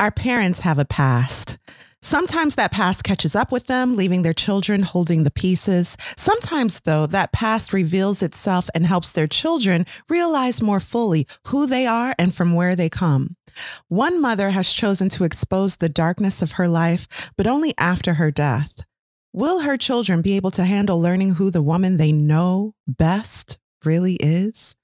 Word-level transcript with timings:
Our 0.00 0.10
parents 0.10 0.60
have 0.60 0.78
a 0.78 0.84
past. 0.84 1.56
Sometimes 2.02 2.56
that 2.56 2.72
past 2.72 3.04
catches 3.04 3.36
up 3.36 3.52
with 3.52 3.68
them, 3.68 3.96
leaving 3.96 4.22
their 4.22 4.34
children 4.34 4.82
holding 4.82 5.22
the 5.22 5.30
pieces. 5.30 5.96
Sometimes, 6.16 6.80
though, 6.80 7.06
that 7.06 7.32
past 7.32 7.72
reveals 7.72 8.20
itself 8.20 8.68
and 8.74 8.84
helps 8.84 9.12
their 9.12 9.28
children 9.28 9.86
realize 10.08 10.60
more 10.60 10.80
fully 10.80 11.26
who 11.46 11.66
they 11.66 11.86
are 11.86 12.12
and 12.18 12.34
from 12.34 12.54
where 12.54 12.74
they 12.74 12.88
come. 12.90 13.36
One 13.88 14.20
mother 14.20 14.50
has 14.50 14.72
chosen 14.72 15.08
to 15.10 15.24
expose 15.24 15.76
the 15.76 15.88
darkness 15.88 16.42
of 16.42 16.52
her 16.52 16.66
life, 16.66 17.30
but 17.36 17.46
only 17.46 17.72
after 17.78 18.14
her 18.14 18.32
death. 18.32 18.84
Will 19.32 19.60
her 19.60 19.76
children 19.76 20.22
be 20.22 20.36
able 20.36 20.50
to 20.52 20.64
handle 20.64 21.00
learning 21.00 21.34
who 21.34 21.50
the 21.50 21.62
woman 21.62 21.96
they 21.96 22.12
know 22.12 22.74
best 22.86 23.58
really 23.84 24.18
is? 24.20 24.74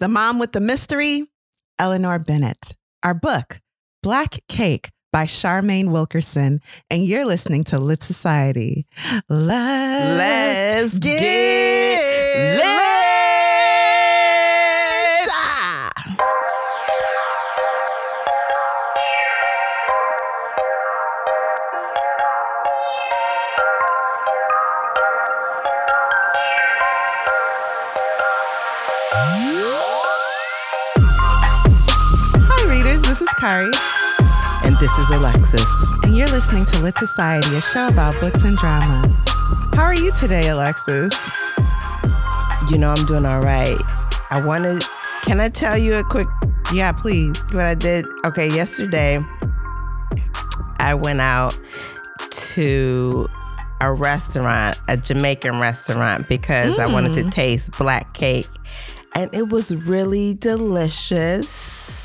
The 0.00 0.08
Mom 0.08 0.38
with 0.38 0.52
the 0.52 0.60
Mystery, 0.60 1.30
Eleanor 1.78 2.18
Bennett. 2.18 2.74
Our 3.02 3.14
book, 3.14 3.60
Black 4.02 4.38
Cake 4.48 4.90
by 5.12 5.24
Charmaine 5.26 5.90
Wilkerson, 5.90 6.60
and 6.90 7.04
you're 7.04 7.26
listening 7.26 7.64
to 7.64 7.78
Lit 7.78 8.02
Society. 8.02 8.86
Let's, 9.28 10.94
Let's 10.94 10.98
get, 10.98 11.20
get 11.20 12.56
lit. 12.56 12.64
lit. 12.64 12.80
Hi, 32.52 32.70
readers. 32.70 33.02
This 33.02 33.20
is 33.20 33.28
Kari, 33.38 33.70
this 34.80 34.98
is 34.98 35.10
Alexis. 35.10 35.70
and 36.04 36.16
you're 36.16 36.28
listening 36.28 36.64
to 36.66 36.80
Lit 36.82 36.96
Society, 36.96 37.54
a 37.56 37.60
show 37.60 37.88
about 37.88 38.18
books 38.20 38.44
and 38.44 38.56
drama. 38.56 39.06
How 39.74 39.82
are 39.84 39.94
you 39.94 40.10
today, 40.18 40.48
Alexis? 40.48 41.12
You 42.70 42.78
know 42.78 42.90
I'm 42.90 43.04
doing 43.06 43.26
all 43.26 43.40
right. 43.40 43.76
I 44.30 44.40
wanted 44.44 44.82
can 45.22 45.38
I 45.40 45.48
tell 45.50 45.76
you 45.76 45.96
a 45.96 46.04
quick 46.04 46.28
Yeah, 46.72 46.92
please. 46.92 47.38
what 47.52 47.66
I 47.66 47.74
did? 47.74 48.06
Okay, 48.24 48.48
yesterday 48.48 49.22
I 50.78 50.94
went 50.94 51.20
out 51.20 51.58
to 52.30 53.28
a 53.82 53.92
restaurant, 53.92 54.80
a 54.88 54.96
Jamaican 54.96 55.58
restaurant, 55.60 56.28
because 56.28 56.78
I 56.78 56.86
wanted 56.86 57.14
to 57.14 57.24
Mm. 57.24 57.30
taste 57.32 57.70
black 57.72 58.12
cake. 58.14 58.48
And 59.14 59.28
it 59.34 59.48
was 59.48 59.74
really 59.74 60.34
delicious. 60.34 61.99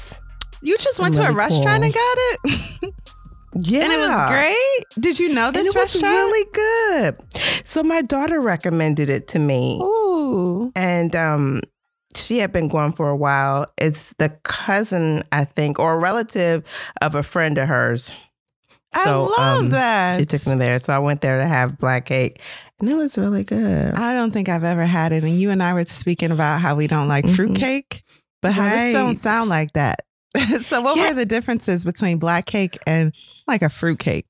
You 0.66 0.78
just 0.78 1.00
went 1.00 1.14
to 1.16 1.22
a 1.22 1.32
restaurant 1.34 1.84
cool. 1.84 1.86
and 1.86 1.94
got 1.94 2.18
it? 2.18 2.40
Yeah. 2.82 2.92
And 3.86 3.94
it 3.94 3.98
was 4.00 4.30
great? 4.30 5.02
Did 5.02 5.18
you 5.18 5.34
know 5.34 5.48
And 5.48 5.56
this 5.56 5.68
it 5.68 5.76
was 5.76 5.96
restaurant? 5.96 6.14
really 6.14 6.50
good. 6.52 7.16
So 7.66 7.84
my 7.84 8.02
daughter 8.02 8.42
recommended 8.42 9.10
it 9.10 9.30
to 9.30 9.40
me. 9.40 9.80
Ooh. 9.82 10.72
and 10.76 11.16
um 11.16 11.62
she 12.16 12.38
had 12.40 12.52
been 12.54 12.68
going 12.70 12.94
for 12.94 13.10
a 13.10 13.16
while 13.16 13.66
it's 13.78 14.14
the 14.20 14.30
cousin 14.44 15.22
i 15.34 15.44
think 15.44 15.80
or 15.80 15.96
a 15.96 15.98
relative 15.98 16.64
of 17.02 17.14
a 17.14 17.22
friend 17.24 17.58
of 17.58 17.68
hers 17.68 18.10
So, 19.04 19.30
I 19.38 19.42
love 19.42 19.64
um, 19.66 19.70
that. 19.72 20.18
she 20.20 20.26
took 20.26 20.48
me 20.48 20.56
there 20.56 20.80
so 20.80 20.94
i 20.94 21.00
went 21.00 21.20
there 21.22 21.38
to 21.40 21.46
have 21.46 21.78
black 21.78 22.06
cake 22.06 22.40
and 22.80 22.90
it 22.90 22.94
was 22.96 23.18
really 23.18 23.44
good 23.44 23.94
I 23.96 24.14
don't 24.14 24.32
think 24.32 24.48
I've 24.50 24.64
ever 24.64 24.86
had 24.86 25.12
it. 25.12 25.24
And 25.24 25.38
you 25.38 25.50
and 25.50 25.62
I 25.64 25.74
were 25.74 25.84
speaking 25.86 26.32
about 26.32 26.62
how 26.62 26.76
we 26.76 26.88
don't 26.88 27.08
like 27.10 27.26
Mhm. 27.26 27.36
fruitcake, 27.36 28.04
but 28.42 28.52
how 28.54 28.70
this 28.70 28.94
don't 28.94 29.16
sound 29.18 29.50
like 29.50 29.72
that. 29.74 30.05
so 30.62 30.82
what 30.82 30.98
Yeah. 30.98 31.10
were 31.10 31.14
the 31.14 31.26
differences 31.26 31.86
between 31.86 32.18
black 32.20 32.46
cake 32.46 32.78
and 32.86 33.14
like 33.48 33.62
a 33.62 33.70
fruit 33.70 34.00
cake? 34.00 34.26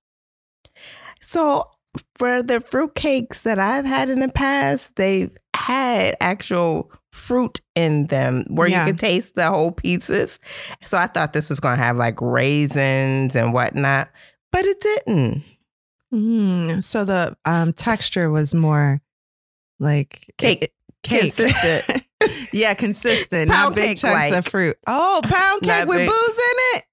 so 1.21 1.69
for 2.17 2.43
the 2.43 2.59
fruit 2.59 2.93
cakes 2.93 3.43
that 3.43 3.57
i've 3.57 3.85
had 3.85 4.09
in 4.09 4.19
the 4.19 4.27
past 4.27 4.95
they've 4.97 5.35
had 5.55 6.15
actual 6.19 6.91
fruit 7.13 7.61
in 7.75 8.07
them 8.07 8.43
where 8.49 8.67
Yeah. 8.67 8.85
you 8.85 8.91
could 8.91 8.99
taste 8.99 9.35
the 9.35 9.47
whole 9.47 9.71
pieces 9.71 10.37
so 10.83 10.97
i 10.97 11.07
thought 11.07 11.31
this 11.33 11.49
was 11.49 11.59
going 11.61 11.77
to 11.77 11.81
have 11.83 11.95
like 11.95 12.19
raisins 12.21 13.33
and 13.35 13.53
whatnot 13.53 14.09
but 14.51 14.65
it 14.65 14.79
didn't 14.81 15.43
Mm, 16.13 16.81
so 16.83 17.03
the 17.03 17.35
um, 17.45 17.73
texture 17.73 18.29
was 18.29 18.53
more 18.53 19.01
like 19.79 20.31
Cake. 20.37 20.71
cake. 21.03 21.33
Yeah, 22.53 22.73
consistent. 22.73 23.49
not 23.49 23.55
Pound 23.55 23.75
big 23.75 23.85
cake 23.89 23.97
chunks 23.97 24.35
of 24.37 24.45
fruit. 24.47 24.75
Oh, 24.87 25.19
pound 25.23 25.61
cake 25.61 25.67
Not 25.69 25.87
with 25.87 25.97
big. 25.97 26.09
booze 26.09 26.39
in 26.51 26.57
it. 26.77 26.83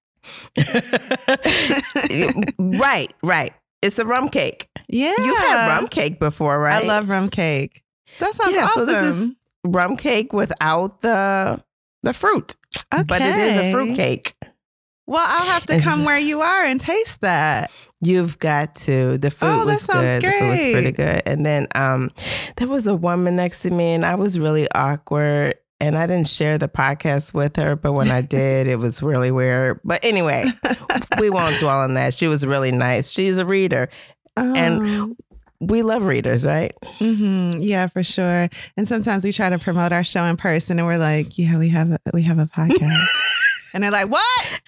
right, 2.59 3.13
right. 3.23 3.51
It's 3.81 3.99
a 3.99 4.05
rum 4.05 4.29
cake. 4.29 4.69
Yeah. 4.89 5.13
You've 5.17 5.37
had 5.37 5.75
rum 5.77 5.87
cake 5.87 6.19
before, 6.19 6.59
right? 6.59 6.83
I 6.83 6.87
love 6.87 7.09
rum 7.09 7.29
cake. 7.29 7.83
That 8.19 8.33
sounds 8.33 8.55
Yeah, 8.55 8.65
awesome. 8.65 8.85
so 8.87 8.91
this 8.91 9.01
is 9.17 9.31
rum 9.65 9.97
cake 9.97 10.33
without 10.33 11.01
the 11.01 11.63
the 12.03 12.13
fruit, 12.13 12.55
okay. 12.93 13.03
but 13.07 13.21
it 13.21 13.35
is 13.35 13.57
a 13.57 13.71
fruit 13.71 13.95
cake. 13.95 14.35
Well, 15.07 15.25
I'll 15.25 15.45
have 15.51 15.65
to 15.67 15.73
It's- 15.75 15.87
come 15.87 16.05
where 16.05 16.19
you 16.19 16.41
are 16.41 16.65
and 16.65 16.79
taste 16.79 17.21
that. 17.21 17.71
You've 18.03 18.37
got 18.39 18.75
to. 18.75 19.17
The 19.17 19.31
food 19.31 19.47
Oh, 19.49 19.65
was 19.65 19.85
good. 19.87 20.21
The 20.21 20.27
food 20.31 20.49
was 20.49 20.71
pretty 20.73 20.91
good. 20.91 21.21
And 21.25 21.45
then 21.45 21.67
um, 21.75 22.11
there 22.57 22.67
was 22.67 22.87
a 22.87 22.95
woman 22.95 23.35
next 23.35 23.61
to 23.61 23.71
me, 23.71 23.93
and 23.93 24.05
I 24.05 24.15
was 24.15 24.37
really 24.39 24.67
awkward. 24.75 25.55
And 25.79 25.97
I 25.97 26.05
didn't 26.07 26.27
share 26.27 26.57
the 26.57 26.69
podcast 26.69 27.33
with 27.33 27.57
her, 27.57 27.75
but 27.75 27.93
when 27.93 28.09
I 28.09 28.21
did, 28.37 28.67
it 28.67 28.77
was 28.77 29.03
really 29.03 29.31
weird. 29.31 29.79
But 29.83 30.03
anyway, 30.05 30.45
we 31.19 31.29
won't 31.29 31.57
dwell 31.59 31.79
on 31.81 31.95
that. 31.95 32.13
She 32.13 32.27
was 32.27 32.45
really 32.45 32.71
nice. 32.71 33.09
She's 33.11 33.37
a 33.37 33.45
reader. 33.45 33.89
And- 34.37 35.15
We 35.59 35.81
love 35.81 36.03
readers, 36.03 36.45
right? 36.45 36.73
hmm 36.99 37.53
yeah, 37.57 37.87
for 37.87 38.03
sure. 38.03 38.49
And 38.75 38.85
sometimes 38.85 39.23
we 39.23 39.31
try 39.31 39.49
to 39.49 39.57
promote 39.59 39.93
our 39.93 40.03
show 40.03 40.25
in 40.25 40.35
person, 40.35 40.77
and 40.77 40.85
we're 40.85 40.97
like, 40.97 41.37
"Yeah, 41.37 41.57
we 41.57 41.69
have 41.69 41.89
a, 41.91 41.99
we 42.13 42.21
have 42.23 42.37
a 42.37 42.45
podcast," 42.57 43.07
and 43.73 43.81
they're 43.81 43.91
like, 43.91 44.09
"What?" 44.09 44.61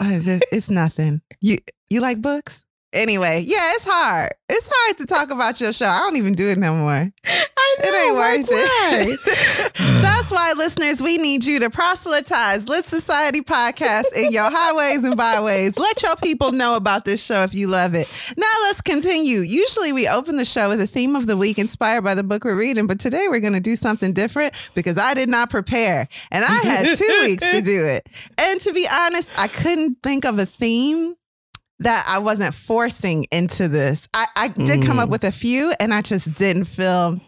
Oh, 0.00 0.08
it's, 0.08 0.28
it's 0.52 0.70
nothing. 0.70 1.20
You 1.40 1.58
you 1.90 2.00
like 2.00 2.20
books? 2.20 2.64
Anyway, 2.94 3.42
yeah, 3.44 3.72
it's 3.74 3.84
hard. 3.84 4.30
It's 4.48 4.70
hard 4.72 4.98
to 4.98 5.06
talk 5.06 5.32
about 5.32 5.60
your 5.60 5.72
show. 5.72 5.86
I 5.86 5.98
don't 5.98 6.16
even 6.16 6.34
do 6.34 6.46
it 6.46 6.58
no 6.58 6.74
more. 6.74 7.10
I 7.24 7.76
know. 7.82 7.88
It 7.88 8.06
ain't 8.06 8.14
worth 8.14 8.48
why? 8.48 9.06
it. 9.08 9.74
That's 10.02 10.30
why, 10.30 10.54
listeners, 10.56 11.02
we 11.02 11.18
need 11.18 11.44
you 11.44 11.58
to 11.58 11.70
proselytize 11.70 12.68
Lit 12.68 12.84
Society 12.84 13.40
podcast 13.40 14.04
in 14.16 14.30
your 14.30 14.48
highways 14.48 15.02
and 15.02 15.16
byways. 15.16 15.76
Let 15.76 16.02
your 16.04 16.14
people 16.16 16.52
know 16.52 16.76
about 16.76 17.04
this 17.04 17.22
show 17.22 17.42
if 17.42 17.52
you 17.52 17.66
love 17.66 17.94
it. 17.94 18.06
Now 18.36 18.52
let's 18.62 18.80
continue. 18.80 19.40
Usually 19.40 19.92
we 19.92 20.06
open 20.06 20.36
the 20.36 20.44
show 20.44 20.68
with 20.68 20.80
a 20.80 20.86
theme 20.86 21.16
of 21.16 21.26
the 21.26 21.36
week 21.36 21.58
inspired 21.58 22.02
by 22.02 22.14
the 22.14 22.22
book 22.22 22.44
we're 22.44 22.56
reading, 22.56 22.86
but 22.86 23.00
today 23.00 23.26
we're 23.28 23.40
going 23.40 23.54
to 23.54 23.60
do 23.60 23.74
something 23.74 24.12
different 24.12 24.70
because 24.76 24.98
I 24.98 25.14
did 25.14 25.28
not 25.28 25.50
prepare 25.50 26.06
and 26.30 26.44
I 26.44 26.60
had 26.62 26.96
two 26.96 27.20
weeks 27.24 27.42
to 27.42 27.60
do 27.60 27.84
it. 27.84 28.08
And 28.38 28.60
to 28.60 28.72
be 28.72 28.86
honest, 28.90 29.32
I 29.38 29.48
couldn't 29.48 29.96
think 30.02 30.24
of 30.24 30.38
a 30.38 30.46
theme 30.46 31.14
that 31.80 32.04
I 32.08 32.18
wasn't 32.18 32.54
forcing 32.54 33.26
into 33.32 33.68
this. 33.68 34.08
I, 34.14 34.26
I 34.36 34.48
did 34.48 34.84
come 34.84 34.98
up 34.98 35.08
Mm. 35.08 35.12
with 35.12 35.24
a 35.24 35.32
few 35.32 35.72
and 35.80 35.92
I 35.92 36.02
just 36.02 36.32
didn't 36.34 36.66
feel 36.66 37.20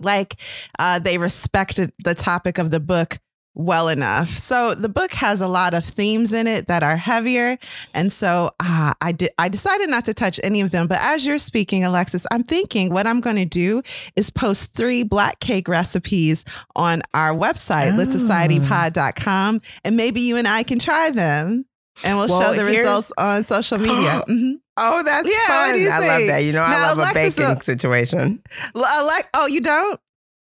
like 0.00 0.36
uh, 0.78 0.98
they 0.98 1.18
respected 1.18 1.92
the 2.04 2.14
topic 2.14 2.58
of 2.58 2.70
the 2.70 2.80
book 2.80 3.18
well 3.56 3.88
enough. 3.88 4.30
So 4.30 4.74
the 4.74 4.88
book 4.88 5.12
has 5.12 5.40
a 5.40 5.46
lot 5.46 5.74
of 5.74 5.84
themes 5.84 6.32
in 6.32 6.48
it 6.48 6.66
that 6.66 6.82
are 6.82 6.96
heavier, 6.96 7.56
and 7.94 8.10
so 8.10 8.50
uh, 8.58 8.94
I 9.00 9.12
did. 9.12 9.30
I 9.38 9.48
decided 9.48 9.88
not 9.88 10.06
to 10.06 10.14
touch 10.14 10.40
any 10.42 10.60
of 10.60 10.72
them. 10.72 10.88
But 10.88 10.98
as 11.00 11.24
you're 11.24 11.38
speaking, 11.38 11.84
Alexis, 11.84 12.26
I'm 12.32 12.42
thinking 12.42 12.92
what 12.92 13.06
I'm 13.06 13.20
going 13.20 13.36
to 13.36 13.44
do 13.44 13.82
is 14.16 14.28
post 14.30 14.74
three 14.74 15.04
black 15.04 15.38
cake 15.38 15.68
recipes 15.68 16.44
on 16.74 17.02
our 17.14 17.32
website, 17.32 17.92
Oh. 17.92 18.04
litsocietypod.com, 18.04 19.60
and 19.84 19.96
maybe 19.96 20.20
you 20.22 20.36
and 20.36 20.48
I 20.48 20.64
can 20.64 20.80
try 20.80 21.10
them. 21.10 21.64
And 22.02 22.18
we'll 22.18 22.28
Well, 22.28 22.52
show 22.52 22.58
the 22.58 22.64
results 22.64 23.12
on 23.18 23.44
social 23.44 23.78
media. 23.78 24.24
Mhm. 24.28 24.54
Oh, 24.76 25.02
that's 25.04 25.28
Yeah, 25.30 25.46
fun. 25.46 25.70
I 25.70 25.72
think? 25.74 25.88
love 26.08 26.26
that. 26.26 26.44
You 26.44 26.52
know, 26.52 26.66
Now, 26.66 26.76
I 26.84 26.88
love 26.88 26.98
Alexis, 26.98 27.34
a 27.36 27.40
baking 27.40 27.56
uh, 27.58 27.60
situation. 27.60 28.42
Like. 28.74 29.24
Oh, 29.34 29.46
you 29.46 29.60
don't? 29.60 30.00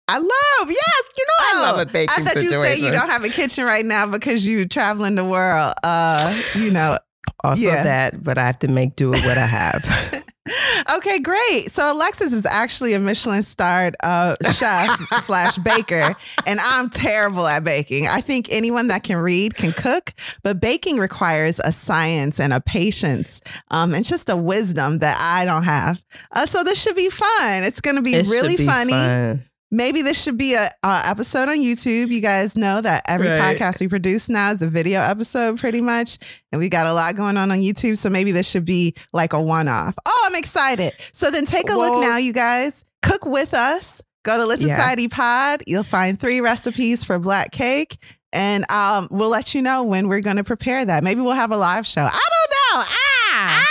I 0.07 0.19
love, 0.19 0.69
yes, 0.69 1.03
you 1.17 1.25
know, 1.27 1.33
I 1.39 1.61
love 1.71 1.79
a 1.79 1.91
baking 1.91 2.09
Oh, 2.11 2.21
I 2.21 2.23
thought 2.25 2.37
situation. 2.37 2.59
you 2.59 2.63
say 2.63 2.85
you 2.85 2.91
don't 2.91 3.09
have 3.09 3.23
a 3.25 3.29
kitchen 3.29 3.65
right 3.65 3.83
now 3.85 4.09
because 4.09 4.47
you're 4.47 4.67
traveling 4.67 5.15
the 5.15 5.25
world. 5.25 5.73
Uh, 5.83 6.41
you 6.53 6.71
know. 6.71 6.97
Also 7.43 7.63
Yeah. 7.63 7.83
that, 7.83 8.23
but 8.23 8.37
I 8.37 8.45
have 8.45 8.59
to 8.59 8.67
make 8.67 8.95
do 8.95 9.09
with 9.09 9.23
what 9.25 9.37
I 9.37 9.45
have. 9.45 9.83
Okay, 10.97 11.19
great. 11.19 11.71
So 11.71 11.91
Alexis 11.91 12.31
is 12.31 12.45
actually 12.45 12.93
a 12.93 12.99
Michelin 12.99 13.41
starred 13.41 13.95
uh, 14.03 14.35
chef 14.51 14.89
slash 15.23 15.57
baker, 15.57 16.15
and 16.45 16.59
I'm 16.61 16.89
terrible 16.89 17.47
at 17.47 17.63
baking. 17.63 18.07
I 18.07 18.21
think 18.21 18.47
anyone 18.51 18.87
that 18.89 19.03
can 19.03 19.17
read 19.17 19.55
can 19.55 19.71
cook, 19.71 20.13
but 20.43 20.61
baking 20.61 20.97
requires 20.97 21.59
a 21.59 21.71
science 21.71 22.39
and 22.39 22.53
a 22.53 22.61
patience, 22.61 23.41
um, 23.71 23.93
and 23.93 24.05
just 24.05 24.29
a 24.29 24.37
wisdom 24.37 24.99
that 24.99 25.17
I 25.19 25.45
don't 25.45 25.63
have. 25.63 26.01
Uh, 26.31 26.45
so 26.45 26.63
this 26.63 26.81
should 26.81 26.95
be 26.95 27.09
fun. 27.09 27.63
It's 27.63 27.81
going 27.81 27.95
to 27.95 28.03
be 28.03 28.13
It 28.13 28.27
really 28.27 28.55
be 28.55 28.65
funny. 28.65 28.91
fun. 28.91 29.43
Maybe 29.75 30.01
this 30.01 30.21
should 30.21 30.37
be 30.37 30.53
a, 30.55 30.69
a 30.83 31.01
episode 31.05 31.49
on 31.49 31.57
YouTube. 31.57 32.09
You 32.09 32.21
guys 32.21 32.55
know 32.57 32.81
that 32.81 33.03
every 33.07 33.27
Right. 33.27 33.57
podcast 33.57 33.79
we 33.79 33.87
produce 33.87 34.29
now 34.29 34.51
is 34.51 34.61
a 34.61 34.69
video 34.69 35.01
episode, 35.01 35.59
pretty 35.59 35.81
much, 35.81 36.17
and 36.51 36.59
we 36.59 36.69
got 36.69 36.87
a 36.87 36.93
lot 36.93 37.15
going 37.15 37.37
on 37.37 37.51
on 37.51 37.59
YouTube. 37.59 37.97
So 37.97 38.09
maybe 38.09 38.31
this 38.31 38.49
should 38.49 38.65
be 38.65 38.95
like 39.13 39.33
a 39.33 39.41
one-off. 39.41 39.93
Oh, 40.05 40.23
I'm 40.27 40.35
excited! 40.35 40.93
So 41.13 41.29
then 41.31 41.45
take 41.45 41.69
a 41.69 41.75
look 41.77 42.01
now, 42.01 42.17
you 42.17 42.33
guys. 42.33 42.85
Cook 43.03 43.25
with 43.25 43.53
us. 43.53 44.01
Go 44.23 44.37
to 44.37 44.45
Lit 44.45 44.59
Yeah. 44.61 44.75
Society 44.75 45.07
Pod. 45.07 45.61
You'll 45.67 45.83
find 45.83 46.19
three 46.19 46.41
recipes 46.41 47.03
for 47.03 47.19
black 47.19 47.51
cake. 47.51 47.97
And 48.33 48.69
um, 48.71 49.07
we'll 49.11 49.29
let 49.29 49.53
you 49.53 49.61
know 49.61 49.83
when 49.83 50.07
we're 50.09 50.19
going 50.21 50.35
to 50.37 50.43
prepare 50.43 50.83
that. 50.83 51.03
Maybe 51.03 51.21
we'll 51.21 51.33
have 51.33 51.51
a 51.51 51.57
live 51.57 51.85
show. 51.87 52.01
I 52.01 52.09
don't 52.09 52.79
know. 52.79 52.83
Ah, 52.89 53.65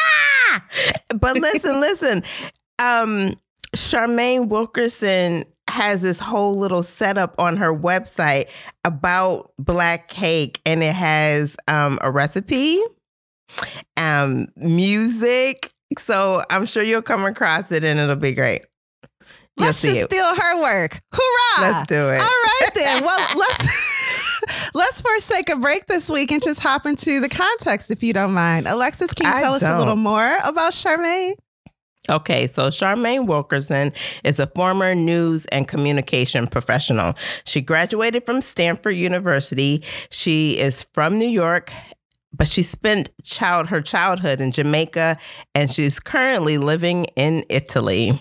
Ah! 0.50 0.64
But 1.18 1.38
listen, 1.40 1.80
listen. 1.80 2.22
Um, 2.78 3.34
Charmaine 3.74 4.48
Wilkerson 4.48 5.44
has 5.75 6.03
this 6.03 6.21
whole 6.21 6.56
little 6.56 6.85
setup 6.85 7.35
on 7.37 7.56
her 7.56 7.75
website 7.75 8.47
about 8.85 9.53
black 9.59 10.09
cake, 10.09 10.61
and 10.65 10.82
it 10.85 10.94
has 10.94 11.56
um, 11.67 11.99
a 12.00 12.12
recipe, 12.12 12.81
um, 13.97 14.47
music. 14.56 15.73
So 15.99 16.43
I'm 16.49 16.65
sure 16.65 16.85
you'll 16.85 17.03
come 17.03 17.25
across 17.25 17.73
it, 17.73 17.82
and 17.82 17.99
it'll 17.99 18.15
be 18.15 18.35
great. 18.35 18.65
You'll 19.56 19.67
let's 19.67 19.82
just 19.82 19.97
it. 19.97 20.11
steal 20.12 20.35
her 20.35 20.62
work. 20.62 21.00
Hoorah! 21.12 21.73
Let's 21.73 21.87
do 21.88 22.09
it. 22.11 22.21
All 22.21 22.26
right 22.26 22.71
then. 22.75 23.03
Well, 23.03 23.29
let's 23.37 24.71
let's 24.75 25.00
forsake 25.00 25.50
a 25.50 25.56
break 25.56 25.87
this 25.87 26.09
week 26.09 26.31
and 26.31 26.41
just 26.43 26.61
hop 26.61 26.87
into 26.87 27.21
the 27.21 27.29
context, 27.29 27.91
if 27.91 28.03
you 28.03 28.12
don't 28.12 28.32
mind. 28.32 28.69
Alexis, 28.69 29.12
can 29.12 29.26
you 29.26 29.32
I 29.37 29.41
tell 29.41 29.55
us 29.55 29.62
a 29.62 29.76
little 29.76 29.97
more 29.97 30.37
about 30.44 30.73
Charmaine? 30.73 31.32
Okay, 32.10 32.46
so 32.48 32.68
Charmaine 32.68 33.26
Wilkerson 33.26 33.92
is 34.24 34.38
a 34.38 34.46
former 34.48 34.94
news 34.94 35.46
and 35.46 35.66
communication 35.66 36.46
professional. 36.46 37.14
She 37.46 37.62
graduated 37.62 38.26
from 38.26 38.42
Stanford 38.42 38.94
University. 38.94 39.82
She 40.10 40.58
is 40.58 40.82
from 40.92 41.18
New 41.18 41.28
York, 41.28 41.72
but 42.32 42.46
she 42.48 42.62
spent 42.62 43.10
child 43.22 43.68
her 43.68 43.80
childhood 43.80 44.42
in 44.42 44.52
Jamaica 44.52 45.16
and 45.54 45.72
she's 45.72 45.98
currently 45.98 46.58
living 46.58 47.06
in 47.16 47.44
Italy. 47.48 48.20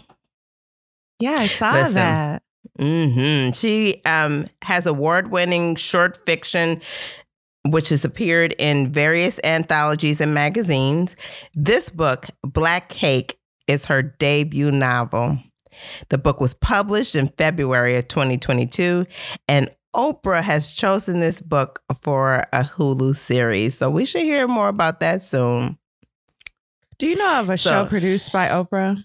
Yeah, 1.19 1.37
I 1.39 1.47
saw 1.47 1.73
Listen. 1.73 1.93
that. 1.95 2.43
hmm 2.79 3.51
She 3.51 4.01
um, 4.05 4.47
has 4.63 4.87
award-winning 4.87 5.75
short 5.75 6.25
fiction, 6.25 6.81
which 7.67 7.89
has 7.89 8.05
appeared 8.05 8.55
in 8.59 8.91
various 8.93 9.41
anthologies 9.43 10.21
and 10.21 10.33
magazines. 10.33 11.17
This 11.53 11.89
book, 11.89 12.27
Black 12.43 12.87
Cake, 12.89 13.37
is 13.67 13.85
her 13.85 14.01
debut 14.01 14.71
novel. 14.71 15.37
The 16.09 16.17
book 16.17 16.39
was 16.39 16.53
published 16.53 17.15
in 17.15 17.29
February 17.29 17.95
of 17.95 18.07
2022, 18.07 19.05
and 19.47 19.69
Oprah 19.95 20.41
has 20.41 20.73
chosen 20.73 21.19
this 21.19 21.41
book 21.41 21.81
for 22.01 22.45
a 22.51 22.63
Hulu 22.63 23.15
series. 23.15 23.77
So 23.77 23.89
we 23.89 24.05
should 24.05 24.23
hear 24.23 24.47
more 24.47 24.67
about 24.67 24.99
that 24.99 25.21
soon. 25.21 25.77
Do 26.97 27.07
you 27.07 27.15
know 27.15 27.41
of 27.41 27.49
a 27.49 27.57
show 27.57 27.85
produced 27.85 28.31
by 28.31 28.47
Oprah? 28.47 29.03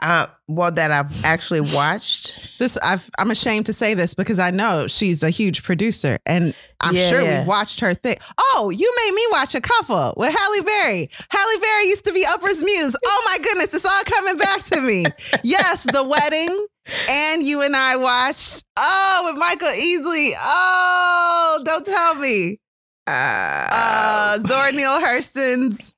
Uh, 0.00 0.26
well, 0.48 0.70
that 0.70 0.90
I've 0.90 1.24
actually 1.24 1.62
watched. 1.62 2.50
This 2.58 2.76
I've, 2.78 3.08
I'm 3.18 3.30
ashamed 3.30 3.66
to 3.66 3.72
say 3.72 3.94
this 3.94 4.12
because 4.12 4.38
I 4.38 4.50
know 4.50 4.86
she's 4.86 5.22
a 5.22 5.30
huge 5.30 5.62
producer, 5.62 6.18
and 6.26 6.54
I'm 6.84 6.94
Yeah, 6.94 7.08
sure 7.10 7.20
yeah. 7.22 7.38
we've 7.40 7.48
watched 7.48 7.80
her 7.80 7.94
thing. 7.94 8.16
Oh, 8.38 8.70
you 8.70 8.92
made 9.04 9.14
me 9.14 9.26
watch 9.32 9.54
a 9.54 9.60
couple 9.60 10.14
with 10.16 10.32
Halle 10.36 10.62
Berry. 10.62 11.08
Halle 11.30 11.60
Berry 11.60 11.86
used 11.86 12.04
to 12.06 12.12
be 12.12 12.24
Oprah's 12.26 12.62
muse. 12.62 12.94
Oh 13.06 13.22
my 13.26 13.38
goodness, 13.42 13.74
it's 13.74 13.84
all 13.84 14.02
coming 14.04 14.36
back 14.36 14.62
to 14.64 14.80
me. 14.80 15.04
yes, 15.42 15.84
the 15.84 16.02
wedding, 16.04 16.66
and 17.08 17.42
you 17.42 17.62
and 17.62 17.74
I 17.74 17.96
watched. 17.96 18.64
Oh, 18.76 19.22
with 19.30 19.38
Michael 19.38 19.68
Easley. 19.68 20.30
Oh, 20.38 21.60
don't 21.64 21.86
tell 21.86 22.14
me. 22.16 22.60
Uh, 23.06 23.68
Uh, 23.70 24.38
Zora 24.38 24.72
Neale 24.72 25.00
Hurston's. 25.00 25.94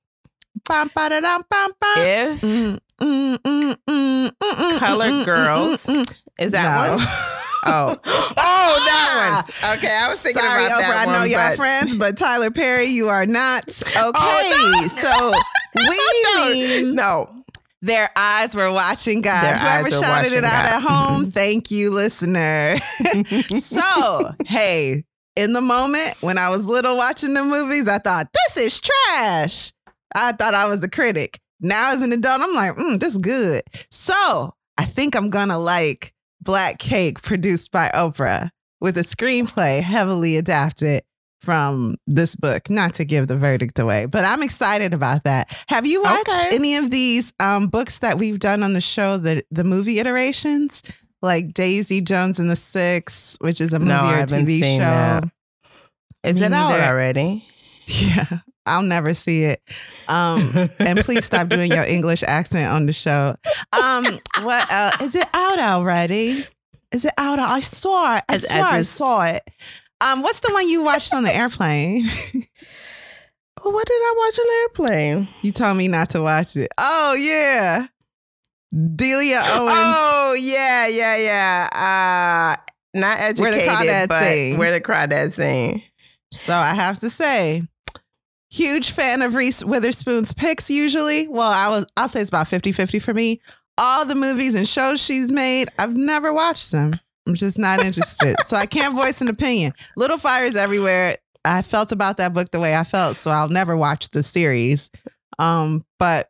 Bum, 0.68 0.90
ba-da-dum, 0.94 1.44
bum, 1.48 1.70
bum. 1.80 1.94
if 1.98 2.40
Mm, 2.40 2.80
mm, 3.00 3.36
mm, 3.88 4.30
mm, 4.38 5.24
Girls. 5.24 5.86
is 6.40 6.52
that 6.52 6.88
no. 6.88 6.96
one? 6.96 7.06
Oh, 7.66 7.94
oh, 8.04 8.84
that 8.86 9.42
one. 9.44 9.78
Okay, 9.78 9.88
I 9.94 10.08
was 10.08 10.22
thinking 10.22 10.42
Sorry, 10.42 10.66
about 10.66 10.78
Oprah. 10.78 10.80
that 10.88 11.08
I 11.08 11.12
know 11.12 11.18
one. 11.20 11.30
y'all 11.30 11.48
but- 11.50 11.56
friends, 11.56 11.94
but 11.94 12.16
Tyler 12.16 12.50
Perry, 12.50 12.86
you 12.86 13.08
are 13.08 13.26
not 13.26 13.68
okay. 13.68 13.92
Oh, 13.96 14.88
So 14.88 15.32
we 15.74 16.24
No, 16.24 16.44
mean 16.84 16.94
no. 16.94 17.44
their 17.82 18.10
eyes 18.16 18.54
were 18.54 18.72
watching 18.72 19.20
God. 19.22 19.42
Their 19.44 19.58
Whoever 19.58 19.90
shouted 19.90 20.32
it 20.32 20.44
out 20.44 20.64
God. 20.64 20.66
at 20.74 20.82
home, 20.82 21.26
thank 21.30 21.70
you, 21.70 21.90
listener. 21.90 22.76
so, 23.58 24.20
hey, 24.46 25.04
in 25.36 25.52
the 25.52 25.60
moment 25.60 26.14
when 26.20 26.38
I 26.38 26.48
was 26.50 26.66
little 26.66 26.96
watching 26.96 27.34
the 27.34 27.44
movies, 27.44 27.88
I 27.88 27.98
thought, 27.98 28.28
this 28.32 28.56
is 28.66 28.80
trash. 28.80 29.72
I 30.14 30.32
thought 30.32 30.54
I 30.54 30.66
was 30.66 30.82
a 30.82 30.88
critic. 30.90 31.38
Now, 31.60 31.92
as 31.94 32.02
an 32.02 32.12
adult, 32.12 32.40
I'm 32.42 32.54
like, 32.54 32.72
mm, 32.72 32.98
this 32.98 33.12
is 33.14 33.18
good. 33.18 33.62
So, 33.90 34.54
I 34.78 34.84
think 34.84 35.14
I'm 35.16 35.30
going 35.30 35.48
to 35.48 35.56
like 35.58 36.12
Black 36.46 36.78
Cake, 36.78 37.20
produced 37.20 37.70
by 37.70 37.90
Oprah, 37.94 38.48
with 38.80 38.96
a 38.96 39.02
screenplay 39.02 39.82
heavily 39.82 40.36
adapted 40.38 41.02
from 41.40 41.96
this 42.06 42.34
book. 42.34 42.70
Not 42.70 42.94
to 42.94 43.04
give 43.04 43.28
the 43.28 43.36
verdict 43.36 43.78
away, 43.78 44.06
but 44.06 44.24
I'm 44.24 44.42
excited 44.42 44.94
about 44.94 45.24
that. 45.24 45.54
Have 45.68 45.84
you 45.86 46.02
watched 46.02 46.28
Okay. 46.30 46.56
any 46.56 46.76
of 46.76 46.90
these 46.90 47.32
um, 47.40 47.66
books 47.66 47.98
that 47.98 48.16
we've 48.16 48.38
done 48.38 48.62
on 48.62 48.72
the 48.72 48.80
show, 48.80 49.18
the 49.18 49.42
the 49.50 49.64
movie 49.64 49.98
iterations, 49.98 50.82
like 51.22 51.52
Daisy 51.52 52.00
Jones 52.00 52.38
and 52.38 52.48
the 52.50 52.56
Six, 52.56 53.36
which 53.40 53.60
is 53.60 53.72
a 53.72 53.78
movie 53.78 53.90
No, 53.90 54.02
or 54.22 54.26
TV 54.26 54.60
show? 54.62 54.78
that. 54.78 55.24
Is 56.24 56.40
Me 56.40 56.46
it 56.46 56.52
out 56.52 56.80
already? 56.80 57.46
Yeah, 57.86 58.38
I'll 58.66 58.82
never 58.82 59.14
see 59.14 59.44
it. 59.44 59.62
Um, 60.08 60.70
and 60.78 60.98
please 61.00 61.24
stop 61.24 61.48
doing 61.48 61.70
your 61.70 61.84
English 61.84 62.22
accent 62.22 62.72
on 62.72 62.86
the 62.86 62.92
show. 62.92 63.34
Um, 63.72 64.20
what 64.42 64.70
uh, 64.70 64.92
is 65.02 65.14
it 65.14 65.26
out 65.32 65.58
already? 65.58 66.44
Is 66.92 67.04
it 67.04 67.12
out? 67.18 67.38
I 67.38 67.60
saw 67.60 68.16
it. 68.16 68.24
I 68.28 68.34
I 68.34 68.36
swear 68.38 68.64
I, 68.64 68.82
saw 68.82 69.24
it. 69.24 69.50
Um, 70.00 70.22
what's 70.22 70.40
the 70.40 70.52
one 70.52 70.68
you 70.68 70.82
watched 70.82 71.14
on 71.14 71.22
the 71.24 71.34
airplane? 71.34 72.04
Oh, 73.64 73.70
what 73.70 73.86
did 73.86 73.94
I 73.94 74.14
watch 74.16 74.38
on 74.38 74.46
the 74.46 74.52
airplane? 74.84 75.28
you 75.42 75.50
told 75.50 75.76
me 75.76 75.88
not 75.88 76.10
to 76.10 76.22
watch 76.22 76.54
it. 76.56 76.68
Oh 76.78 77.14
yeah, 77.18 77.86
Delia 78.94 79.38
Owens. 79.44 79.72
Oh, 79.74 80.36
yeah, 80.38 80.86
yeah, 80.86 81.16
yeah. 81.16 81.68
Uh, 82.54 82.62
not 82.94 83.18
Where 83.18 83.50
the 83.50 83.62
educated, 83.64 83.68
crawdads 83.68 84.08
but 84.08 84.22
sing. 84.22 84.58
where 84.58 84.72
the 84.72 84.80
crawdads 84.80 85.32
sing. 85.32 85.82
So 86.32 86.52
I 86.52 86.74
have 86.74 87.00
to 87.00 87.10
say, 87.10 87.62
huge 88.50 88.90
fan 88.90 89.22
of 89.22 89.34
Reese 89.34 89.64
Witherspoon's 89.64 90.32
picks 90.32 90.70
usually. 90.70 91.28
Well, 91.28 91.50
I 91.50 91.68
was 91.68 91.86
I'll 91.96 92.08
say 92.08 92.20
it's 92.20 92.30
about 92.30 92.46
50-50 92.46 93.00
for 93.02 93.14
me. 93.14 93.40
All 93.78 94.04
the 94.06 94.14
movies 94.14 94.54
and 94.54 94.66
shows 94.66 95.02
she's 95.02 95.30
made, 95.30 95.68
I've 95.78 95.94
never 95.94 96.32
watched 96.32 96.72
them. 96.72 96.94
I'm 97.26 97.34
just 97.34 97.58
not 97.58 97.84
interested. 97.84 98.36
so 98.46 98.56
I 98.56 98.66
can't 98.66 98.94
voice 98.94 99.20
an 99.20 99.28
opinion. 99.28 99.72
Little 99.96 100.18
Fires 100.18 100.56
Everywhere. 100.56 101.16
I 101.44 101.62
felt 101.62 101.92
about 101.92 102.16
that 102.16 102.34
book 102.34 102.50
the 102.50 102.58
way 102.60 102.74
I 102.74 102.82
felt, 102.82 103.16
so 103.16 103.30
I'll 103.30 103.48
never 103.48 103.76
watch 103.76 104.10
the 104.10 104.22
series. 104.22 104.90
Um, 105.38 105.84
but 105.98 106.28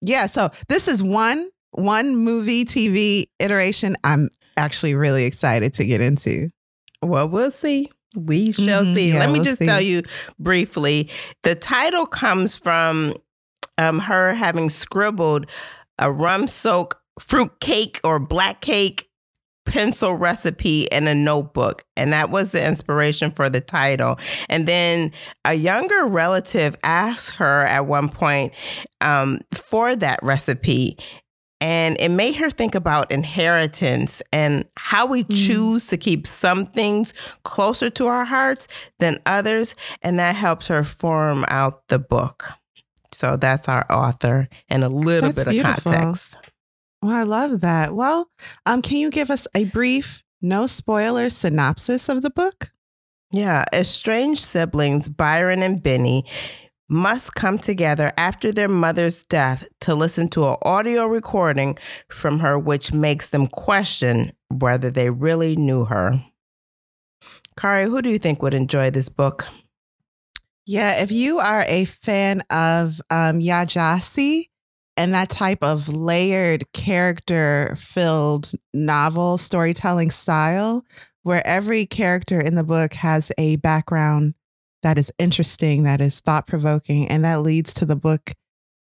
yeah, 0.00 0.26
so 0.26 0.50
this 0.68 0.88
is 0.88 1.02
one 1.02 1.50
one 1.72 2.16
movie 2.16 2.64
TV 2.64 3.26
iteration 3.38 3.96
I'm 4.02 4.30
actually 4.56 4.94
really 4.94 5.24
excited 5.24 5.74
to 5.74 5.84
get 5.84 6.00
into. 6.00 6.48
Well, 7.02 7.28
we'll 7.28 7.50
see. 7.50 7.90
We 8.16 8.52
shall 8.52 8.84
Mhm, 8.84 8.94
see. 8.94 9.08
yeah, 9.12 9.18
Let 9.20 9.26
me 9.28 9.34
we'll 9.34 9.44
just 9.44 9.58
see. 9.58 9.66
tell 9.66 9.80
you 9.80 10.02
briefly. 10.38 11.10
The 11.42 11.54
title 11.54 12.06
comes 12.06 12.56
from 12.56 13.14
um, 13.78 13.98
her 14.00 14.34
having 14.34 14.70
scribbled 14.70 15.46
a 15.98 16.10
rum 16.10 16.48
soak 16.48 16.98
fruit 17.20 17.60
cake 17.60 18.00
or 18.04 18.18
black 18.18 18.60
cake 18.60 19.08
pencil 19.66 20.14
recipe 20.14 20.82
in 20.92 21.08
a 21.08 21.14
notebook. 21.14 21.84
And 21.96 22.12
that 22.12 22.30
was 22.30 22.52
the 22.52 22.64
inspiration 22.66 23.32
for 23.32 23.50
the 23.50 23.60
title. 23.60 24.16
And 24.48 24.66
then 24.68 25.10
a 25.44 25.54
younger 25.54 26.06
relative 26.06 26.76
asked 26.84 27.32
her 27.36 27.62
at 27.66 27.86
one 27.86 28.08
point 28.08 28.52
um, 29.00 29.40
for 29.52 29.96
that 29.96 30.20
recipe. 30.22 30.96
And 31.60 31.96
it 32.00 32.10
made 32.10 32.34
her 32.36 32.50
think 32.50 32.74
about 32.74 33.10
inheritance 33.10 34.22
and 34.32 34.66
how 34.76 35.06
we 35.06 35.24
Mm. 35.24 35.46
choose 35.46 35.86
to 35.88 35.96
keep 35.96 36.26
some 36.26 36.66
things 36.66 37.14
closer 37.44 37.88
to 37.90 38.06
our 38.06 38.24
hearts 38.26 38.68
than 38.98 39.18
others. 39.24 39.74
And 40.02 40.18
that 40.18 40.36
helps 40.36 40.66
her 40.68 40.84
form 40.84 41.44
out 41.48 41.88
the 41.88 41.98
book. 41.98 42.50
So 43.12 43.36
that's 43.36 43.68
our 43.68 43.86
author 43.90 44.48
and 44.68 44.84
a 44.84 44.88
little 44.88 45.30
That's 45.30 45.36
bit 45.38 45.46
of 45.46 45.52
beautiful. 45.52 45.92
context. 45.92 46.36
Well, 47.02 47.14
I 47.16 47.22
love 47.22 47.60
that. 47.62 47.94
Well, 47.94 48.28
um, 48.66 48.82
can 48.82 48.98
you 48.98 49.10
give 49.10 49.30
us 49.30 49.46
a 49.54 49.64
brief, 49.64 50.22
no 50.42 50.66
spoiler 50.66 51.30
synopsis 51.30 52.08
of 52.10 52.20
the 52.22 52.30
book? 52.30 52.70
Yeah, 53.30 53.64
estranged 53.72 54.42
siblings 54.44 55.08
Byron 55.08 55.62
and 55.62 55.82
Benny 55.82 56.24
must 56.88 57.34
come 57.34 57.58
together 57.58 58.12
after 58.16 58.52
their 58.52 58.68
mother's 58.68 59.22
death 59.24 59.68
to 59.80 59.94
listen 59.94 60.28
to 60.30 60.44
an 60.44 60.56
audio 60.62 61.06
recording 61.06 61.76
from 62.08 62.38
her, 62.38 62.58
which 62.58 62.92
makes 62.92 63.30
them 63.30 63.46
question 63.46 64.32
whether 64.50 64.90
they 64.90 65.10
really 65.10 65.56
knew 65.56 65.84
her. 65.84 66.24
Kari, 67.56 67.84
who 67.84 68.02
do 68.02 68.10
you 68.10 68.18
think 68.18 68.42
would 68.42 68.54
enjoy 68.54 68.90
this 68.90 69.08
book? 69.08 69.46
Yeah, 70.66 71.00
if 71.02 71.10
you 71.10 71.38
are 71.38 71.64
a 71.66 71.84
fan 71.86 72.42
of 72.50 73.00
um, 73.10 73.40
Yaa 73.40 73.66
Gyasi 73.66 74.48
and 74.96 75.14
that 75.14 75.30
type 75.30 75.62
of 75.62 75.88
layered 75.88 76.70
character 76.72 77.76
filled 77.78 78.50
novel 78.74 79.38
storytelling 79.38 80.10
style, 80.10 80.84
where 81.22 81.46
every 81.46 81.86
character 81.86 82.40
in 82.40 82.54
the 82.54 82.64
book 82.64 82.94
has 82.94 83.30
a 83.38 83.56
background 83.56 84.34
that 84.82 84.98
is 84.98 85.12
interesting, 85.18 85.84
that 85.84 86.00
is 86.00 86.20
thought 86.20 86.46
provoking, 86.46 87.08
and 87.08 87.24
that 87.24 87.42
leads 87.42 87.74
to 87.74 87.86
the 87.86 87.96
book. 87.96 88.32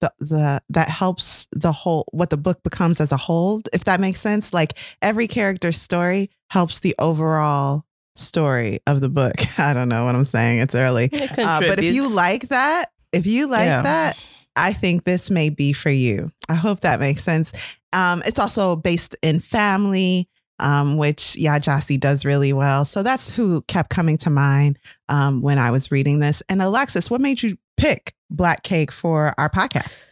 The, 0.02 0.12
the 0.20 0.62
that 0.70 0.90
helps 0.90 1.48
the 1.54 1.72
whole 1.72 2.06
what 2.12 2.30
the 2.30 2.38
book 2.38 2.62
becomes 2.64 3.00
as 3.00 3.14
a 3.14 3.18
whole 3.18 3.62
if 3.72 3.86
that 3.86 4.02
makes 4.02 4.20
sense. 4.20 4.54
Like 4.54 4.78
every 5.02 5.28
character's 5.28 5.80
story 5.82 6.30
helps 6.50 6.82
the 6.82 6.94
overall 7.00 7.86
story 8.16 8.80
of 8.88 9.00
the 9.00 9.10
book. 9.10 9.36
I 9.58 9.74
don't 9.74 9.88
know 9.88 10.04
what 10.04 10.16
i'm 10.16 10.26
saying 10.26 10.60
it's 10.60 10.76
early. 10.76 11.10
Uh, 11.14 11.62
but 11.62 11.80
if 11.80 11.96
you 11.96 12.14
like 12.14 12.50
that 12.50 12.92
if 13.14 13.26
you 13.26 13.48
like 13.48 13.68
yeah. 13.68 13.84
that 13.84 14.18
i 14.58 14.74
think 14.74 15.06
this 15.06 15.32
may 15.32 15.50
be 15.50 15.72
for 15.72 15.90
you. 15.90 16.30
I 16.50 16.56
hope 16.56 16.82
that 16.82 17.00
makes 17.00 17.24
sense. 17.24 17.54
Um, 17.94 18.22
it's 18.26 18.40
also 18.40 18.76
based 18.76 19.16
in 19.22 19.40
family 19.40 20.28
um, 20.60 20.98
which 20.98 21.36
Yaa 21.40 21.60
Gyasi 21.60 22.00
does 22.00 22.26
really 22.26 22.54
well. 22.54 22.86
So 22.86 23.04
that's 23.04 23.30
who 23.30 23.62
kept 23.64 23.90
coming 23.90 24.18
to 24.20 24.30
mind 24.30 24.80
um, 25.10 25.42
when 25.42 25.58
I 25.58 25.72
was 25.72 25.92
reading 25.92 26.20
this. 26.20 26.42
And 26.50 26.62
Alexis, 26.62 27.10
what 27.10 27.22
made 27.22 27.44
you 27.44 27.58
pick 27.78 28.14
Black 28.30 28.64
Cake 28.64 28.92
for 28.92 29.34
our 29.38 29.50
podcast? 29.50 30.06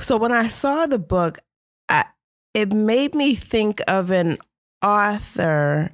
So 0.00 0.16
when 0.16 0.32
I 0.32 0.48
saw 0.48 0.86
the 0.86 0.98
book, 0.98 1.38
I, 1.88 2.04
it 2.54 2.72
made 2.72 3.14
me 3.14 3.34
think 3.34 3.80
of 3.88 4.10
an 4.10 4.38
author, 4.84 5.90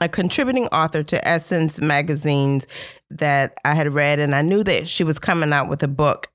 a 0.00 0.08
contributing 0.08 0.66
author 0.68 1.02
to 1.02 1.28
Essence 1.28 1.80
magazines 1.80 2.66
that 3.10 3.54
I 3.64 3.74
had 3.74 3.92
read, 3.92 4.18
and 4.18 4.34
I 4.34 4.42
knew 4.42 4.64
that 4.64 4.88
she 4.88 5.04
was 5.04 5.18
coming 5.18 5.52
out 5.52 5.68
with 5.68 5.82
a 5.82 5.88
book 5.88 6.28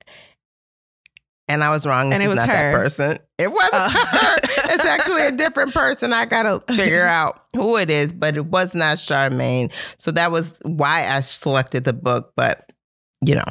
and 1.48 1.62
I 1.62 1.70
was 1.70 1.86
wrong. 1.86 2.10
This 2.10 2.16
and 2.16 2.24
it 2.24 2.28
was 2.28 2.36
not 2.36 2.48
her. 2.48 2.54
that 2.54 2.74
person. 2.74 3.18
It 3.38 3.52
wasn't 3.52 3.74
uh. 3.74 3.88
her. 3.90 4.36
It's 4.68 4.84
actually 4.84 5.26
a 5.26 5.32
different 5.32 5.72
person. 5.72 6.12
I 6.12 6.26
gotta 6.26 6.62
figure 6.74 7.06
out 7.06 7.44
who 7.54 7.76
it 7.76 7.90
is, 7.90 8.12
but 8.12 8.36
it 8.36 8.46
was 8.46 8.74
not 8.74 8.98
Charmaine. 8.98 9.72
So 9.98 10.10
that 10.12 10.30
was 10.30 10.54
why 10.62 11.06
I 11.06 11.20
selected 11.20 11.84
the 11.84 11.92
book. 11.92 12.32
But 12.36 12.72
you 13.20 13.34
know. 13.34 13.44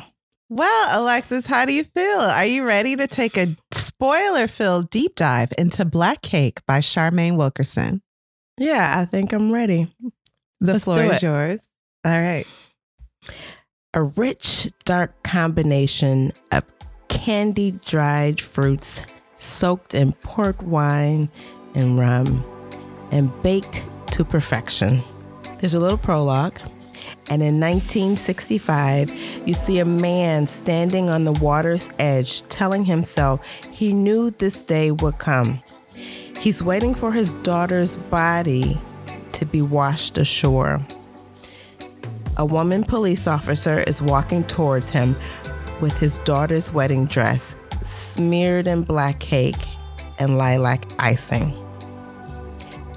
Well, 0.50 1.02
Alexis, 1.02 1.48
how 1.48 1.66
do 1.66 1.74
you 1.74 1.84
feel? 1.84 2.20
Are 2.20 2.46
you 2.46 2.66
ready 2.66 2.96
to 2.96 3.08
take 3.08 3.36
a 3.36 3.56
spoiler-filled 3.74 4.92
deep 4.92 5.16
dive 5.16 5.50
into 5.58 5.86
Black 5.86 6.22
Cake 6.22 6.62
by 6.68 6.80
Charmaine 6.80 7.36
Wilkerson? 7.36 8.04
Yeah, 8.60 8.94
I 9.00 9.06
think 9.06 9.34
I'm 9.34 9.52
ready. 9.52 9.92
The 10.62 10.74
Let's 10.74 10.86
floor 10.86 11.02
is 11.02 11.24
yours. 11.24 11.68
All 12.06 12.12
right. 12.22 12.46
A 13.96 14.04
rich, 14.04 14.70
dark 14.84 15.24
combination 15.24 16.32
of 16.52 16.64
candied 17.08 17.82
dried 17.82 18.40
fruits 18.40 19.02
soaked 19.38 19.94
in 19.94 20.14
port 20.14 20.62
wine 20.64 21.30
and 21.74 22.00
rum 22.00 22.44
and 23.12 23.32
baked 23.42 23.86
to 24.12 24.24
perfection. 24.24 25.02
There's 25.60 25.74
a 25.74 25.80
little 25.80 25.98
prologue. 25.98 26.58
And 27.30 27.42
in 27.42 27.60
1965, 27.60 29.10
you 29.48 29.54
see 29.54 29.80
a 29.80 29.86
man 29.86 30.48
standing 30.48 31.10
on 31.10 31.24
the 31.24 31.32
water's 31.34 31.90
edge 32.00 32.48
telling 32.50 32.86
himself 32.86 33.46
he 33.72 33.94
knew 33.94 34.32
this 34.32 34.62
day 34.64 34.92
would 34.92 35.18
come. 35.18 35.62
He's 36.40 36.62
waiting 36.62 36.94
for 36.94 37.12
his 37.12 37.34
daughter's 37.36 37.98
body 37.98 38.80
to 39.34 39.46
be 39.46 39.62
washed 39.62 40.18
ashore. 40.18 40.86
A 42.38 42.46
woman 42.46 42.84
police 42.84 43.28
officer 43.28 43.84
is 43.88 44.02
walking 44.02 44.44
towards 44.44 44.90
him, 44.90 45.16
with 45.82 45.98
his 45.98 46.20
daughter's 46.20 46.72
wedding 46.72 47.06
dress 47.06 47.56
smeared 47.86 48.68
in 48.68 48.84
black 48.84 49.20
cake 49.20 49.68
and 50.18 50.38
lilac 50.38 50.86
icing. 51.00 51.54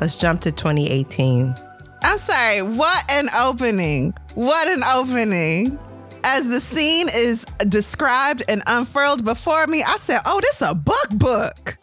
Let's 0.00 0.16
jump 0.16 0.40
to 0.42 0.52
2018. 0.52 1.54
I'm 2.02 2.18
sorry, 2.18 2.62
what 2.62 3.04
an 3.10 3.28
opening! 3.38 4.14
What 4.34 4.68
an 4.68 4.82
opening! 4.84 5.78
As 6.24 6.48
the 6.48 6.60
scene 6.60 7.08
is 7.12 7.44
described 7.68 8.44
and 8.48 8.62
unfurled 8.66 9.24
before 9.24 9.66
me, 9.66 9.82
I 9.82 9.96
said, 9.96 10.20
Oh, 10.26 10.40
this 10.40 10.62
is 10.62 10.70
a 10.70 10.74
book 10.74 11.08
book. 11.12 11.78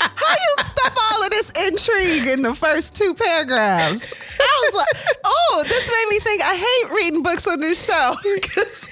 How 0.00 0.34
you 0.34 0.64
stuff 0.64 0.96
all 1.12 1.24
of 1.24 1.30
this 1.30 1.52
intrigue 1.68 2.26
in 2.26 2.42
the 2.42 2.54
first 2.54 2.94
two 2.94 3.14
paragraphs? 3.14 4.12
I 4.40 4.62
was 4.64 4.74
like, 4.74 5.18
oh, 5.24 5.64
this 5.66 5.88
made 5.88 6.06
me 6.10 6.18
think 6.20 6.42
I 6.42 6.56
hate 6.56 6.94
reading 6.94 7.22
books 7.22 7.46
on 7.46 7.60
this 7.60 7.84
show 7.84 8.14
because 8.34 8.88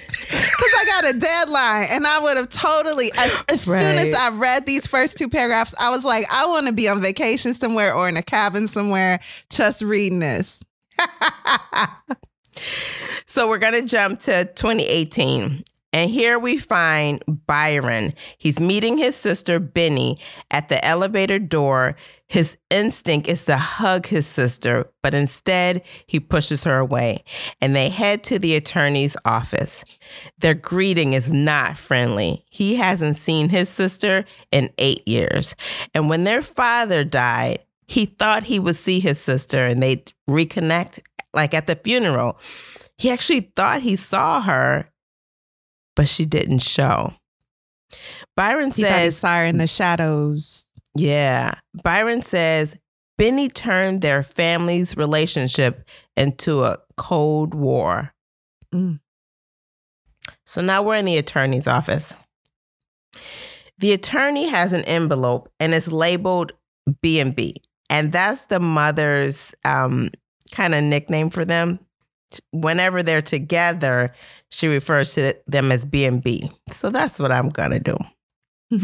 I 0.78 0.84
got 0.86 1.14
a 1.14 1.18
deadline 1.18 1.86
and 1.90 2.06
I 2.06 2.20
would 2.20 2.36
have 2.36 2.48
totally, 2.48 3.10
as, 3.16 3.42
as 3.48 3.66
right. 3.66 3.80
soon 3.80 3.96
as 3.96 4.14
I 4.14 4.30
read 4.30 4.66
these 4.66 4.86
first 4.86 5.18
two 5.18 5.28
paragraphs, 5.28 5.74
I 5.78 5.90
was 5.90 6.04
like, 6.04 6.26
I 6.30 6.46
want 6.46 6.66
to 6.66 6.72
be 6.72 6.88
on 6.88 7.00
vacation 7.00 7.54
somewhere 7.54 7.94
or 7.94 8.08
in 8.08 8.16
a 8.16 8.22
cabin 8.22 8.68
somewhere 8.68 9.20
just 9.50 9.82
reading 9.82 10.20
this. 10.20 10.62
so 13.26 13.48
we're 13.48 13.58
going 13.58 13.74
to 13.74 13.82
jump 13.82 14.20
to 14.20 14.44
2018. 14.44 15.64
And 15.92 16.10
here 16.10 16.38
we 16.38 16.58
find 16.58 17.22
Byron. 17.46 18.12
He's 18.36 18.60
meeting 18.60 18.98
his 18.98 19.16
sister, 19.16 19.58
Benny, 19.58 20.18
at 20.50 20.68
the 20.68 20.84
elevator 20.84 21.38
door. 21.38 21.96
His 22.26 22.58
instinct 22.68 23.26
is 23.26 23.46
to 23.46 23.56
hug 23.56 24.06
his 24.06 24.26
sister, 24.26 24.90
but 25.02 25.14
instead 25.14 25.82
he 26.06 26.20
pushes 26.20 26.64
her 26.64 26.76
away 26.76 27.24
and 27.62 27.74
they 27.74 27.88
head 27.88 28.22
to 28.24 28.38
the 28.38 28.54
attorney's 28.54 29.16
office. 29.24 29.82
Their 30.38 30.52
greeting 30.52 31.14
is 31.14 31.32
not 31.32 31.78
friendly. 31.78 32.44
He 32.50 32.76
hasn't 32.76 33.16
seen 33.16 33.48
his 33.48 33.70
sister 33.70 34.26
in 34.52 34.70
eight 34.76 35.08
years. 35.08 35.56
And 35.94 36.10
when 36.10 36.24
their 36.24 36.42
father 36.42 37.02
died, 37.02 37.60
he 37.86 38.04
thought 38.04 38.44
he 38.44 38.58
would 38.58 38.76
see 38.76 39.00
his 39.00 39.18
sister 39.18 39.64
and 39.64 39.82
they'd 39.82 40.12
reconnect, 40.28 41.00
like 41.32 41.54
at 41.54 41.66
the 41.66 41.76
funeral. 41.76 42.38
He 42.98 43.10
actually 43.10 43.52
thought 43.56 43.80
he 43.80 43.96
saw 43.96 44.42
her 44.42 44.90
but 45.98 46.08
she 46.08 46.24
didn't 46.24 46.60
show. 46.60 47.12
Byron 48.36 48.70
he 48.70 48.82
says, 48.82 49.16
saw 49.16 49.38
her 49.38 49.44
in 49.44 49.58
the 49.58 49.66
shadows." 49.66 50.68
Yeah, 50.94 51.54
Byron 51.82 52.22
says 52.22 52.76
Benny 53.18 53.48
turned 53.48 54.00
their 54.00 54.22
family's 54.22 54.96
relationship 54.96 55.88
into 56.16 56.62
a 56.62 56.78
cold 56.96 57.52
war. 57.52 58.14
Mm. 58.72 59.00
So 60.46 60.62
now 60.62 60.82
we're 60.82 60.96
in 60.96 61.04
the 61.04 61.18
attorney's 61.18 61.66
office. 61.66 62.14
The 63.78 63.92
attorney 63.92 64.46
has 64.48 64.72
an 64.72 64.84
envelope 64.84 65.50
and 65.58 65.74
it's 65.74 65.88
labeled 65.88 66.52
B 67.02 67.18
and 67.18 67.34
B, 67.34 67.56
and 67.90 68.12
that's 68.12 68.44
the 68.44 68.60
mother's 68.60 69.52
um, 69.64 70.10
kind 70.52 70.76
of 70.76 70.84
nickname 70.84 71.30
for 71.30 71.44
them 71.44 71.80
whenever 72.52 73.02
they're 73.02 73.22
together, 73.22 74.14
she 74.50 74.68
refers 74.68 75.14
to 75.14 75.36
them 75.46 75.72
as 75.72 75.84
B 75.84 76.04
and 76.04 76.22
B. 76.22 76.50
So 76.70 76.90
that's 76.90 77.18
what 77.18 77.32
I'm 77.32 77.48
gonna 77.48 77.80
do. 77.80 77.96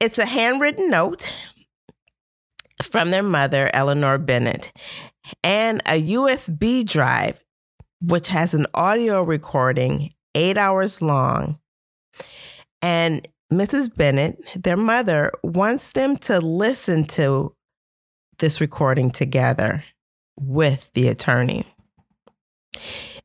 it's 0.00 0.18
a 0.18 0.26
handwritten 0.26 0.90
note 0.90 1.32
from 2.82 3.10
their 3.10 3.22
mother, 3.22 3.70
Eleanor 3.72 4.18
Bennett, 4.18 4.72
and 5.42 5.82
a 5.86 6.00
USB 6.12 6.88
drive, 6.88 7.42
which 8.02 8.28
has 8.28 8.54
an 8.54 8.66
audio 8.74 9.22
recording 9.22 10.12
eight 10.34 10.56
hours 10.56 11.02
long. 11.02 11.58
And 12.80 13.26
Mrs. 13.52 13.94
Bennett, 13.94 14.38
their 14.54 14.76
mother, 14.76 15.32
wants 15.42 15.92
them 15.92 16.16
to 16.18 16.38
listen 16.40 17.04
to 17.04 17.54
this 18.38 18.60
recording 18.60 19.10
together 19.10 19.82
with 20.38 20.90
the 20.94 21.08
attorney. 21.08 21.66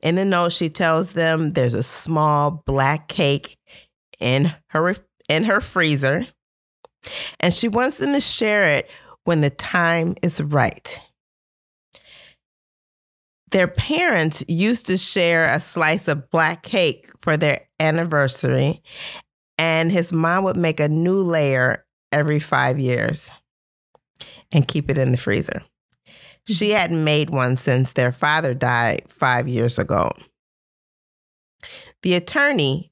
In 0.01 0.15
the 0.15 0.25
note, 0.25 0.51
she 0.51 0.69
tells 0.69 1.12
them 1.12 1.51
there's 1.51 1.74
a 1.74 1.83
small 1.83 2.63
black 2.65 3.07
cake 3.07 3.57
in 4.19 4.53
her 4.67 4.95
in 5.29 5.43
her 5.45 5.62
freezer, 5.62 6.27
and 7.39 7.53
she 7.53 7.67
wants 7.67 7.98
them 7.98 8.13
to 8.13 8.22
share 8.22 8.67
it 8.67 8.89
when 9.24 9.41
the 9.41 9.50
time 9.50 10.15
is 10.22 10.41
right. 10.41 11.00
Their 13.51 13.67
parents 13.67 14.43
used 14.48 14.88
to 14.88 14.98
share 14.98 15.45
a 15.45 15.60
slice 15.60 16.07
of 16.07 16.29
black 16.31 16.63
cake 16.63 17.10
for 17.19 17.38
their 17.38 17.62
anniversary, 17.79 18.81
and 19.57 19.91
his 19.91 20.12
mom 20.12 20.43
would 20.45 20.57
make 20.57 20.79
a 20.79 20.89
new 20.89 21.17
layer 21.19 21.86
every 22.12 22.39
five 22.39 22.79
years 22.79 23.29
and 24.51 24.67
keep 24.67 24.89
it 24.89 24.98
in 24.98 25.12
the 25.12 25.17
freezer. 25.17 25.62
She 26.45 26.69
mm-hmm. 26.69 26.77
hadn't 26.77 27.03
made 27.03 27.29
one 27.29 27.55
since 27.55 27.93
their 27.93 28.12
father 28.12 28.53
died 28.53 29.03
five 29.07 29.47
years 29.47 29.79
ago. 29.79 30.12
The 32.01 32.15
attorney 32.15 32.91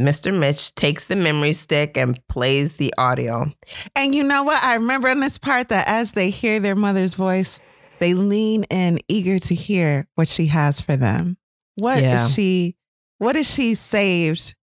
Mr. 0.00 0.36
Mitch 0.36 0.74
takes 0.74 1.06
the 1.06 1.16
memory 1.16 1.52
stick 1.52 1.96
and 1.96 2.18
plays 2.28 2.76
the 2.76 2.92
audio. 2.98 3.46
And 3.94 4.14
you 4.14 4.24
know 4.24 4.42
what? 4.42 4.62
I 4.62 4.74
remember 4.74 5.08
in 5.08 5.20
this 5.20 5.38
part 5.38 5.68
that 5.68 5.86
as 5.86 6.12
they 6.12 6.30
hear 6.30 6.58
their 6.60 6.74
mother's 6.74 7.14
voice, 7.14 7.60
they 8.00 8.14
lean 8.14 8.64
in 8.64 8.98
eager 9.08 9.38
to 9.38 9.54
hear 9.54 10.06
what 10.16 10.28
she 10.28 10.46
has 10.46 10.80
for 10.80 10.96
them. 10.96 11.36
What 11.76 12.00
Yeah. 12.02 12.16
is 12.16 12.34
she 12.34 12.76
what 13.18 13.36
is 13.36 13.48
she 13.48 13.76
saved 13.76 14.56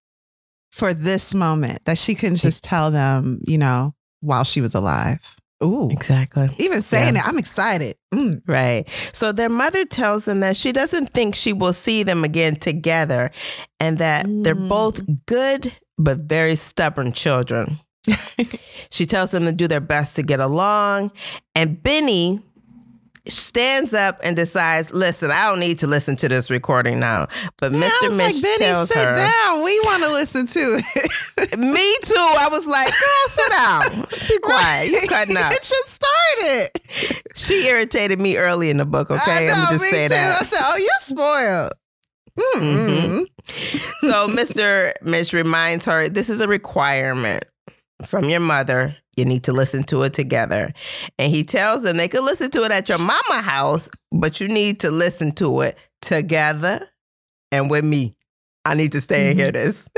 for 0.74 0.94
this 0.94 1.34
moment 1.34 1.86
that 1.86 1.98
she 1.98 2.14
couldn't 2.14 2.36
just 2.36 2.62
tell 2.62 2.92
them, 2.92 3.40
you 3.48 3.58
know, 3.58 3.96
while 4.20 4.44
she 4.44 4.60
was 4.60 4.76
alive? 4.76 5.20
Ooh. 5.64 5.90
Exactly. 5.92 6.50
Even 6.58 6.82
saying 6.82 7.16
Yeah. 7.16 7.22
it, 7.22 7.28
I'm 7.28 7.38
excited. 7.38 7.96
Mm. 8.14 8.42
Right. 8.48 8.88
So 9.14 9.32
their 9.32 9.50
mother 9.50 9.86
tells 9.86 10.26
them 10.26 10.40
that 10.40 10.56
she 10.58 10.72
doesn't 10.72 11.14
think 11.14 11.36
she 11.36 11.54
will 11.54 11.74
see 11.74 12.04
them 12.04 12.24
again 12.24 12.56
together 12.56 13.30
and 13.80 13.98
that 13.98 14.26
they're 14.28 14.56
Mm. 14.56 14.70
both 14.70 15.02
good 15.26 15.74
but 15.98 16.20
very 16.20 16.56
stubborn 16.56 17.12
children. 17.12 17.78
she 18.90 19.06
tells 19.06 19.32
them 19.32 19.46
to 19.46 19.52
do 19.52 19.68
their 19.68 19.82
best 19.82 20.16
to 20.16 20.24
get 20.24 20.40
along. 20.40 21.12
And 21.56 21.82
Benny 21.84 22.42
stands 23.30 23.94
up 23.94 24.20
and 24.24 24.36
decides, 24.36 24.92
listen, 24.92 25.32
I 25.32 25.48
don't 25.48 25.60
need 25.60 25.80
to 25.80 25.88
listen 25.88 26.16
to 26.18 26.30
this 26.30 26.50
recording 26.50 27.00
now. 27.00 27.28
But 27.58 27.72
Yeah, 27.74 27.90
Mr. 27.90 28.16
Mitch 28.16 28.36
like, 28.36 28.44
Benny, 28.44 28.58
tells 28.58 28.90
sit 28.90 29.08
her, 29.08 29.16
down. 29.16 29.64
We 29.64 29.80
want 29.82 30.04
to 30.04 30.12
listen 30.12 30.48
to 30.48 30.60
it. 30.60 31.58
me 31.60 31.96
too. 32.04 32.16
I 32.16 32.48
was 32.52 32.68
like, 32.68 32.92
girl, 32.92 33.28
sit 33.28 33.52
down. 33.52 34.08
Be 34.28 34.40
quiet. 34.40 34.92
You 34.92 35.08
cutting 35.08 35.38
up. 35.38 35.52
it 35.54 35.64
just 35.64 35.90
started. 35.90 36.70
She 37.36 37.68
irritated 37.68 38.20
me 38.20 38.38
early 38.38 38.70
in 38.70 38.78
the 38.78 38.86
book, 38.86 39.10
okay? 39.10 39.50
I 39.50 39.52
I'm 39.52 39.78
just 39.78 39.90
too. 39.90 40.10
that. 40.10 40.42
I 40.42 40.46
said, 40.46 40.60
"Oh, 40.62 40.78
you're 40.78 40.90
spoiled." 41.00 41.72
Mm-mm. 42.38 43.26
so 44.02 44.28
Mr. 44.28 44.94
Mitch 45.02 45.34
reminds 45.34 45.86
her 45.86 46.08
this 46.08 46.30
is 46.30 46.40
a 46.40 46.48
requirement 46.48 47.46
from 48.06 48.26
your 48.26 48.40
mother. 48.40 48.96
You 49.18 49.26
need 49.26 49.44
to 49.46 49.54
listen 49.54 49.84
to 49.86 50.04
it 50.04 50.14
together. 50.14 50.72
And 51.18 51.32
he 51.32 51.44
tells 51.44 51.84
them 51.84 51.98
they 51.98 52.08
could 52.08 52.24
listen 52.24 52.50
to 52.52 52.64
it 52.64 52.72
at 52.72 52.88
your 52.88 52.98
mama 52.98 53.42
house, 53.42 53.90
but 54.12 54.40
you 54.40 54.48
need 54.48 54.80
to 54.82 54.92
listen 54.92 55.34
to 55.34 55.62
it 55.62 55.78
together 56.02 56.88
and 57.52 57.70
with 57.70 57.84
me. 57.84 58.16
I 58.66 58.76
need 58.76 58.92
to 58.94 59.02
stay 59.02 59.32
and 59.32 59.40
hear 59.40 59.52
this. 59.52 59.90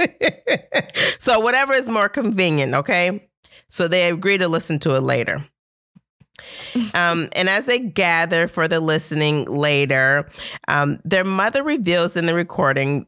so 1.19 1.39
whatever 1.39 1.73
is 1.73 1.89
more 1.89 2.09
convenient, 2.09 2.73
okay? 2.73 3.27
So 3.67 3.87
they 3.87 4.09
agree 4.09 4.37
to 4.37 4.47
listen 4.47 4.79
to 4.79 4.95
it 4.95 5.01
later. 5.01 5.43
Um, 6.93 7.29
and 7.33 7.47
as 7.49 7.65
they 7.65 7.79
gather 7.79 8.47
for 8.47 8.67
the 8.67 8.79
listening 8.79 9.45
later, 9.45 10.29
um, 10.67 10.99
their 11.05 11.23
mother 11.23 11.63
reveals 11.63 12.17
in 12.17 12.25
the 12.25 12.33
recording 12.33 13.05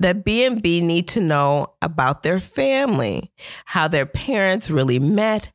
that 0.00 0.24
B 0.24 0.44
and 0.44 0.60
B 0.62 0.80
need 0.80 1.08
to 1.08 1.20
know 1.20 1.68
about 1.82 2.22
their 2.22 2.40
family, 2.40 3.30
how 3.64 3.88
their 3.88 4.06
parents 4.06 4.70
really 4.70 4.98
met, 4.98 5.52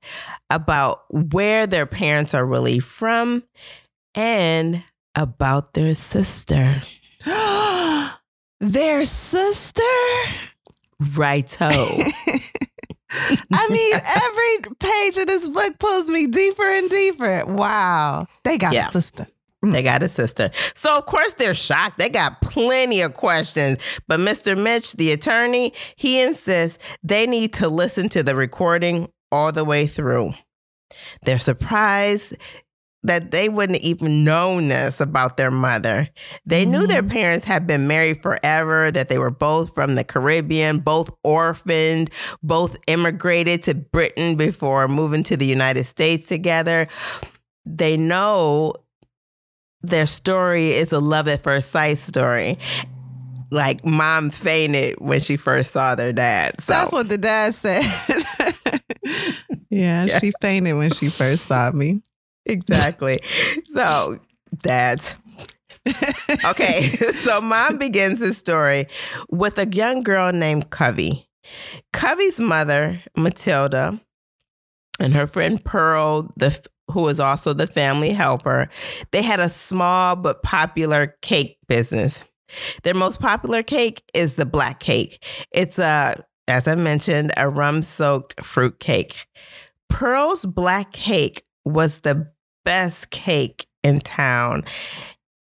about 0.50 1.04
where 1.10 1.68
their 1.68 1.86
parents 1.86 2.34
are 2.34 2.46
really 2.46 2.80
from, 2.80 3.44
and 4.16 4.84
about 5.16 5.74
their 5.74 5.94
sister. 5.96 6.82
Their 8.60 9.06
sister. 9.08 9.82
Righto. 11.16 11.68
I 11.72 13.68
mean, 13.70 13.94
every 13.96 14.76
page 14.80 15.18
of 15.18 15.28
this 15.28 15.50
book 15.50 15.80
pulls 15.80 16.08
me 16.10 16.28
deeper 16.28 16.64
and 16.64 16.90
deeper. 16.90 17.44
Wow, 17.48 18.28
they 18.44 18.58
got 18.58 18.74
Yeah. 18.74 18.88
a 18.88 18.92
sister. 18.92 19.28
They 19.64 19.84
got 19.84 20.02
a 20.02 20.10
sister. 20.10 20.50
So, 20.74 20.98
of 20.98 21.06
course, 21.06 21.34
they're 21.34 21.54
shocked. 21.54 22.00
They 22.00 22.10
got 22.10 22.42
plenty 22.42 23.02
of 23.02 23.14
questions. 23.14 23.78
But 24.08 24.20
Mr. 24.20 24.58
Mitch, 24.58 24.94
the 24.94 25.12
attorney, 25.12 25.74
he 25.96 26.20
insists 26.20 26.84
they 27.04 27.28
need 27.28 27.54
to 27.54 27.70
listen 27.70 28.10
to 28.10 28.24
the 28.24 28.36
recording 28.36 29.12
all 29.32 29.52
the 29.52 29.64
way 29.64 29.86
through. 29.86 30.32
They're 31.24 31.40
surprised 31.40 32.36
that 33.04 33.32
they 33.32 33.50
wouldn't 33.50 33.82
even 33.82 34.24
known 34.24 34.68
this 34.68 35.00
about 35.00 35.38
their 35.38 35.50
mother. 35.50 36.08
They 36.46 36.66
knew 36.66 36.86
their 36.86 37.02
Mhm. 37.02 37.10
parents 37.10 37.46
had 37.46 37.66
been 37.66 37.88
married 37.88 38.22
forever, 38.22 38.92
that 38.92 39.10
they 39.10 39.18
were 39.18 39.32
both 39.32 39.74
from 39.74 39.96
the 39.96 40.04
Caribbean, 40.04 40.80
both 40.80 41.10
orphaned, 41.24 42.12
both 42.44 42.78
immigrated 42.88 43.64
to 43.64 43.74
Britain 43.74 44.36
before 44.36 44.88
moving 44.88 45.24
to 45.24 45.38
the 45.38 45.48
United 45.48 45.86
States 45.86 46.28
together. 46.28 46.88
They 47.66 47.98
know 47.98 48.74
their 49.84 50.06
story 50.06 50.70
is 50.72 50.92
a 50.92 51.00
love 51.00 51.28
at 51.28 51.44
first 51.44 51.72
sight 51.72 51.98
story. 51.98 52.58
Like 53.52 53.84
mom 53.86 54.30
fainted 54.30 54.96
when 55.00 55.20
she 55.20 55.36
first 55.36 55.72
saw 55.74 55.96
their 55.96 56.14
dad. 56.14 56.62
So 56.62 56.72
That's 56.74 56.92
what 56.94 57.10
the 57.10 57.18
dad 57.18 57.54
said. 57.54 57.84
yeah, 59.70 60.06
Yeah. 60.06 60.20
she 60.20 60.32
fainted 60.42 60.76
when 60.78 60.92
she 60.92 61.10
first 61.10 61.48
saw 61.48 61.72
me. 61.72 62.02
exactly. 62.46 63.20
So 63.74 64.20
that's 64.64 65.16
okay. 66.46 66.90
So 67.22 67.40
mom 67.42 67.78
begins 67.78 68.20
his 68.20 68.38
story 68.38 68.88
with 69.30 69.58
a 69.60 69.68
young 69.68 70.02
girl 70.04 70.32
named 70.32 70.70
Covey. 70.70 71.28
Covey's 71.94 72.40
mother, 72.40 73.00
Matilda, 73.18 74.00
and 75.00 75.14
her 75.14 75.28
friend 75.28 75.64
Pearl, 75.64 76.32
the 76.38 76.58
who 76.92 77.02
was 77.02 77.20
also 77.20 77.54
the 77.54 77.68
family 77.68 78.12
helper, 78.12 78.70
they 79.12 79.22
had 79.22 79.40
a 79.40 79.50
small 79.50 80.16
but 80.16 80.44
popular 80.44 81.16
cake 81.22 81.58
business. 81.68 82.24
Their 82.84 82.94
most 82.94 83.20
popular 83.20 83.64
cake 83.64 84.04
is 84.14 84.36
the 84.36 84.46
black 84.46 84.80
cake. 84.80 85.24
It's 85.52 85.80
a, 85.80 86.24
as 86.48 86.68
I 86.68 86.76
mentioned, 86.76 87.32
a 87.38 87.50
rum-soaked 87.50 88.44
fruit 88.44 88.80
cake. 88.80 89.26
Pearl's 89.90 90.46
black 90.46 90.92
cake 90.92 91.44
was 91.66 92.02
the 92.02 92.32
best 92.66 93.10
cake 93.10 93.68
in 93.84 94.00
town, 94.00 94.64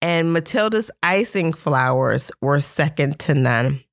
and 0.00 0.32
Matilda's 0.32 0.90
icing 1.02 1.52
flowers 1.52 2.30
were 2.40 2.60
second 2.60 3.18
to 3.20 3.34
none. 3.34 3.84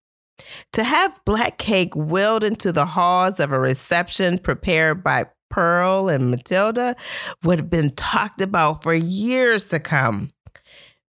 To 0.74 0.84
have 0.84 1.20
black 1.26 1.58
cake 1.58 1.96
wheeled 1.96 2.44
into 2.44 2.72
the 2.72 2.86
halls 2.86 3.40
of 3.40 3.52
a 3.52 3.60
reception 3.60 4.38
prepared 4.38 5.04
by 5.04 5.26
Pearl 5.50 6.10
and 6.10 6.32
Matilda 6.32 6.96
would 7.44 7.60
have 7.60 7.70
been 7.70 7.92
talked 7.92 8.42
about 8.42 8.84
for 8.84 8.94
years 8.94 9.66
to 9.68 9.80
come. 9.80 10.32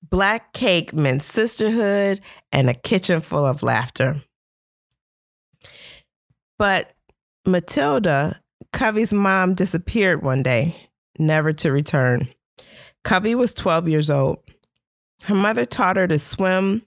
Black 0.10 0.54
cake 0.54 0.94
meant 0.94 1.24
sisterhood 1.24 2.22
and 2.52 2.70
a 2.70 2.74
kitchen 2.74 3.22
full 3.22 3.46
of 3.46 3.64
laughter. 3.64 4.22
But 6.58 6.94
Matilda, 7.46 8.40
Covey's 8.72 9.14
mom, 9.14 9.56
disappeared 9.56 10.24
one 10.24 10.44
day, 10.44 10.76
never 11.18 11.54
to 11.54 11.72
return. 11.72 12.28
Covey 13.04 13.36
was 13.36 13.54
12 13.54 13.88
years 13.88 14.10
old. 14.10 14.40
Her 15.24 15.36
mother 15.36 15.66
taught 15.66 15.98
her 15.98 16.08
to 16.08 16.20
swim 16.20 16.84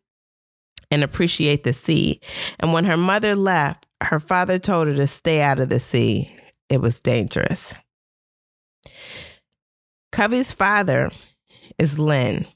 and 0.91 1.05
appreciate 1.05 1.65
the 1.65 1.73
sea. 1.73 2.21
And 2.61 2.73
when 2.73 2.85
her 2.85 2.97
mother 2.97 3.37
left, 3.37 3.87
her 4.03 4.21
father 4.21 4.59
told 4.59 4.89
her 4.89 4.95
to 4.95 5.07
stay 5.07 5.41
out 5.41 5.59
of 5.59 5.69
the 5.69 5.81
sea. 5.81 6.35
It 6.69 6.81
was 6.81 7.01
dangerous. 7.01 7.75
Covey's 10.13 10.53
father 10.53 11.11
is 11.79 11.99
Lin. 11.99 12.47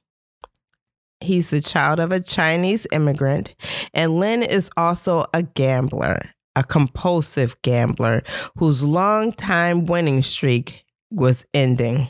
He's 1.20 1.50
the 1.50 1.60
child 1.60 2.00
of 2.00 2.10
a 2.10 2.20
Chinese 2.20 2.86
immigrant, 2.90 3.54
and 3.94 4.18
Lin 4.18 4.42
is 4.42 4.70
also 4.76 5.26
a 5.32 5.42
gambler, 5.42 6.18
a 6.56 6.64
compulsive 6.64 7.60
gambler 7.62 8.22
whose 8.56 8.82
long-time 8.82 9.86
winning 9.86 10.22
streak 10.22 10.84
was 11.12 11.44
ending. 11.54 12.08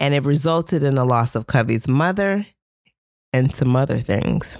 And 0.00 0.14
it 0.14 0.24
resulted 0.24 0.82
in 0.82 0.96
the 0.96 1.04
loss 1.04 1.36
of 1.36 1.46
Covey's 1.46 1.86
mother 1.86 2.44
and 3.32 3.54
some 3.54 3.76
other 3.76 4.00
things. 4.00 4.58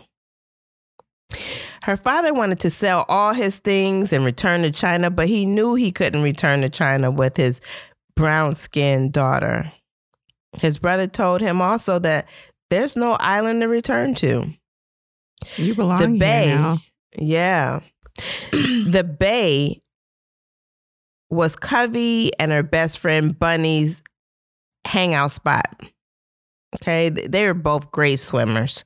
Her 1.85 1.99
father 1.99 2.33
wanted 2.33 2.61
to 2.61 2.71
sell 2.71 3.05
all 3.11 3.35
his 3.35 3.59
things 3.59 4.11
and 4.11 4.25
return 4.25 4.63
to 4.63 4.71
China, 4.71 5.11
but 5.11 5.29
he 5.29 5.45
knew 5.45 5.75
he 5.75 5.93
couldn't 5.93 6.23
return 6.23 6.63
to 6.63 6.71
China 6.71 7.11
with 7.11 7.37
his 7.37 7.61
brown 8.17 8.55
skinned 8.55 9.13
daughter. 9.13 9.71
His 10.63 10.79
brother 10.79 11.07
told 11.07 11.43
him 11.43 11.61
also 11.61 11.99
that 11.99 12.27
there's 12.71 12.97
no 12.97 13.19
island 13.21 13.61
to 13.61 13.69
return 13.69 14.15
to. 14.15 14.47
You 15.59 15.75
belong 15.75 15.99
The 16.01 16.09
here 16.09 16.19
bay, 16.19 16.47
now. 16.55 16.79
yeah. 17.19 17.81
the 18.53 19.05
bay 19.05 19.83
was 21.29 21.55
Covey 21.55 22.31
and 22.39 22.51
her 22.51 22.63
best 22.63 22.99
friend 22.99 23.39
Bunny's 23.39 24.03
hangout 24.87 25.33
spot. 25.33 25.67
Okay, 26.77 27.09
they 27.09 27.47
were 27.47 27.55
both 27.55 27.91
great 27.93 28.19
swimmers. 28.19 28.85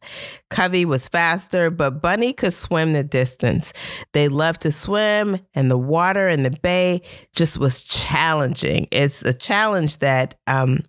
Covey 0.51 0.85
was 0.85 1.09
faster, 1.09 1.71
but 1.71 2.03
Bunny 2.03 2.33
could 2.33 2.53
swim 2.53 2.93
the 2.93 3.03
distance. 3.03 3.73
They 4.13 4.29
loved 4.29 4.61
to 4.63 4.73
swim, 4.73 5.39
and 5.55 5.71
the 5.71 5.79
water 5.79 6.29
in 6.29 6.43
the 6.43 6.57
bay 6.63 7.03
just 7.35 7.59
was 7.59 7.85
challenging. 7.85 8.89
It's 8.91 9.23
a 9.23 9.33
challenge 9.33 9.99
that 9.99 10.35
um, 10.47 10.81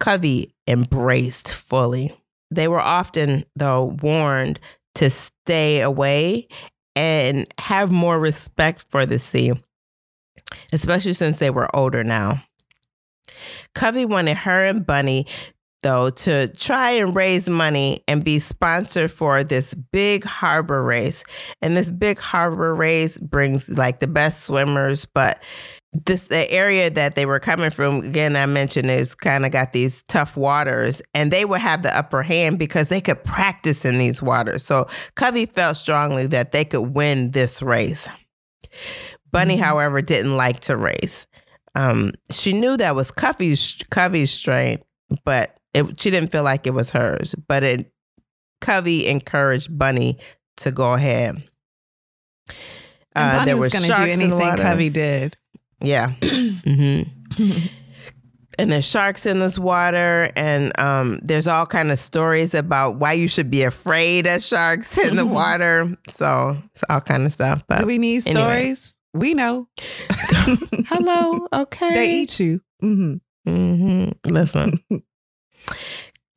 Covey 0.00 0.54
embraced 0.66 1.52
fully. 1.52 2.16
They 2.50 2.68
were 2.68 2.80
often, 2.80 3.44
though, 3.54 3.96
warned 4.02 4.58
to 4.94 5.10
stay 5.10 5.82
away 5.82 6.48
and 6.94 7.46
have 7.58 7.90
more 7.90 8.18
respect 8.18 8.86
for 8.88 9.04
the 9.04 9.18
sea, 9.18 9.52
especially 10.72 11.12
since 11.12 11.38
they 11.38 11.50
were 11.50 11.74
older 11.76 12.02
now. 12.02 12.42
Covey 13.74 14.06
wanted 14.06 14.38
her 14.38 14.64
and 14.64 14.86
Bunny 14.86 15.26
though 15.82 16.10
to 16.10 16.48
try 16.48 16.90
and 16.90 17.14
raise 17.14 17.48
money 17.48 18.02
and 18.08 18.24
be 18.24 18.38
sponsored 18.38 19.10
for 19.10 19.44
this 19.44 19.74
big 19.74 20.24
harbor 20.24 20.82
race. 20.82 21.24
And 21.62 21.76
this 21.76 21.90
big 21.90 22.18
harbor 22.18 22.74
race 22.74 23.18
brings 23.18 23.68
like 23.68 24.00
the 24.00 24.06
best 24.06 24.44
swimmers, 24.44 25.04
but 25.04 25.42
this 26.04 26.26
the 26.26 26.50
area 26.50 26.90
that 26.90 27.14
they 27.14 27.26
were 27.26 27.40
coming 27.40 27.70
from 27.70 28.00
again 28.00 28.36
i 28.36 28.44
mentioned 28.44 28.90
is 28.90 29.14
kind 29.14 29.46
of 29.46 29.52
got 29.52 29.72
these 29.72 30.02
tough 30.04 30.36
waters 30.36 31.00
and 31.14 31.30
they 31.30 31.44
would 31.44 31.60
have 31.60 31.82
the 31.82 31.96
upper 31.96 32.22
hand 32.22 32.58
because 32.58 32.88
they 32.88 33.00
could 33.00 33.22
practice 33.24 33.84
in 33.84 33.98
these 33.98 34.22
waters 34.22 34.64
so 34.64 34.86
covey 35.14 35.46
felt 35.46 35.76
strongly 35.76 36.26
that 36.26 36.52
they 36.52 36.64
could 36.64 36.94
win 36.94 37.30
this 37.30 37.62
race 37.62 38.08
bunny 39.30 39.54
mm-hmm. 39.54 39.62
however 39.62 40.02
didn't 40.02 40.36
like 40.36 40.60
to 40.60 40.76
race 40.76 41.26
um, 41.74 42.12
she 42.30 42.52
knew 42.52 42.76
that 42.76 42.94
was 42.94 43.10
covey's 43.10 43.82
covey's 43.90 44.30
strength 44.30 44.84
but 45.24 45.56
it, 45.76 46.00
she 46.00 46.10
didn't 46.10 46.32
feel 46.32 46.42
like 46.42 46.66
it 46.66 46.72
was 46.72 46.90
hers, 46.90 47.34
but 47.48 47.62
it 47.62 47.92
Covey 48.62 49.06
encouraged 49.06 49.76
Bunny 49.76 50.18
to 50.58 50.70
go 50.70 50.94
ahead. 50.94 51.42
Uh, 53.14 53.44
there 53.44 53.56
was 53.56 53.72
going 53.72 53.84
to 53.84 53.94
do 53.94 54.10
anything 54.10 54.56
Covey 54.56 54.88
did. 54.88 55.36
Yeah. 55.80 56.06
mm-hmm. 56.20 57.66
and 58.58 58.72
there's 58.72 58.88
sharks 58.88 59.26
in 59.26 59.38
this 59.38 59.58
water, 59.58 60.30
and 60.34 60.78
um, 60.80 61.20
there's 61.22 61.46
all 61.46 61.66
kind 61.66 61.90
of 61.90 61.98
stories 61.98 62.54
about 62.54 62.96
why 62.96 63.12
you 63.12 63.28
should 63.28 63.50
be 63.50 63.62
afraid 63.62 64.26
of 64.26 64.42
sharks 64.42 64.96
in 64.96 65.16
the 65.16 65.22
mm-hmm. 65.22 65.34
water. 65.34 65.96
So 66.08 66.56
it's 66.74 66.84
all 66.88 67.02
kind 67.02 67.26
of 67.26 67.32
stuff. 67.32 67.62
But 67.68 67.80
do 67.80 67.86
we 67.86 67.98
need 67.98 68.26
anyway. 68.26 68.74
stories? 68.74 68.96
We 69.12 69.34
know. 69.34 69.68
Hello. 70.88 71.46
Okay. 71.52 71.94
They 71.94 72.10
eat 72.10 72.40
you. 72.40 72.60
Mm-hmm. 72.82 73.50
Mm-hmm. 73.50 74.32
Listen. 74.32 74.72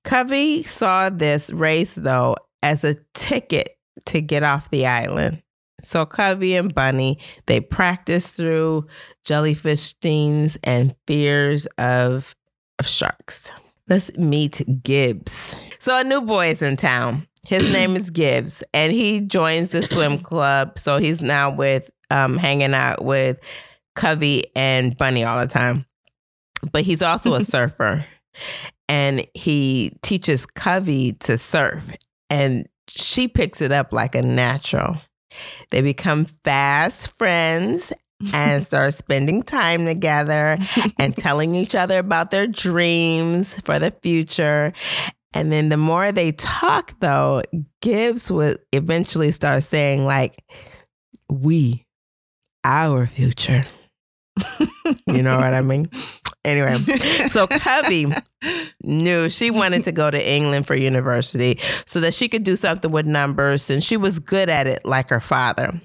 Covey 0.03 0.63
saw 0.63 1.09
this 1.09 1.51
race, 1.51 1.95
though, 1.95 2.35
as 2.63 2.83
a 2.83 2.95
ticket 3.13 3.77
to 4.05 4.21
get 4.21 4.43
off 4.43 4.71
the 4.71 4.85
island. 4.85 5.41
So 5.81 6.05
Covey 6.05 6.55
and 6.55 6.73
Bunny, 6.73 7.19
they 7.45 7.59
practiced 7.59 8.35
through 8.35 8.87
jellyfish 9.23 9.81
stings 9.81 10.57
and 10.63 10.95
fears 11.07 11.65
of, 11.77 12.35
of 12.79 12.87
sharks. 12.87 13.51
Let's 13.87 14.15
meet 14.17 14.83
Gibbs. 14.83 15.55
So 15.79 15.99
a 15.99 16.03
new 16.03 16.21
boy 16.21 16.49
is 16.49 16.61
in 16.61 16.75
town. 16.75 17.27
His 17.47 17.71
name 17.73 17.95
is 17.95 18.09
Gibbs, 18.09 18.63
and 18.73 18.91
he 18.91 19.21
joins 19.21 19.71
the 19.71 19.81
swim 19.81 20.19
club. 20.23 20.77
So 20.77 20.97
he's 20.97 21.21
now 21.21 21.49
with 21.49 21.89
um, 22.11 22.37
hanging 22.37 22.73
out 22.73 23.03
with 23.03 23.39
Covey 23.95 24.45
and 24.55 24.97
Bunny 24.97 25.23
all 25.23 25.39
the 25.39 25.47
time. 25.47 25.85
But 26.71 26.83
he's 26.83 27.01
also 27.01 27.33
a 27.35 27.41
surfer 27.43 28.05
and 28.89 29.25
he 29.35 29.97
teaches 30.01 30.45
Covey 30.45 31.13
to 31.21 31.37
surf, 31.37 31.89
and 32.29 32.67
she 32.89 33.27
picks 33.27 33.61
it 33.61 33.71
up 33.71 33.93
like 33.93 34.15
a 34.15 34.21
natural. 34.21 34.97
They 35.69 35.81
become 35.81 36.25
fast 36.25 37.15
friends 37.15 37.93
and 38.33 38.63
start 38.65 38.95
spending 38.95 39.43
time 39.43 39.85
together 39.85 40.57
and 40.97 41.15
telling 41.17 41.55
each 41.55 41.75
other 41.75 41.99
about 41.99 42.31
their 42.31 42.47
dreams 42.47 43.59
for 43.61 43.77
the 43.77 43.91
future. 44.01 44.73
And 45.33 45.53
then 45.53 45.69
the 45.69 45.77
more 45.77 46.11
they 46.11 46.31
talk, 46.31 46.99
though, 46.99 47.43
Gibbs 47.81 48.31
would 48.31 48.57
eventually 48.73 49.31
start 49.31 49.61
saying, 49.61 50.03
like, 50.03 50.43
we, 51.29 51.85
our 52.63 53.05
future. 53.05 53.63
you 55.07 55.21
know 55.21 55.35
what 55.35 55.53
I 55.53 55.61
mean? 55.61 55.89
Anyway, 56.45 56.73
so 57.29 57.47
Covey 57.47 58.07
knew 58.83 59.29
she 59.29 59.51
wanted 59.51 59.83
to 59.83 59.91
go 59.91 60.09
to 60.09 60.31
England 60.31 60.65
for 60.65 60.75
university 60.75 61.59
so 61.85 61.99
that 61.99 62.13
she 62.13 62.29
could 62.29 62.43
do 62.43 62.55
something 62.55 62.91
with 62.91 63.05
numbers, 63.05 63.69
and 63.69 63.83
she 63.83 63.97
was 63.97 64.19
good 64.19 64.49
at 64.49 64.65
it 64.65 64.85
like 64.85 65.09
her 65.09 65.19
father. 65.19 65.81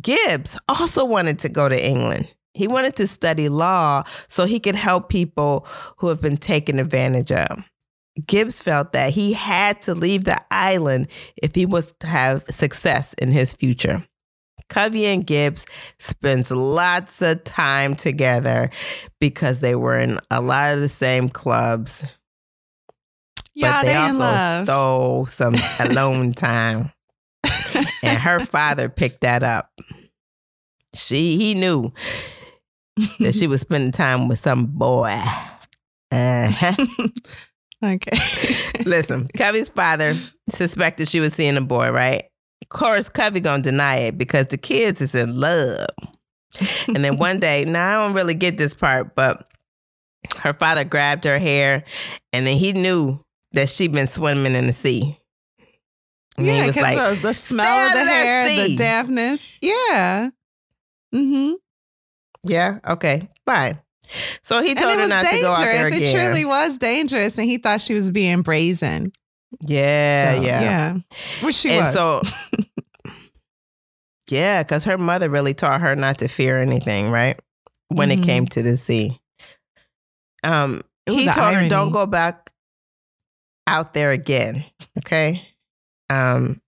Gibbs 0.00 0.58
also 0.68 1.04
wanted 1.04 1.40
to 1.40 1.48
go 1.48 1.68
to 1.68 1.86
England. 1.86 2.28
He 2.54 2.68
wanted 2.68 2.96
to 2.96 3.06
study 3.06 3.48
law 3.48 4.04
so 4.28 4.44
he 4.44 4.60
could 4.60 4.76
help 4.76 5.08
people 5.08 5.66
who 5.96 6.08
have 6.08 6.20
been 6.20 6.36
taken 6.36 6.78
advantage 6.78 7.32
of. 7.32 7.64
Gibbs 8.26 8.60
felt 8.60 8.92
that 8.92 9.10
he 9.10 9.32
had 9.32 9.80
to 9.82 9.94
leave 9.94 10.24
the 10.24 10.40
island 10.50 11.08
if 11.36 11.54
he 11.54 11.64
was 11.64 11.94
to 12.00 12.06
have 12.06 12.44
success 12.50 13.14
in 13.14 13.32
his 13.32 13.54
future. 13.54 14.06
Covey 14.72 15.04
and 15.04 15.26
Gibbs 15.26 15.66
spends 15.98 16.50
lots 16.50 17.20
of 17.20 17.44
time 17.44 17.94
together 17.94 18.70
because 19.20 19.60
they 19.60 19.74
were 19.74 19.98
in 19.98 20.18
a 20.30 20.40
lot 20.40 20.72
of 20.72 20.80
the 20.80 20.88
same 20.88 21.28
clubs. 21.28 22.02
Yeah, 23.54 23.70
but 23.70 23.82
they, 23.82 23.88
they 23.88 23.94
also 23.96 24.64
stole 24.64 25.26
some 25.26 25.54
alone 25.80 26.32
time. 26.32 26.90
and 28.02 28.18
her 28.18 28.40
father 28.46 28.88
picked 28.88 29.20
that 29.20 29.42
up. 29.42 29.70
She 30.94 31.36
he 31.36 31.54
knew 31.54 31.92
that 33.20 33.34
she 33.34 33.46
was 33.46 33.60
spending 33.62 33.92
time 33.92 34.26
with 34.26 34.38
some 34.38 34.64
boy. 34.64 35.20
Uh-huh. 36.10 36.86
okay. 37.84 38.18
Listen, 38.86 39.28
Covey's 39.36 39.68
father 39.68 40.14
suspected 40.48 41.08
she 41.08 41.20
was 41.20 41.34
seeing 41.34 41.58
a 41.58 41.62
boy, 41.62 41.90
right? 41.90 42.24
Of 42.72 42.78
course, 42.78 43.10
Covey 43.10 43.40
gonna 43.40 43.62
deny 43.62 43.96
it 43.96 44.16
because 44.16 44.46
the 44.46 44.56
kids 44.56 45.02
is 45.02 45.14
in 45.14 45.38
love. 45.38 45.88
and 46.88 47.04
then 47.04 47.18
one 47.18 47.38
day, 47.38 47.66
now 47.66 48.00
I 48.00 48.06
don't 48.06 48.14
really 48.16 48.32
get 48.32 48.56
this 48.56 48.72
part, 48.72 49.14
but 49.14 49.46
her 50.38 50.54
father 50.54 50.82
grabbed 50.82 51.24
her 51.24 51.38
hair, 51.38 51.84
and 52.32 52.46
then 52.46 52.56
he 52.56 52.72
knew 52.72 53.20
that 53.52 53.68
she'd 53.68 53.92
been 53.92 54.06
swimming 54.06 54.54
in 54.54 54.68
the 54.68 54.72
sea. 54.72 55.18
And 56.38 56.46
yeah, 56.46 56.60
because 56.66 56.82
like, 56.82 56.96
the, 56.96 57.18
the, 57.20 57.34
smell 57.34 57.88
of 57.88 57.92
the 57.92 58.10
hair, 58.10 58.48
the 58.48 58.76
dampness. 58.76 59.52
Yeah. 59.60 60.30
Mm-hmm. 61.14 61.56
Yeah. 62.44 62.78
Okay. 62.88 63.28
Bye. 63.44 63.78
So 64.40 64.62
he 64.62 64.74
told 64.74 64.98
her 64.98 65.08
not 65.08 65.24
dangerous. 65.24 65.40
to 65.40 65.46
go 65.46 65.52
out 65.52 65.64
there 65.64 65.86
again. 65.88 66.02
It 66.02 66.14
truly 66.14 66.46
was 66.46 66.78
dangerous, 66.78 67.36
and 67.36 67.46
he 67.46 67.58
thought 67.58 67.82
she 67.82 67.92
was 67.92 68.10
being 68.10 68.40
brazen. 68.40 69.12
Yeah, 69.60 70.34
so, 70.34 70.42
yeah, 70.42 70.62
yeah. 70.62 70.96
Which 71.42 71.56
she 71.56 71.70
and 71.70 71.84
was. 71.84 71.94
So, 71.94 72.22
yeah, 74.28 74.62
because 74.62 74.84
her 74.84 74.98
mother 74.98 75.28
really 75.28 75.54
taught 75.54 75.80
her 75.80 75.94
not 75.94 76.18
to 76.18 76.28
fear 76.28 76.58
anything, 76.58 77.10
right? 77.10 77.40
When 77.88 78.08
mm-hmm. 78.08 78.22
it 78.22 78.26
came 78.26 78.46
to 78.46 78.62
the 78.62 78.76
sea. 78.76 79.20
Um, 80.42 80.82
he 81.06 81.26
told 81.26 81.38
irony. 81.38 81.64
her, 81.64 81.68
"Don't 81.68 81.92
go 81.92 82.06
back 82.06 82.50
out 83.66 83.94
there 83.94 84.10
again." 84.10 84.64
Okay. 84.98 85.46
Um, 86.10 86.60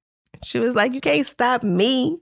she 0.45 0.59
was 0.59 0.77
like, 0.77 0.93
"You 0.93 1.01
can't 1.01 1.27
stop 1.27 1.63
me." 1.63 2.21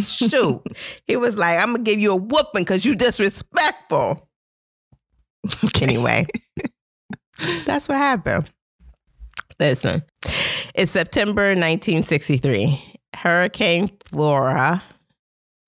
Shoot, 0.00 0.62
he 1.06 1.16
was 1.16 1.38
like, 1.38 1.58
"I'm 1.58 1.72
gonna 1.72 1.82
give 1.82 1.98
you 1.98 2.12
a 2.12 2.16
whooping 2.16 2.62
because 2.62 2.84
you 2.84 2.94
disrespectful." 2.94 4.24
Anyway, 5.80 6.26
that's 7.64 7.88
what 7.88 7.96
happened. 7.96 8.50
Listen, 9.60 10.02
it's 10.74 10.92
September 10.92 11.48
1963. 11.48 13.00
Hurricane 13.16 13.90
Flora 14.04 14.82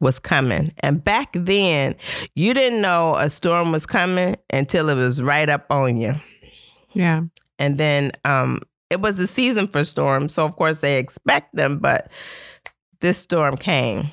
was 0.01 0.19
coming. 0.19 0.73
And 0.81 1.03
back 1.05 1.31
then, 1.35 1.97
you 2.35 2.55
didn't 2.55 2.81
know 2.81 3.17
a 3.17 3.29
storm 3.29 3.73
was 3.73 3.87
coming 3.87 4.37
until 4.53 4.89
it 4.89 4.95
was 4.95 5.21
right 5.21 5.49
up 5.49 5.67
on 5.71 5.97
you. 5.97 6.15
Yeah. 6.93 7.23
And 7.59 7.79
then 7.79 8.13
um, 8.25 8.61
it 8.89 9.01
was 9.01 9.17
the 9.17 9.27
season 9.27 9.69
for 9.69 9.85
storms. 9.85 10.35
So, 10.35 10.45
of 10.47 10.57
course, 10.57 10.81
they 10.81 10.99
expect 10.99 11.55
them, 11.55 11.79
but 11.79 12.11
this 13.01 13.19
storm 13.19 13.57
came. 13.57 14.07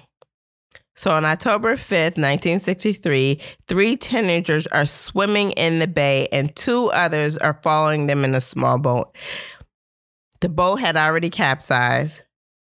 So 0.96 1.12
on 1.12 1.26
October 1.26 1.76
5th, 1.76 2.18
1963, 2.18 3.40
three 3.68 3.96
teenagers 3.96 4.66
are 4.68 4.88
swimming 4.88 5.52
in 5.52 5.78
the 5.78 5.86
bay 5.86 6.28
and 6.32 6.54
two 6.56 6.90
others 6.90 7.38
are 7.38 7.60
following 7.62 8.08
them 8.08 8.24
in 8.24 8.34
a 8.34 8.42
small 8.42 8.80
boat 8.80 9.16
the 10.42 10.50
boat 10.50 10.76
had 10.76 10.98
already 10.98 11.30
capsized 11.30 12.22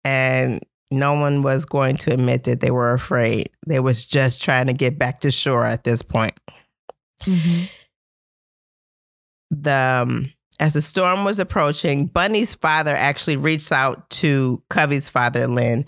and 0.04 0.62
no 0.90 1.14
one 1.14 1.42
was 1.42 1.64
going 1.64 1.96
to 1.98 2.12
admit 2.12 2.44
that 2.44 2.60
they 2.60 2.70
were 2.70 2.92
afraid. 2.92 3.50
They 3.66 3.80
was 3.80 4.04
just 4.06 4.42
trying 4.42 4.66
to 4.68 4.72
get 4.72 4.98
back 4.98 5.20
to 5.20 5.30
shore 5.30 5.66
at 5.66 5.84
this 5.84 6.02
point. 6.02 6.38
Mm-hmm. 7.24 7.64
The 9.50 10.02
um, 10.02 10.32
as 10.60 10.74
the 10.74 10.82
storm 10.82 11.24
was 11.24 11.38
approaching, 11.38 12.06
Bunny's 12.06 12.54
father 12.54 12.94
actually 12.94 13.36
reached 13.36 13.70
out 13.70 14.08
to 14.10 14.62
Covey's 14.70 15.08
father, 15.08 15.46
Lynn, 15.46 15.84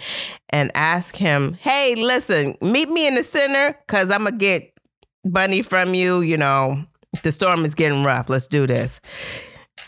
and 0.50 0.70
asked 0.74 1.16
him, 1.16 1.54
"Hey, 1.54 1.94
listen, 1.94 2.56
meet 2.60 2.88
me 2.88 3.06
in 3.06 3.14
the 3.14 3.24
center, 3.24 3.78
cause 3.88 4.10
I'm 4.10 4.24
gonna 4.24 4.36
get 4.36 4.78
Bunny 5.24 5.62
from 5.62 5.94
you. 5.94 6.20
You 6.20 6.36
know, 6.36 6.76
the 7.22 7.32
storm 7.32 7.64
is 7.64 7.74
getting 7.74 8.04
rough. 8.04 8.28
Let's 8.28 8.48
do 8.48 8.66
this." 8.66 9.00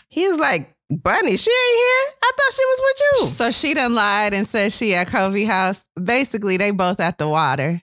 He 0.09 0.27
was 0.27 0.37
like, 0.37 0.72
Bunny, 0.97 1.37
she 1.37 1.49
ain't 1.51 1.77
here. 1.77 2.13
I 2.23 2.31
thought 2.37 2.53
she 2.53 2.65
was 2.65 2.81
with 2.83 3.01
you. 3.21 3.27
So 3.27 3.51
she 3.51 3.73
done 3.73 3.93
lied 3.95 4.33
and 4.33 4.47
said 4.47 4.71
she 4.73 4.93
at 4.95 5.07
Covey 5.07 5.45
house. 5.45 5.83
Basically, 6.01 6.57
they 6.57 6.71
both 6.71 6.99
at 6.99 7.17
the 7.17 7.27
water. 7.27 7.81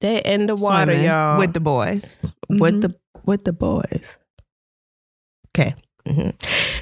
They 0.00 0.20
in 0.22 0.46
the 0.46 0.54
water, 0.56 0.86
swimming 0.92 1.04
y'all. 1.04 1.38
With 1.38 1.54
the 1.54 1.60
boys. 1.60 2.18
with 2.50 2.74
Mhm. 2.76 2.80
the 2.82 2.94
with 3.24 3.44
the 3.44 3.52
boys. 3.54 4.18
Okay. 5.56 5.74
hmm 6.06 6.30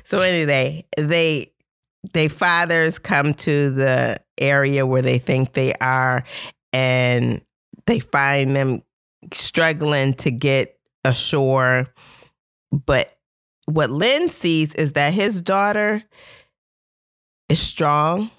So 0.05 0.19
anyway, 0.21 0.85
they 0.97 1.53
they 2.13 2.29
fathers 2.29 2.99
come 2.99 3.33
to 3.35 3.71
the 3.71 4.19
area 4.41 4.85
where 4.85 5.03
they 5.03 5.19
think 5.19 5.53
they 5.53 5.73
are, 5.81 6.25
and 6.73 7.43
they 7.87 8.01
find 8.01 8.57
them 8.57 8.83
struggling 9.33 10.15
to 10.15 10.31
get 10.33 10.77
ashore. 11.05 11.87
But 12.73 13.17
what 13.67 13.91
Lynn 13.91 14.29
sees 14.29 14.75
is 14.75 14.93
that 14.93 15.13
his 15.13 15.43
daughter 15.43 16.03
is 17.49 17.61
strong, 17.61 18.31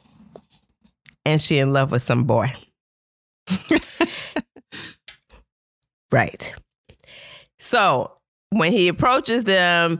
and 1.25 1.41
she 1.41 1.57
in 1.59 1.73
love 1.73 1.91
with 1.91 2.03
some 2.03 2.23
boy. 2.25 2.51
Right. 6.13 6.53
So 7.57 8.11
when 8.51 8.71
he 8.71 8.87
approaches 8.87 9.45
them, 9.45 9.99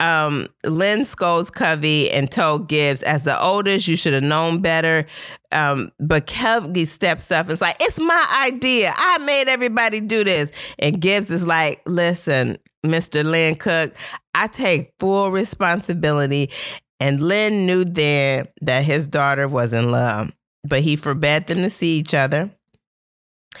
um, 0.00 0.48
Lynn 0.64 1.04
scolds 1.04 1.50
Covey 1.50 2.10
and 2.10 2.30
told 2.30 2.68
Gibbs, 2.68 3.02
as 3.02 3.24
the 3.24 3.40
oldest, 3.40 3.86
you 3.86 3.96
should 3.96 4.12
have 4.12 4.22
known 4.22 4.60
better. 4.60 5.06
Um, 5.52 5.90
but 6.00 6.26
Covey 6.26 6.84
steps 6.84 7.30
up 7.30 7.46
and 7.46 7.52
is 7.52 7.60
like, 7.60 7.76
it's 7.80 8.00
my 8.00 8.40
idea. 8.44 8.92
I 8.96 9.18
made 9.18 9.48
everybody 9.48 10.00
do 10.00 10.24
this. 10.24 10.50
And 10.78 11.00
Gibbs 11.00 11.30
is 11.30 11.46
like, 11.46 11.80
listen, 11.86 12.58
Mr. 12.84 13.24
Lyncook, 13.24 13.94
I 14.34 14.48
take 14.48 14.92
full 14.98 15.30
responsibility. 15.30 16.50
And 16.98 17.20
Lynn 17.20 17.66
knew 17.66 17.84
then 17.84 18.46
that 18.62 18.84
his 18.84 19.06
daughter 19.06 19.46
was 19.46 19.72
in 19.72 19.90
love, 19.90 20.32
but 20.64 20.80
he 20.80 20.96
forbade 20.96 21.46
them 21.46 21.62
to 21.62 21.70
see 21.70 21.98
each 21.98 22.14
other. 22.14 22.50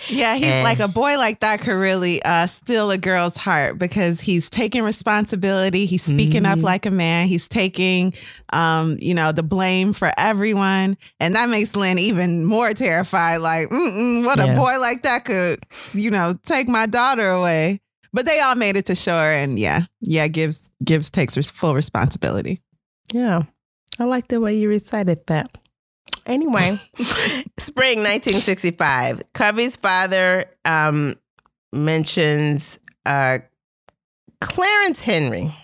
Yeah, 0.08 0.34
he's 0.34 0.46
And- 0.46 0.64
like 0.64 0.80
a 0.80 0.88
boy 0.88 1.16
like 1.18 1.40
that 1.40 1.60
could 1.60 1.74
really 1.76 2.22
uh, 2.22 2.46
steal 2.46 2.90
a 2.90 2.98
girl's 2.98 3.36
heart 3.36 3.78
because 3.78 4.20
he's 4.20 4.50
taking 4.50 4.82
responsibility. 4.82 5.86
He's 5.86 6.02
speaking 6.02 6.44
up 6.46 6.58
Mhm. 6.58 6.62
like 6.62 6.86
a 6.86 6.90
man. 6.90 7.26
He's 7.28 7.48
taking, 7.48 8.12
um, 8.52 8.96
you 9.00 9.14
know, 9.14 9.32
the 9.32 9.42
blame 9.42 9.92
for 9.92 10.12
everyone, 10.18 10.96
and 11.20 11.34
that 11.36 11.48
makes 11.48 11.76
Lynn 11.76 11.98
even 11.98 12.44
more 12.44 12.72
terrified. 12.72 13.36
Like, 13.38 13.68
Mm-mm, 13.68 14.24
what 14.24 14.38
Yeah. 14.38 14.54
a 14.54 14.56
boy 14.56 14.78
like 14.80 15.02
that 15.04 15.24
could, 15.24 15.60
you 15.92 16.10
know, 16.10 16.34
take 16.44 16.68
my 16.68 16.86
daughter 16.86 17.28
away. 17.30 17.80
But 18.12 18.26
they 18.26 18.40
all 18.40 18.54
made 18.54 18.76
it 18.76 18.86
to 18.86 18.94
shore, 18.94 19.30
and 19.32 19.58
yeah, 19.58 19.82
yeah, 20.00 20.28
Gibbs 20.28 20.70
Gibbs 20.84 21.10
takes 21.10 21.34
full 21.50 21.74
responsibility. 21.74 22.60
Yeah. 23.12 23.42
I 23.98 24.04
like 24.04 24.28
the 24.28 24.40
way 24.40 24.56
you 24.56 24.68
recited 24.68 25.26
that. 25.28 25.56
Anyway, 26.26 26.76
spring 27.58 27.98
1965. 27.98 29.22
Covey's 29.34 29.76
father 29.76 30.46
um, 30.64 31.16
mentions 31.72 32.78
uh, 33.04 33.38
Clarence 34.40 35.02
Henry, 35.02 35.54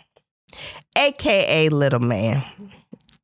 aka 0.96 1.68
Little 1.70 2.01
Man. 2.01 2.44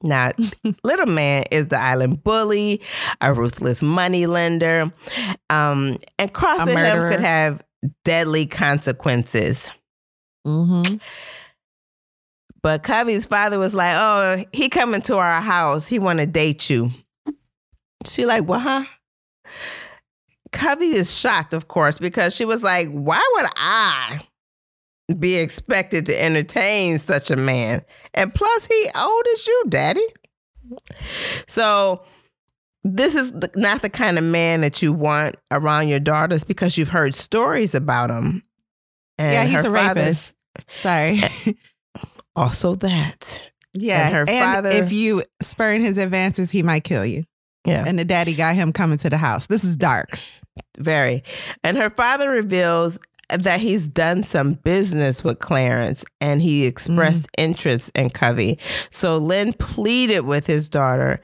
Now, 0.03 0.31
Little 0.85 1.07
Man 1.07 1.44
is 1.51 1.68
the 1.68 1.79
island 1.79 2.22
bully, 2.22 2.81
a 3.20 3.33
ruthless 3.33 3.83
moneylender, 3.83 4.92
um, 5.51 5.99
and 6.18 6.33
crossing 6.33 6.77
him 6.77 7.11
could 7.11 7.20
have 7.20 7.62
deadly 8.05 8.46
consequences. 8.46 9.68
Mm-hmm. 10.46 10.96
But 12.62 12.83
Covey's 12.83 13.27
father 13.27 13.59
was 13.59 13.75
like, 13.75 13.94
"Oh, 13.96 14.44
he 14.53 14.68
coming 14.68 15.03
to 15.03 15.16
our 15.16 15.40
house. 15.40 15.87
He 15.87 15.99
want 15.99 16.18
to 16.20 16.27
date 16.27 16.68
you." 16.70 16.90
She 18.07 18.25
like, 18.27 18.45
"What, 18.45 18.61
huh?" 18.62 18.85
Covey 20.53 20.87
is 20.95 21.16
shocked, 21.16 21.53
of 21.53 21.69
course, 21.69 21.99
because 21.99 22.35
she 22.35 22.45
was 22.45 22.62
like, 22.62 22.88
"Why 22.90 23.23
would 23.35 23.47
I 23.57 24.21
be 25.19 25.37
expected 25.37 26.07
to 26.07 26.23
entertain 26.23 26.99
such 26.99 27.31
a 27.31 27.37
man? 27.37 27.85
And 28.14 28.35
plus, 28.35 28.66
he 28.66 28.88
old 28.97 29.25
as 29.33 29.47
you, 29.47 29.64
Daddy." 29.69 30.07
So. 31.47 32.03
This 32.88 33.16
is 33.16 33.33
the, 33.33 33.51
not 33.57 33.83
the 33.83 33.90
kind 33.90 34.16
of 34.16 34.23
man 34.23 34.61
that 34.61 34.81
you 34.81 34.92
want 34.92 35.35
around 35.51 35.88
your 35.88 35.99
daughters 35.99 36.45
because 36.45 36.79
you've 36.79 36.88
heard 36.88 37.16
stories 37.16 37.75
about 37.75 38.11
him. 38.11 38.45
And 39.19 39.33
yeah, 39.33 39.45
he's 39.45 39.64
a 39.64 39.71
rapist. 39.73 40.33
Sorry. 40.69 41.19
Also, 42.37 42.77
that. 42.77 43.42
Yeah, 43.75 44.07
And 44.07 44.14
her 44.14 44.27
father- 44.27 44.71
if 44.71 44.92
you 44.92 45.25
spurn 45.42 45.81
his 45.81 45.99
advances, 45.99 46.53
he 46.53 46.62
might 46.62 46.85
kill 46.85 47.05
you. 47.05 47.25
Yeah. 47.66 47.85
And 47.87 47.98
the 47.98 48.05
daddy 48.05 48.35
got 48.35 48.55
him 48.55 48.72
coming 48.72 48.98
to 48.98 49.11
the 49.11 49.16
house. 49.16 49.46
This 49.46 49.64
is 49.64 49.76
dark. 49.76 50.18
Very. 50.79 51.22
And 51.62 51.76
her 51.76 51.90
father 51.90 52.31
reveals 52.31 52.98
that 53.31 53.61
he's 53.61 53.88
done 53.88 54.22
some 54.22 54.55
business 54.55 55.24
with 55.24 55.40
Clarence 55.40 56.05
and 56.20 56.40
he 56.40 56.66
expressed 56.66 57.24
mm. 57.24 57.44
interest 57.44 57.90
in 57.94 58.11
Covey. 58.11 58.59
So 58.90 59.18
Lynn 59.18 59.52
pleaded 59.52 60.20
with 60.20 60.46
his 60.46 60.68
daughter, 60.68 61.20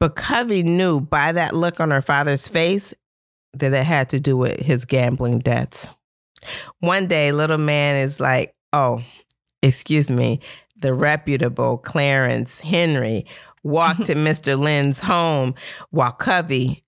but 0.00 0.16
Covey 0.16 0.62
knew 0.62 1.00
by 1.00 1.32
that 1.32 1.54
look 1.54 1.80
on 1.80 1.90
her 1.90 2.02
father's 2.02 2.48
face 2.48 2.92
that 3.54 3.72
it 3.72 3.84
had 3.84 4.08
to 4.10 4.20
do 4.20 4.36
with 4.36 4.58
his 4.58 4.84
gambling 4.84 5.38
debts. 5.38 5.86
One 6.80 7.06
day, 7.06 7.30
little 7.32 7.58
man 7.58 7.96
is 7.96 8.18
like, 8.20 8.52
Oh, 8.72 9.02
excuse 9.62 10.10
me, 10.10 10.40
the 10.76 10.92
reputable 10.92 11.78
Clarence 11.78 12.58
Henry 12.58 13.24
walked 13.64 14.06
to 14.06 14.14
Mr. 14.14 14.58
Lynn's 14.58 15.00
home 15.00 15.54
while 15.90 16.12
Covey 16.12 16.84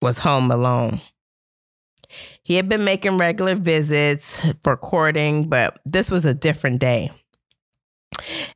was 0.00 0.18
home 0.18 0.50
alone. 0.50 1.00
He 2.42 2.54
had 2.54 2.68
been 2.68 2.84
making 2.84 3.18
regular 3.18 3.54
visits 3.54 4.46
for 4.62 4.76
courting, 4.76 5.48
but 5.48 5.78
this 5.84 6.10
was 6.10 6.24
a 6.24 6.34
different 6.34 6.80
day. 6.80 7.10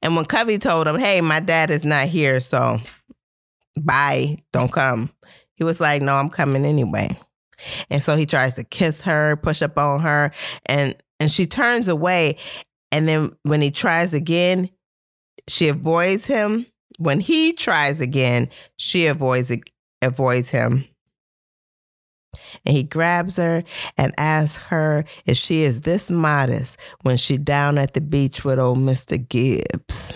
And 0.03 0.17
when 0.17 0.25
Covey 0.25 0.59
told 0.59 0.87
him, 0.87 0.99
Hey, 0.99 1.21
my 1.21 1.41
dad 1.41 1.71
is 1.71 1.85
not 1.85 2.09
here, 2.09 2.41
so 2.41 2.79
bye, 3.81 4.39
don't 4.53 4.73
come, 4.73 5.11
he 5.55 5.65
was 5.65 5.81
like, 5.81 6.03
No, 6.03 6.15
I'm 6.15 6.31
coming 6.31 6.65
anyway. 6.65 7.19
And 7.89 8.03
so 8.03 8.17
he 8.17 8.27
tries 8.27 8.55
to 8.57 8.65
kiss 8.65 9.01
her, 9.03 9.37
push 9.37 9.63
up 9.63 9.79
on 9.79 10.01
her, 10.01 10.33
and 10.67 10.97
and 11.21 11.31
she 11.31 11.47
turns 11.47 11.89
away. 11.89 12.37
And 12.91 13.09
then 13.09 13.31
when 13.43 13.61
he 13.63 13.71
tries 13.71 14.13
again, 14.13 14.71
she 15.49 15.69
avoids 15.69 16.25
him. 16.25 16.67
When 16.99 17.21
he 17.21 17.53
tries 17.53 18.01
again, 18.01 18.49
she 18.77 19.07
avoids 19.07 19.53
avoids 20.03 20.51
him. 20.51 20.87
And 22.67 22.77
he 22.77 22.83
grabs 22.83 23.37
her 23.37 23.63
and 23.97 24.13
asks 24.19 24.63
her 24.65 25.05
if 25.27 25.37
she 25.37 25.63
is 25.63 25.83
this 25.83 26.11
modest 26.11 26.79
when 27.03 27.17
she 27.17 27.37
down 27.39 27.79
at 27.79 27.95
the 27.95 28.01
beach 28.01 28.45
with 28.45 28.59
old 28.59 28.79
Mr. 28.79 29.17
Gibbs. 29.29 30.13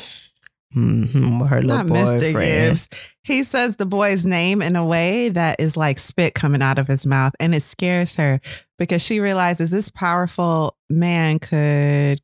hmm 0.72 1.40
her 1.42 1.62
little 1.62 1.84
Not 1.84 1.86
Mr. 1.86 2.20
boyfriend. 2.32 2.34
Gibbs. 2.34 2.88
He 3.22 3.44
says 3.44 3.76
the 3.76 3.86
boy's 3.86 4.26
name 4.26 4.62
in 4.62 4.76
a 4.76 4.84
way 4.84 5.28
that 5.30 5.60
is 5.60 5.76
like 5.76 5.98
spit 5.98 6.34
coming 6.34 6.62
out 6.62 6.78
of 6.78 6.86
his 6.86 7.06
mouth. 7.06 7.32
And 7.40 7.54
it 7.54 7.62
scares 7.62 8.16
her 8.16 8.40
because 8.78 9.02
she 9.02 9.20
realizes 9.20 9.70
this 9.70 9.90
powerful 9.90 10.76
man 10.90 11.38
could 11.38 12.20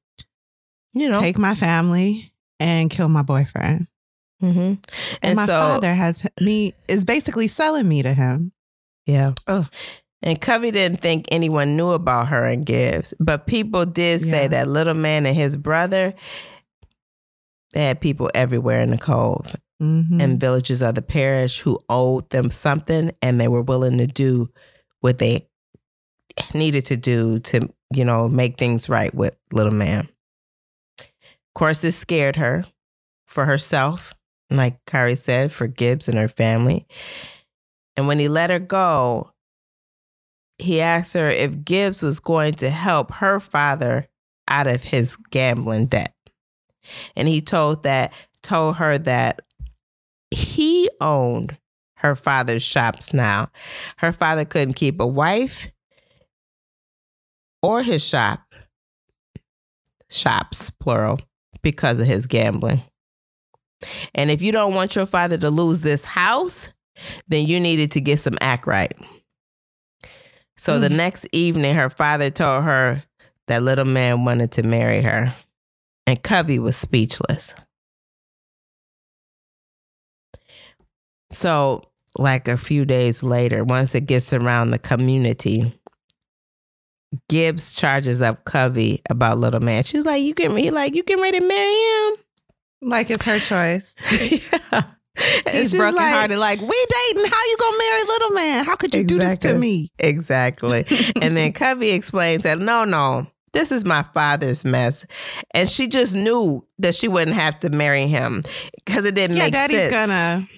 You 0.92 1.08
know. 1.10 1.20
take 1.20 1.38
my 1.38 1.54
family 1.54 2.32
and 2.60 2.90
kill 2.90 3.08
my 3.08 3.22
boyfriend. 3.22 3.86
Hmm 4.52 4.58
And, 4.58 4.78
And 5.22 5.36
my 5.36 5.46
so- 5.46 5.60
father 5.60 5.92
has 5.92 6.26
me 6.40 6.74
is 6.88 7.04
basically 7.04 7.48
selling 7.48 7.88
me 7.88 8.02
to 8.02 8.12
him. 8.14 8.52
Yeah. 9.06 9.32
Oh. 9.46 9.66
And 10.22 10.40
Covey 10.40 10.70
didn't 10.70 11.02
think 11.02 11.26
anyone 11.30 11.76
knew 11.76 11.90
about 11.90 12.28
her 12.28 12.44
and 12.46 12.64
Gibbs, 12.64 13.12
but 13.20 13.46
people 13.46 13.84
did 13.84 14.22
say 14.22 14.42
Yeah. 14.42 14.48
that 14.48 14.68
little 14.68 14.94
man 14.94 15.26
and 15.26 15.36
his 15.36 15.56
brother 15.56 16.14
they 17.72 17.84
had 17.86 18.00
people 18.00 18.30
everywhere 18.34 18.80
in 18.80 18.90
the 18.90 18.98
cove 18.98 19.56
Mhm. 19.82 20.22
and 20.22 20.38
villages 20.40 20.80
of 20.80 20.94
the 20.94 21.02
parish 21.02 21.58
who 21.58 21.80
owed 21.88 22.30
them 22.30 22.48
something 22.50 23.10
and 23.20 23.40
they 23.40 23.48
were 23.48 23.62
willing 23.62 23.98
to 23.98 24.06
do 24.06 24.48
what 25.00 25.18
they 25.18 25.48
needed 26.54 26.86
to 26.86 26.96
do 26.96 27.40
to, 27.40 27.68
you 27.92 28.04
know, 28.04 28.28
make 28.28 28.58
things 28.58 28.88
right 28.88 29.12
with 29.14 29.36
little 29.52 29.72
man. 29.72 30.08
Of 31.00 31.54
course, 31.54 31.80
this 31.80 31.96
scared 31.96 32.36
her 32.36 32.64
for 33.26 33.44
herself, 33.44 34.14
like 34.50 34.78
Kari 34.86 35.14
said, 35.14 35.52
for 35.52 35.66
Gibbs 35.66 36.08
and 36.08 36.18
her 36.18 36.28
family. 36.28 36.86
And 37.96 38.06
when 38.06 38.18
he 38.18 38.28
let 38.28 38.50
her 38.50 38.58
go, 38.58 39.30
he 40.58 40.80
asked 40.80 41.14
her 41.14 41.28
if 41.30 41.64
Gibbs 41.64 42.02
was 42.02 42.20
going 42.20 42.54
to 42.54 42.70
help 42.70 43.12
her 43.12 43.40
father 43.40 44.08
out 44.48 44.66
of 44.66 44.82
his 44.82 45.16
gambling 45.30 45.86
debt. 45.86 46.14
And 47.16 47.26
he 47.28 47.40
told 47.40 47.82
that 47.84 48.12
told 48.42 48.76
her 48.76 48.98
that 48.98 49.40
he 50.30 50.90
owned 51.00 51.56
her 51.96 52.14
father's 52.14 52.62
shops 52.62 53.14
now. 53.14 53.48
Her 53.96 54.12
father 54.12 54.44
couldn't 54.44 54.74
keep 54.74 55.00
a 55.00 55.06
wife 55.06 55.68
or 57.62 57.82
his 57.82 58.04
shop, 58.04 58.40
shops, 60.10 60.68
plural, 60.70 61.18
because 61.62 61.98
of 61.98 62.06
his 62.06 62.26
gambling. 62.26 62.82
And 64.14 64.30
if 64.30 64.40
you 64.40 64.52
don't 64.52 64.74
want 64.74 64.96
your 64.96 65.06
father 65.06 65.36
to 65.38 65.50
lose 65.50 65.80
this 65.80 66.04
house, 66.04 66.68
then 67.28 67.46
you 67.46 67.60
needed 67.60 67.90
to 67.92 68.00
get 68.00 68.20
some 68.20 68.38
act 68.40 68.66
right. 68.66 68.94
So 70.56 70.78
the 70.78 70.88
Mm. 70.88 70.96
next 70.96 71.26
evening, 71.32 71.74
her 71.74 71.90
father 71.90 72.30
told 72.30 72.64
her 72.64 73.02
that 73.48 73.62
little 73.62 73.84
man 73.84 74.24
wanted 74.24 74.52
to 74.52 74.62
marry 74.62 75.02
her. 75.02 75.34
And 76.06 76.22
Covey 76.22 76.58
was 76.58 76.76
speechless. 76.76 77.54
So, 81.30 81.82
like 82.18 82.46
a 82.46 82.56
few 82.56 82.84
days 82.84 83.22
later, 83.22 83.64
once 83.64 83.94
it 83.94 84.02
gets 84.02 84.32
around 84.32 84.70
the 84.70 84.78
community, 84.78 85.72
Gibbs 87.28 87.74
charges 87.74 88.22
up 88.22 88.44
Covey 88.44 89.02
about 89.10 89.38
little 89.38 89.60
man. 89.60 89.82
She's 89.84 90.04
like, 90.04 90.22
"You 90.22 90.34
can 90.34 90.56
he 90.56 90.70
like 90.70 90.94
you 90.94 91.02
can 91.02 91.20
ready 91.20 91.40
to 91.40 91.46
marry 91.46 91.74
him?" 91.74 92.16
Like 92.84 93.10
it's 93.10 93.24
her 93.24 93.38
choice. 93.38 93.94
yeah. 94.72 94.82
He's 95.50 95.74
broken 95.74 95.96
like- 95.96 96.12
hearted. 96.12 96.38
Like, 96.38 96.60
we 96.60 96.66
dating. 96.68 97.30
How 97.30 97.42
you 97.44 97.56
gonna 97.58 97.78
marry 97.78 98.02
little 98.04 98.30
man? 98.30 98.64
How 98.64 98.76
could 98.76 98.94
you 98.94 99.04
do 99.04 99.18
this 99.18 99.38
to 99.38 99.54
me? 99.54 99.90
Exactly. 99.98 100.84
and 101.22 101.36
then 101.36 101.52
Covey 101.54 101.90
explains 101.90 102.42
that 102.42 102.58
no, 102.58 102.84
no, 102.84 103.26
this 103.52 103.70
is 103.70 103.84
my 103.84 104.02
father's 104.14 104.64
mess. 104.64 105.06
And 105.52 105.68
she 105.70 105.86
just 105.86 106.14
knew 106.16 106.66
that 106.78 106.94
she 106.96 107.06
wouldn't 107.08 107.36
have 107.36 107.58
to 107.60 107.70
marry 107.70 108.06
him 108.08 108.42
because 108.84 109.04
it 109.04 109.14
didn't 109.14 109.36
Yeah, 109.36 109.44
make 109.44 109.52
daddy's 109.52 109.88
sense. 109.88 109.92
gonna. 109.92 110.48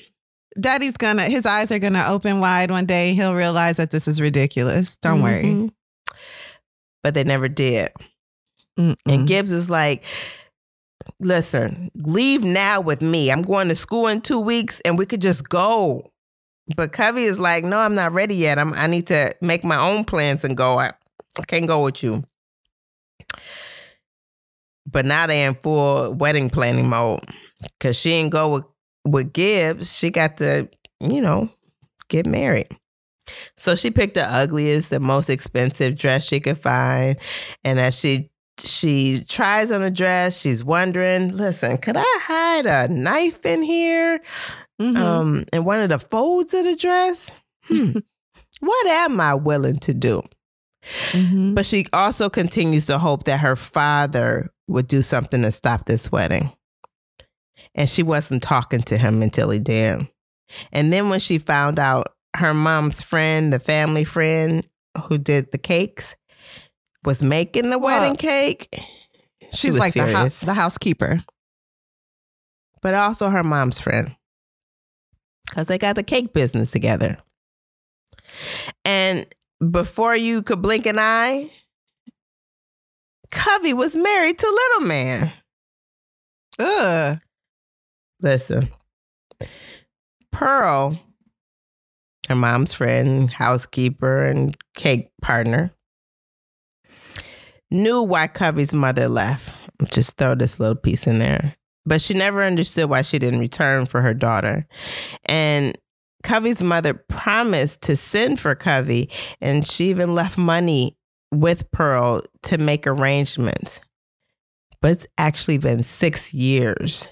Daddy's 0.59 0.97
gonna. 0.97 1.25
His 1.25 1.45
eyes 1.45 1.71
are 1.71 1.79
gonna 1.79 2.05
open 2.09 2.41
wide 2.41 2.71
one 2.71 2.87
day. 2.87 3.13
He'll 3.13 3.35
realize 3.35 3.77
that 3.77 3.91
this 3.91 4.09
is 4.09 4.23
ridiculous. 4.23 4.97
Don't 4.97 5.23
worry. 5.23 5.45
Mhm. 5.45 5.71
But 7.03 7.13
they 7.15 7.25
never 7.25 7.49
did. 7.49 7.91
Mm-mm. 8.79 8.97
And 9.07 9.29
Gibbs 9.29 9.53
is 9.53 9.69
like, 9.71 10.05
listen, 11.21 11.91
leave 11.95 12.45
now 12.45 12.81
with 12.81 13.03
me. 13.03 13.31
I'm 13.31 13.43
going 13.43 13.69
to 13.69 13.77
school 13.77 14.07
in 14.09 14.21
two 14.21 14.41
weeks 14.41 14.81
and 14.85 14.99
we 14.99 15.07
could 15.07 15.21
just 15.21 15.49
go. 15.49 16.11
But 16.77 16.93
Covey 16.93 17.25
is 17.25 17.39
like, 17.39 17.65
no, 17.65 17.79
I'm 17.79 17.95
not 17.95 18.13
ready 18.13 18.35
yet. 18.35 18.59
I'm 18.59 18.75
I 18.75 18.87
need 18.87 19.07
to 19.09 19.35
make 19.41 19.65
my 19.65 19.77
own 19.77 20.05
plans 20.05 20.45
and 20.45 20.57
go. 20.57 20.79
I, 20.79 20.91
I 21.39 21.43
can't 21.47 21.69
go 21.69 21.85
with 21.85 22.03
you. 22.03 22.25
But 24.91 25.05
now 25.05 25.27
they 25.27 25.45
in 25.45 25.55
full 25.55 26.15
wedding 26.15 26.51
planning 26.51 26.89
mode. 26.89 27.25
Cause 27.81 27.97
she 27.99 28.11
didn't 28.11 28.33
go 28.33 28.55
with, 28.55 28.65
with 29.05 29.33
Gibbs. 29.33 29.97
She 29.97 30.11
got 30.11 30.37
to, 30.39 30.69
you 31.01 31.21
know, 31.21 31.49
get 32.09 32.27
married. 32.27 32.69
So 33.57 33.75
she 33.75 33.91
picked 33.91 34.15
the 34.15 34.25
ugliest, 34.25 34.91
the 34.91 35.01
most 35.01 35.31
expensive 35.31 35.99
dress 35.99 36.25
she 36.27 36.41
could 36.41 36.59
find. 36.59 37.19
And 37.65 37.81
as 37.81 37.99
she 37.99 38.31
she 38.59 39.23
tries 39.29 39.71
on 39.71 39.83
a 39.83 39.91
dress, 39.91 40.41
she's 40.41 40.65
wondering, 40.65 41.37
listen, 41.37 41.79
could 41.79 41.97
I 41.97 42.19
hide 42.21 42.67
a 42.67 42.89
knife 42.93 43.45
in 43.45 43.63
here? 43.63 44.21
Mhm. 44.81 44.97
Um, 44.97 45.45
in 45.53 45.65
one 45.65 45.81
of 45.81 45.89
the 45.89 45.99
folds 45.99 46.55
of 46.55 46.65
the 46.65 46.77
dress? 46.77 47.31
Hmm. 47.65 47.93
what 48.61 48.87
am 48.87 49.21
I 49.21 49.35
willing 49.35 49.79
to 49.81 49.95
do? 49.95 50.23
Mhm. 51.13 51.55
But 51.55 51.67
she 51.67 51.87
also 51.93 52.29
continues 52.29 52.87
to 52.87 52.99
hope 52.99 53.25
that 53.25 53.41
her 53.41 53.57
father 53.57 54.51
would 54.69 54.87
do 54.89 55.03
something 55.03 55.43
to 55.43 55.53
stop 55.53 55.87
this 55.87 56.11
wedding. 56.13 56.51
And 57.75 57.89
she 57.89 58.03
wasn't 58.03 58.43
talking 58.43 58.83
to 58.83 58.97
him 58.97 59.23
until 59.23 59.51
he 59.51 59.59
did. 59.59 60.09
And 60.73 60.93
then 60.93 61.09
when 61.11 61.21
she 61.21 61.39
found 61.39 61.79
out 61.79 62.09
her 62.37 62.55
mom's 62.55 63.03
friend, 63.03 63.53
the 63.53 63.59
family 63.59 64.05
friend 64.05 64.67
who 65.09 65.19
did 65.19 65.53
the 65.53 65.59
cakes, 65.59 66.15
was 67.07 67.23
making 67.23 67.71
the 67.71 67.79
Well, 67.79 67.99
wedding 68.01 68.17
cake, 68.17 68.69
she 69.41 69.49
She's 69.53 69.73
was 69.73 69.79
like 69.81 69.95
the, 69.95 70.01
furious. 70.01 70.17
house, 70.17 70.39
the 70.41 70.53
housekeeper. 70.55 71.21
but 72.83 72.93
also 72.95 73.31
her 73.31 73.43
mom's 73.45 73.79
friend. 73.79 74.15
Because 75.49 75.69
they 75.69 75.79
got 75.79 75.97
the 75.97 76.03
cake 76.03 76.33
business 76.35 76.71
together. 76.73 77.17
And 78.85 79.27
before 79.71 80.15
you 80.17 80.43
could 80.43 80.61
blink 80.61 80.85
an 80.87 80.99
eye, 80.99 81.51
Covey 83.31 83.73
was 83.73 83.95
married 83.97 84.39
to 84.39 84.47
Little 84.47 84.89
Man. 84.89 85.33
Ugh. 86.59 87.19
Listen, 88.21 88.71
Pearl, 90.33 90.99
her 92.29 92.35
mom's 92.37 92.73
friend, 92.73 93.31
housekeeper, 93.31 94.25
and 94.27 94.57
cake 94.75 95.11
partner, 95.23 95.71
knew 97.71 98.03
why 98.03 98.27
Covey's 98.27 98.75
mother 98.75 99.09
left. 99.09 99.53
Just 99.91 100.17
throw 100.17 100.35
this 100.35 100.59
little 100.59 100.77
piece 100.77 101.07
in 101.07 101.19
there. 101.19 101.55
But 101.85 102.01
she 102.01 102.15
never 102.15 102.43
understood 102.43 102.91
why 102.91 103.03
she 103.03 103.19
didn't 103.19 103.41
return 103.41 103.87
for 103.87 104.01
her 104.01 104.15
daughter. 104.15 104.67
And 105.27 105.77
Covey's 106.23 106.63
mother 106.63 106.95
promised 106.95 107.83
to 107.83 107.97
send 107.97 108.41
for 108.41 108.55
Covey, 108.55 109.11
and 109.41 109.67
she 109.67 109.91
even 109.91 110.15
left 110.15 110.37
money 110.37 110.97
with 111.31 111.71
Pearl 111.71 112.23
to 112.45 112.59
make 112.59 112.87
arrangements. 112.87 113.81
But 114.81 114.93
it's 114.93 115.07
actually 115.19 115.59
been 115.59 115.83
six 115.83 116.35
years. 116.35 117.11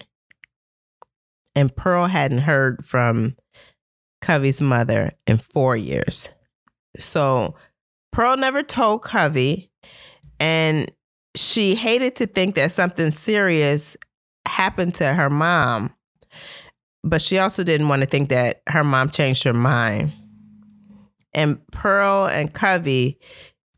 And 1.54 1.74
Pearl 1.74 2.06
hadn't 2.06 2.38
heard 2.38 2.84
from 2.84 3.36
Covey's 4.20 4.60
mother 4.60 5.12
in 5.26 5.38
four 5.38 5.76
years. 5.76 6.30
So 6.96 7.54
Pearl 8.10 8.36
never 8.36 8.62
told 8.62 9.02
Covey, 9.02 9.70
and 10.44 10.92
she 11.34 11.74
hated 11.74 12.16
to 12.16 12.26
think 12.26 12.54
that 12.56 12.70
something 12.70 13.10
serious 13.10 13.96
happened 14.46 14.94
to 14.96 15.14
her 15.14 15.30
mom. 15.30 15.94
But 17.02 17.22
she 17.22 17.38
also 17.38 17.64
didn't 17.64 17.88
want 17.88 18.02
to 18.02 18.08
think 18.08 18.28
that 18.28 18.60
her 18.68 18.84
mom 18.84 19.08
changed 19.08 19.42
her 19.44 19.54
mind. 19.54 20.12
And 21.32 21.66
Pearl 21.68 22.26
and 22.26 22.52
Covey 22.52 23.18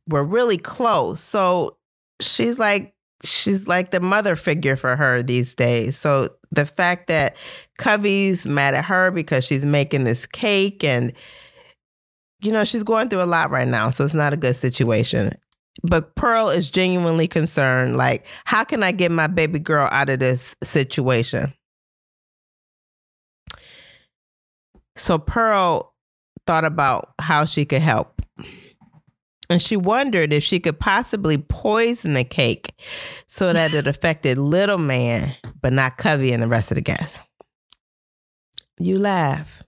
were 0.08 0.24
really 0.24 0.58
close. 0.58 1.20
So 1.20 1.76
she's 2.20 2.58
like, 2.58 2.94
she's 3.22 3.68
like 3.68 3.92
the 3.92 4.00
mother 4.00 4.34
figure 4.34 4.74
for 4.74 4.96
her 4.96 5.22
these 5.22 5.54
days. 5.54 5.96
So 5.96 6.30
the 6.50 6.66
fact 6.66 7.06
that 7.06 7.36
Covey's 7.78 8.44
mad 8.44 8.74
at 8.74 8.84
her 8.86 9.12
because 9.12 9.46
she's 9.46 9.64
making 9.64 10.02
this 10.02 10.26
cake 10.26 10.82
and 10.82 11.12
you 12.42 12.52
know, 12.52 12.64
she's 12.64 12.84
going 12.84 13.08
through 13.08 13.22
a 13.22 13.24
lot 13.24 13.50
right 13.50 13.66
now, 13.66 13.88
so 13.88 14.04
it's 14.04 14.14
not 14.14 14.34
a 14.34 14.36
good 14.36 14.54
situation. 14.54 15.32
But 15.82 16.14
Pearl 16.14 16.48
is 16.48 16.70
genuinely 16.70 17.28
concerned 17.28 17.96
like, 17.96 18.26
how 18.44 18.64
can 18.64 18.82
I 18.82 18.92
get 18.92 19.10
my 19.10 19.26
baby 19.26 19.58
girl 19.58 19.88
out 19.90 20.08
of 20.08 20.18
this 20.18 20.56
situation? 20.62 21.52
So 24.96 25.18
Pearl 25.18 25.94
thought 26.46 26.64
about 26.64 27.12
how 27.20 27.44
she 27.44 27.64
could 27.64 27.82
help. 27.82 28.22
And 29.48 29.62
she 29.62 29.76
wondered 29.76 30.32
if 30.32 30.42
she 30.42 30.58
could 30.58 30.80
possibly 30.80 31.38
poison 31.38 32.14
the 32.14 32.24
cake 32.24 32.72
so 33.26 33.52
that 33.52 33.74
it 33.74 33.86
affected 33.86 34.38
little 34.38 34.78
man, 34.78 35.36
but 35.60 35.72
not 35.72 35.98
Covey 35.98 36.32
and 36.32 36.42
the 36.42 36.48
rest 36.48 36.70
of 36.72 36.76
the 36.76 36.80
guests. 36.80 37.20
You 38.78 38.98
laugh. 38.98 39.62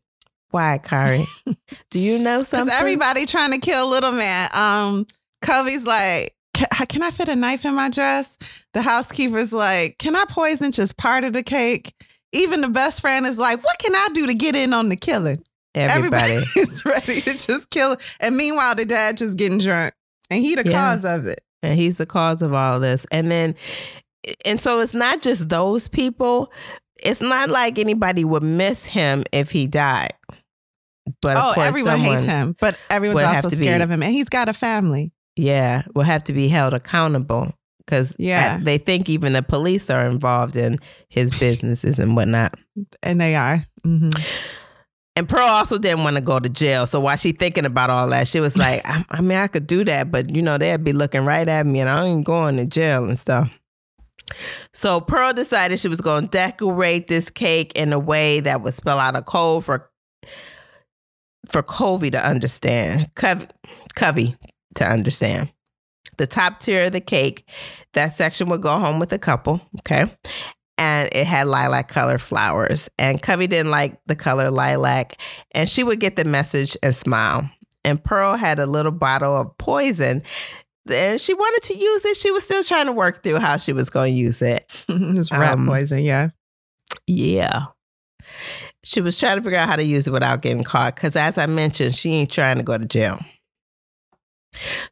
Why, 0.50 0.78
Kari? 0.78 1.24
Do 1.90 1.98
you 1.98 2.18
know 2.18 2.42
something? 2.42 2.66
Because 2.66 2.80
everybody 2.80 3.26
trying 3.26 3.52
to 3.52 3.58
kill 3.58 3.88
little 3.88 4.12
man. 4.12 4.48
Um, 4.54 5.06
Covey's 5.42 5.84
like, 5.84 6.34
can 6.88 7.02
I 7.02 7.10
fit 7.10 7.28
a 7.28 7.36
knife 7.36 7.64
in 7.64 7.74
my 7.74 7.88
dress? 7.88 8.36
The 8.74 8.82
housekeeper's 8.82 9.52
like, 9.52 9.98
can 9.98 10.16
I 10.16 10.24
poison 10.28 10.72
just 10.72 10.96
part 10.96 11.24
of 11.24 11.32
the 11.32 11.42
cake? 11.42 11.94
Even 12.32 12.60
the 12.60 12.68
best 12.68 13.00
friend 13.00 13.24
is 13.26 13.38
like, 13.38 13.62
what 13.62 13.78
can 13.78 13.94
I 13.94 14.08
do 14.12 14.26
to 14.26 14.34
get 14.34 14.54
in 14.56 14.72
on 14.72 14.88
the 14.88 14.96
killing? 14.96 15.42
Everybody. 15.74 16.34
Everybody's 16.34 16.84
ready 16.84 17.20
to 17.22 17.34
just 17.34 17.70
kill. 17.70 17.96
And 18.20 18.36
meanwhile, 18.36 18.74
the 18.74 18.84
dad 18.84 19.16
just 19.16 19.38
getting 19.38 19.58
drunk. 19.58 19.94
And 20.30 20.42
he 20.42 20.54
the 20.54 20.68
Yeah. 20.68 20.72
cause 20.94 21.04
of 21.04 21.26
it. 21.26 21.40
and 21.62 21.78
he's 21.78 21.96
the 21.96 22.06
cause 22.06 22.42
of 22.42 22.52
all 22.52 22.80
this. 22.80 23.06
And 23.10 23.30
then, 23.30 23.54
and 24.44 24.60
so 24.60 24.80
it's 24.80 24.94
not 24.94 25.20
just 25.20 25.48
those 25.48 25.88
people. 25.88 26.52
It's 27.02 27.20
not 27.20 27.48
like 27.48 27.78
anybody 27.78 28.24
would 28.24 28.42
miss 28.42 28.84
him 28.84 29.24
if 29.32 29.50
he 29.50 29.66
died. 29.68 30.12
But 31.22 31.36
of 31.36 31.44
oh, 31.44 31.52
course, 31.54 31.66
everyone 31.66 32.00
hates 32.00 32.26
him, 32.26 32.54
but 32.60 32.76
everyone's 32.90 33.26
also 33.26 33.48
scared 33.48 33.78
be- 33.78 33.84
of 33.84 33.90
him. 33.90 34.02
And 34.02 34.12
he's 34.12 34.28
got 34.28 34.48
a 34.48 34.52
family. 34.52 35.12
Yeah, 35.38 35.82
will 35.94 36.02
have 36.02 36.24
to 36.24 36.32
be 36.32 36.48
held 36.48 36.74
accountable 36.74 37.54
because 37.78 38.16
Yeah. 38.18 38.58
they 38.60 38.76
think 38.76 39.08
even 39.08 39.32
the 39.34 39.42
police 39.42 39.88
are 39.88 40.04
involved 40.04 40.56
in 40.56 40.78
his 41.08 41.30
businesses 41.38 41.98
and 42.00 42.16
whatnot. 42.16 42.54
And 43.02 43.20
they 43.20 43.36
are. 43.36 43.64
hmm 43.84 44.10
And 45.16 45.28
Pearl 45.28 45.46
also 45.48 45.78
didn't 45.78 46.02
want 46.04 46.16
to 46.16 46.20
go 46.20 46.38
to 46.40 46.48
jail. 46.48 46.86
So 46.86 46.98
while 47.00 47.16
she 47.16 47.30
thinking 47.32 47.64
about 47.64 47.88
all 47.88 48.08
that, 48.10 48.26
she 48.28 48.40
was 48.40 48.58
like, 48.64 48.82
I, 48.84 49.04
I 49.10 49.20
mean, 49.20 49.38
I 49.38 49.46
could 49.46 49.66
do 49.68 49.84
that, 49.84 50.10
but 50.10 50.34
you 50.34 50.42
know, 50.42 50.58
they'd 50.58 50.82
be 50.82 50.92
looking 50.92 51.24
right 51.24 51.46
at 51.46 51.66
me 51.66 51.80
and 51.80 51.88
I 51.88 52.04
ain't 52.04 52.24
going 52.26 52.56
to 52.56 52.66
jail 52.66 53.08
and 53.08 53.18
stuff. 53.18 53.48
So 54.74 55.00
Pearl 55.00 55.32
decided 55.32 55.78
she 55.80 55.88
was 55.88 56.00
going 56.02 56.24
to 56.24 56.28
decorate 56.30 57.08
this 57.08 57.30
cake 57.30 57.72
in 57.76 57.92
a 57.92 57.98
way 57.98 58.40
that 58.40 58.60
would 58.62 58.74
spell 58.74 58.98
out 58.98 59.16
a 59.16 59.22
code 59.22 59.64
for 59.64 59.88
for 61.46 61.62
Covey 61.62 62.10
to 62.10 62.22
understand, 62.28 63.10
Covey, 63.14 63.46
Covey 63.94 64.36
to 64.76 64.84
understand. 64.84 65.52
The 66.16 66.26
top 66.26 66.58
tier 66.60 66.86
of 66.86 66.92
the 66.92 67.00
cake, 67.00 67.48
that 67.94 68.14
section 68.14 68.48
would 68.48 68.62
go 68.62 68.76
home 68.76 68.98
with 68.98 69.10
the 69.10 69.18
couple, 69.18 69.60
okay? 69.80 70.06
and 70.80 71.08
it 71.12 71.26
had 71.26 71.48
lilac 71.48 71.88
color 71.88 72.18
flowers. 72.18 72.88
And 72.98 73.20
Covey 73.20 73.48
didn't 73.48 73.70
like 73.72 74.00
the 74.06 74.14
color 74.16 74.50
lilac, 74.50 75.20
and 75.52 75.68
she 75.68 75.82
would 75.82 75.98
get 76.00 76.16
the 76.16 76.24
message 76.24 76.76
and 76.82 76.94
smile. 76.94 77.50
And 77.84 78.02
Pearl 78.02 78.36
had 78.36 78.58
a 78.58 78.66
little 78.66 78.92
bottle 78.92 79.36
of 79.36 79.56
poison. 79.58 80.22
And 80.90 81.20
she 81.20 81.34
wanted 81.34 81.62
to 81.68 81.78
use 81.78 82.04
it. 82.04 82.16
She 82.16 82.30
was 82.30 82.44
still 82.44 82.62
trying 82.62 82.86
to 82.86 82.92
work 82.92 83.22
through 83.22 83.38
how 83.38 83.56
she 83.56 83.72
was 83.72 83.90
going 83.90 84.14
to 84.14 84.18
use 84.18 84.40
it. 84.40 84.64
it's 84.88 85.30
rat 85.30 85.54
Um, 85.54 85.66
poison, 85.66 86.02
yeah. 86.02 86.28
Yeah. 87.06 87.66
She 88.84 89.00
was 89.00 89.18
trying 89.18 89.36
to 89.36 89.42
figure 89.42 89.58
out 89.58 89.68
how 89.68 89.76
to 89.76 89.84
use 89.84 90.06
it 90.08 90.12
without 90.12 90.42
getting 90.42 90.64
caught. 90.64 90.94
Because 90.94 91.14
as 91.16 91.36
I 91.38 91.46
mentioned, 91.46 91.94
she 91.94 92.10
ain't 92.12 92.30
trying 92.30 92.56
to 92.56 92.62
go 92.62 92.78
to 92.78 92.86
jail. 92.86 93.18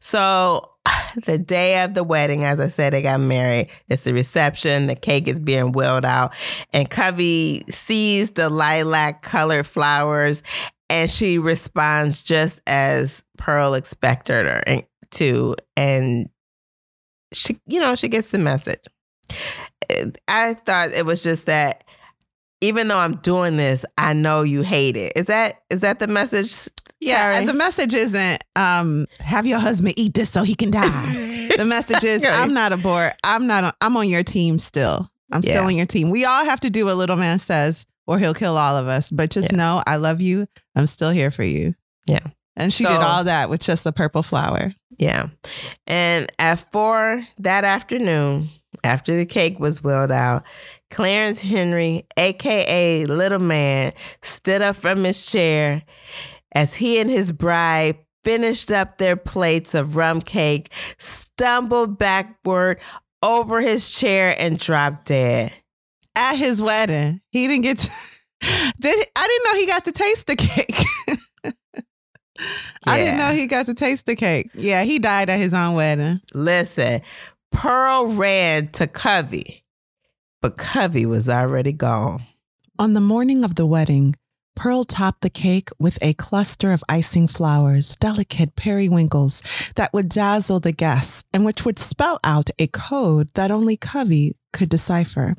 So 0.00 0.70
the 1.26 1.38
day 1.38 1.82
of 1.82 1.94
the 1.94 2.04
wedding, 2.04 2.44
as 2.44 2.61
I 2.61 2.68
said, 2.68 2.92
they 2.92 3.02
got 3.02 3.20
married. 3.20 3.68
It's 3.88 4.04
the 4.04 4.14
reception. 4.14 4.86
The 4.86 4.94
cake 4.94 5.28
is 5.28 5.40
being 5.40 5.72
wheeled 5.72 6.04
out. 6.04 6.34
And 6.72 6.88
Covey 6.88 7.62
sees 7.68 8.32
the 8.32 8.50
lilac 8.50 9.22
colored 9.22 9.66
flowers 9.66 10.42
and 10.88 11.11
she 11.11 11.38
responds 11.38 12.22
just 12.22 12.61
as 12.66 13.24
Pearl 13.38 13.74
expected 13.74 14.46
her 14.46 14.82
to. 15.12 15.57
And 15.76 16.28
she, 17.32 17.61
you 17.66 17.80
know, 17.80 17.94
she 17.96 18.09
gets 18.09 18.30
the 18.30 18.38
message. 18.38 18.84
I 20.28 20.54
thought 20.54 20.92
it 20.92 21.07
was 21.07 21.22
just 21.22 21.46
that 21.46 21.84
even 22.61 22.88
though 22.88 22.98
I'm 22.98 23.16
doing 23.16 23.57
this, 23.57 23.84
I 23.98 24.12
know 24.12 24.42
you 24.42 24.62
hate 24.62 24.96
it. 24.96 25.12
Is 25.16 25.26
that 25.26 25.62
is 25.70 25.80
that 25.82 25.98
the 25.98 26.07
message? 26.07 26.68
Yeah, 27.01 27.38
and 27.38 27.49
the 27.49 27.55
message 27.55 27.92
isn't 27.94 28.42
um, 28.57 29.07
have 29.20 29.47
your 29.47 29.59
husband 29.59 29.94
eat 29.99 30.14
this 30.14 30.30
so 30.30 30.42
he 30.42 30.55
can 30.55 30.70
die. 30.70 31.49
the 31.57 31.64
message 31.68 32.05
is 32.05 32.22
Right. 32.22 32.32
I'm 32.34 32.55
not 32.55 32.72
a 32.72 32.76
board. 32.76 33.12
I'm 33.22 33.47
not. 33.47 33.64
On, 33.64 33.72
I'm 33.80 33.97
on 33.97 34.09
your 34.09 34.22
team 34.22 34.59
still. 34.59 35.11
I'm 35.32 35.42
still 35.42 35.64
on 35.64 35.74
your 35.74 35.86
team. 35.86 36.11
We 36.11 36.24
all 36.24 36.44
have 36.44 36.61
to 36.61 36.70
do 36.70 36.86
what 36.86 36.97
little 36.97 37.16
man 37.16 37.38
says, 37.38 37.84
or 38.07 38.18
he'll 38.18 38.32
kill 38.34 38.57
all 38.57 38.76
of 38.76 38.86
us. 38.86 39.11
But 39.11 39.30
just 39.30 39.51
Yeah. 39.53 39.57
know 39.59 39.82
I 39.86 39.97
love 39.97 40.20
you. 40.20 40.47
I'm 40.74 40.86
still 40.86 41.11
here 41.11 41.30
for 41.30 41.42
you. 41.44 41.74
Yeah. 42.07 42.20
And 42.57 42.72
she 42.72 42.84
So- 42.84 42.90
did 42.90 43.01
all 43.03 43.24
that 43.24 43.51
with 43.51 43.62
just 43.62 43.84
a 43.86 43.92
purple 43.92 44.22
flower. 44.22 44.72
Yeah. 44.99 45.28
And 45.86 46.32
at 46.38 46.70
four 46.72 47.26
that 47.40 47.64
afternoon, 47.64 48.49
after 48.84 49.16
the 49.16 49.26
cake 49.26 49.59
was 49.61 49.82
wheeled 49.82 50.12
out, 50.12 50.44
Clarence 50.90 51.40
Henry, 51.42 52.05
aka 52.16 53.05
Little 53.05 53.40
Man, 53.40 53.92
stood 54.22 54.62
up 54.62 54.76
from 54.76 55.05
his 55.05 55.26
chair 55.26 55.82
as 56.57 56.74
he 56.74 56.98
and 56.98 57.11
his 57.11 57.32
bride 57.32 57.98
finished 58.24 58.70
up 58.70 58.96
their 58.96 59.14
plates 59.14 59.74
of 59.74 59.94
rum 59.94 60.22
cake, 60.22 60.72
stumbled 60.96 61.98
backward 61.98 62.80
over 63.22 63.61
his 63.61 63.92
chair, 63.92 64.34
and 64.38 64.59
dropped 64.59 65.04
dead. 65.04 65.52
At 66.16 66.36
his 66.36 66.62
wedding, 66.62 67.20
he 67.30 67.46
didn't 67.46 67.64
get. 67.64 67.78
To, 67.78 67.90
did 68.80 69.07
I 69.14 69.26
didn't 69.26 69.44
know 69.44 69.61
he 69.61 69.66
got 69.66 69.84
to 69.84 69.92
taste 69.92 70.26
the 70.26 70.36
cake. 70.36 70.82
I 72.86 72.98
didn't 72.98 73.18
know 73.18 73.32
he 73.32 73.46
got 73.46 73.66
to 73.66 73.74
taste 73.74 74.07
the 74.07 74.16
cake. 74.16 74.50
Yeah, 74.54 74.82
he 74.84 74.98
died 74.98 75.28
at 75.28 75.38
his 75.38 75.52
own 75.52 75.74
wedding. 75.74 76.18
Listen, 76.32 77.02
Pearl 77.52 78.07
ran 78.07 78.68
to 78.68 78.86
Covey, 78.86 79.62
but 80.40 80.57
Covey 80.57 81.04
was 81.04 81.28
already 81.28 81.72
gone. 81.72 82.22
On 82.78 82.94
the 82.94 83.00
morning 83.00 83.44
of 83.44 83.57
the 83.57 83.66
wedding, 83.66 84.14
Pearl 84.57 84.84
topped 84.84 85.20
the 85.20 85.30
cake 85.30 85.68
with 85.78 85.98
a 86.02 86.14
cluster 86.14 86.72
of 86.72 86.82
icing 86.88 87.28
flowers, 87.28 87.94
delicate 87.96 88.57
periwinkles 88.57 89.42
that 89.76 89.92
would 89.92 90.09
dazzle 90.09 90.59
the 90.59 90.72
guests 90.72 91.22
and 91.32 91.44
which 91.44 91.64
would 91.64 91.78
spell 91.78 92.18
out 92.24 92.50
a 92.59 92.66
code 92.66 93.28
that 93.34 93.50
only 93.50 93.76
Covey 93.76 94.34
could 94.52 94.70
decipher. 94.70 95.36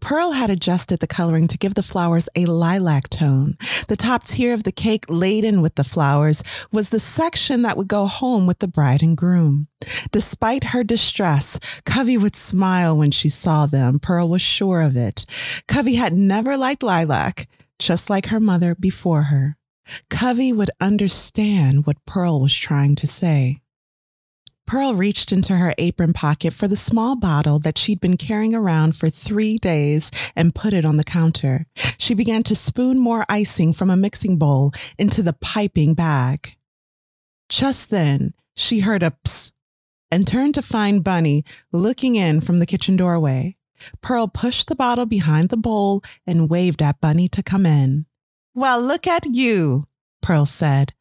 Pearl 0.00 0.32
had 0.32 0.50
adjusted 0.50 1.00
the 1.00 1.06
coloring 1.06 1.46
to 1.48 1.58
give 1.58 1.74
the 1.74 1.82
flowers 1.82 2.28
a 2.36 2.46
lilac 2.46 3.08
tone. 3.08 3.56
The 3.88 3.96
top 3.96 4.24
tier 4.24 4.52
of 4.52 4.64
the 4.64 4.72
cake, 4.72 5.06
laden 5.08 5.62
with 5.62 5.74
the 5.74 5.84
flowers, 5.84 6.42
was 6.70 6.90
the 6.90 7.00
section 7.00 7.62
that 7.62 7.76
would 7.76 7.88
go 7.88 8.06
home 8.06 8.46
with 8.46 8.58
the 8.58 8.68
bride 8.68 9.02
and 9.02 9.16
groom. 9.16 9.68
Despite 10.12 10.64
her 10.64 10.84
distress, 10.84 11.58
Covey 11.84 12.16
would 12.16 12.36
smile 12.36 12.96
when 12.96 13.10
she 13.10 13.28
saw 13.28 13.66
them. 13.66 13.98
Pearl 13.98 14.28
was 14.28 14.42
sure 14.42 14.80
of 14.80 14.96
it. 14.96 15.26
Covey 15.66 15.94
had 15.94 16.12
never 16.12 16.56
liked 16.56 16.82
lilac, 16.82 17.48
just 17.78 18.10
like 18.10 18.26
her 18.26 18.40
mother 18.40 18.74
before 18.74 19.24
her. 19.24 19.56
Covey 20.10 20.52
would 20.52 20.70
understand 20.80 21.86
what 21.86 22.04
Pearl 22.06 22.40
was 22.40 22.54
trying 22.54 22.94
to 22.96 23.06
say. 23.06 23.60
Pearl 24.66 24.94
reached 24.94 25.30
into 25.30 25.56
her 25.56 25.74
apron 25.76 26.14
pocket 26.14 26.54
for 26.54 26.66
the 26.66 26.76
small 26.76 27.16
bottle 27.16 27.58
that 27.58 27.76
she'd 27.76 28.00
been 28.00 28.16
carrying 28.16 28.54
around 28.54 28.96
for 28.96 29.10
three 29.10 29.58
days 29.58 30.10
and 30.34 30.54
put 30.54 30.72
it 30.72 30.86
on 30.86 30.96
the 30.96 31.04
counter. 31.04 31.66
She 31.98 32.14
began 32.14 32.42
to 32.44 32.56
spoon 32.56 32.98
more 32.98 33.26
icing 33.28 33.74
from 33.74 33.90
a 33.90 33.96
mixing 33.96 34.38
bowl 34.38 34.72
into 34.98 35.22
the 35.22 35.34
piping 35.34 35.92
bag. 35.92 36.56
Just 37.50 37.90
then, 37.90 38.32
she 38.56 38.80
heard 38.80 39.02
a 39.02 39.12
psst 39.24 39.52
and 40.10 40.26
turned 40.26 40.54
to 40.54 40.62
find 40.62 41.04
Bunny 41.04 41.44
looking 41.72 42.14
in 42.14 42.40
from 42.40 42.58
the 42.58 42.66
kitchen 42.66 42.96
doorway. 42.96 43.56
Pearl 44.00 44.28
pushed 44.28 44.68
the 44.68 44.76
bottle 44.76 45.06
behind 45.06 45.48
the 45.48 45.56
bowl 45.56 46.02
and 46.26 46.50
waved 46.50 46.82
at 46.82 47.00
Bunny 47.00 47.28
to 47.28 47.42
come 47.42 47.66
in. 47.66 48.06
Well, 48.54 48.80
look 48.80 49.06
at 49.06 49.26
you, 49.26 49.86
Pearl 50.22 50.46
said. 50.46 50.92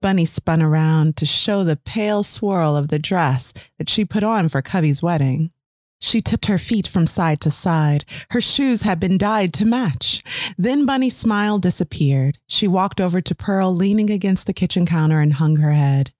Bunny 0.00 0.24
spun 0.24 0.60
around 0.60 1.16
to 1.16 1.26
show 1.26 1.62
the 1.62 1.76
pale 1.76 2.22
swirl 2.22 2.76
of 2.76 2.88
the 2.88 2.98
dress 2.98 3.52
that 3.78 3.88
she 3.88 4.04
put 4.04 4.24
on 4.24 4.48
for 4.48 4.60
Covey's 4.60 5.02
wedding. 5.02 5.52
She 6.00 6.20
tipped 6.20 6.46
her 6.46 6.58
feet 6.58 6.88
from 6.88 7.06
side 7.06 7.40
to 7.42 7.50
side. 7.50 8.04
Her 8.30 8.40
shoes 8.40 8.82
had 8.82 8.98
been 8.98 9.16
dyed 9.16 9.52
to 9.54 9.64
match. 9.64 10.24
Then 10.58 10.84
Bunny's 10.84 11.16
smile 11.16 11.60
disappeared. 11.60 12.38
She 12.48 12.66
walked 12.66 13.00
over 13.00 13.20
to 13.20 13.34
Pearl, 13.36 13.72
leaning 13.72 14.10
against 14.10 14.48
the 14.48 14.52
kitchen 14.52 14.84
counter, 14.84 15.20
and 15.20 15.34
hung 15.34 15.56
her 15.56 15.70
head. 15.70 16.12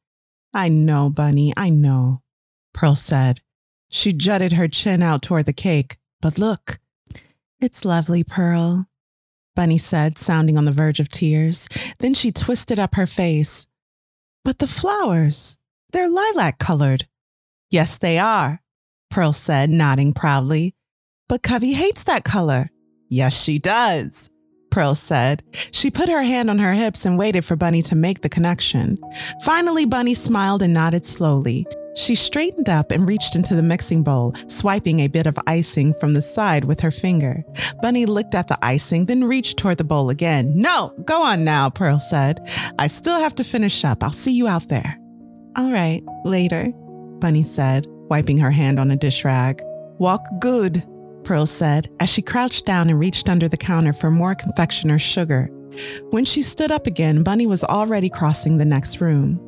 I 0.54 0.68
know, 0.68 1.10
Bunny, 1.10 1.52
I 1.56 1.68
know, 1.70 2.22
Pearl 2.72 2.94
said. 2.94 3.40
She 3.90 4.12
jutted 4.12 4.52
her 4.52 4.68
chin 4.68 5.02
out 5.02 5.20
toward 5.20 5.46
the 5.46 5.52
cake. 5.52 5.96
But 6.22 6.38
look, 6.38 6.78
it's 7.60 7.84
lovely, 7.84 8.24
Pearl, 8.24 8.86
Bunny 9.54 9.76
said, 9.76 10.16
sounding 10.16 10.56
on 10.56 10.64
the 10.64 10.72
verge 10.72 11.00
of 11.00 11.08
tears. 11.08 11.68
Then 11.98 12.14
she 12.14 12.32
twisted 12.32 12.78
up 12.78 12.94
her 12.94 13.06
face. 13.06 13.66
But 14.44 14.58
the 14.58 14.66
flowers, 14.66 15.58
they're 15.92 16.08
lilac 16.08 16.58
colored. 16.58 17.06
Yes, 17.70 17.98
they 17.98 18.18
are, 18.18 18.62
Pearl 19.10 19.32
said, 19.32 19.68
nodding 19.68 20.14
proudly. 20.14 20.74
But 21.28 21.42
Covey 21.42 21.72
hates 21.72 22.04
that 22.04 22.24
color. 22.24 22.70
Yes, 23.08 23.42
she 23.42 23.58
does, 23.58 24.30
Pearl 24.72 24.96
said. 24.96 25.44
She 25.70 25.90
put 25.90 26.08
her 26.08 26.22
hand 26.22 26.50
on 26.50 26.58
her 26.58 26.72
hips 26.72 27.04
and 27.04 27.18
waited 27.18 27.44
for 27.44 27.54
Bunny 27.54 27.82
to 27.82 27.94
make 27.94 28.22
the 28.22 28.28
connection. 28.28 28.98
Finally, 29.44 29.86
Bunny 29.86 30.14
smiled 30.14 30.62
and 30.62 30.74
nodded 30.74 31.04
slowly. 31.04 31.66
She 31.94 32.14
straightened 32.14 32.70
up 32.70 32.90
and 32.90 33.06
reached 33.06 33.36
into 33.36 33.54
the 33.54 33.62
mixing 33.62 34.02
bowl, 34.02 34.34
swiping 34.48 35.00
a 35.00 35.08
bit 35.08 35.26
of 35.26 35.38
icing 35.46 35.92
from 36.00 36.14
the 36.14 36.22
side 36.22 36.64
with 36.64 36.80
her 36.80 36.90
finger. 36.90 37.44
Bunny 37.82 38.06
looked 38.06 38.34
at 38.34 38.48
the 38.48 38.58
icing, 38.62 39.04
then 39.04 39.24
reached 39.24 39.58
toward 39.58 39.76
the 39.76 39.84
bowl 39.84 40.08
again. 40.08 40.54
No, 40.56 40.94
go 41.04 41.22
on 41.22 41.44
now, 41.44 41.68
Pearl 41.68 41.98
said. 41.98 42.40
I 42.78 42.86
still 42.86 43.20
have 43.20 43.34
to 43.36 43.44
finish 43.44 43.84
up. 43.84 44.02
I'll 44.02 44.10
see 44.10 44.32
you 44.32 44.48
out 44.48 44.68
there. 44.70 44.98
All 45.56 45.70
right, 45.70 46.02
later, 46.24 46.72
Bunny 47.20 47.42
said, 47.42 47.86
wiping 48.08 48.38
her 48.38 48.50
hand 48.50 48.80
on 48.80 48.90
a 48.90 48.96
dish 48.96 49.22
rag. 49.22 49.60
Walk 49.98 50.24
good, 50.40 50.82
Pearl 51.24 51.46
said, 51.46 51.90
as 52.00 52.08
she 52.08 52.22
crouched 52.22 52.66
down 52.66 52.90
and 52.90 52.98
reached 52.98 53.28
under 53.28 53.48
the 53.48 53.56
counter 53.56 53.92
for 53.92 54.10
more 54.10 54.34
confectioner's 54.34 55.02
sugar. 55.02 55.48
When 56.10 56.24
she 56.24 56.42
stood 56.42 56.70
up 56.70 56.86
again, 56.86 57.22
Bunny 57.22 57.46
was 57.46 57.64
already 57.64 58.10
crossing 58.10 58.58
the 58.58 58.64
next 58.64 59.00
room. 59.00 59.40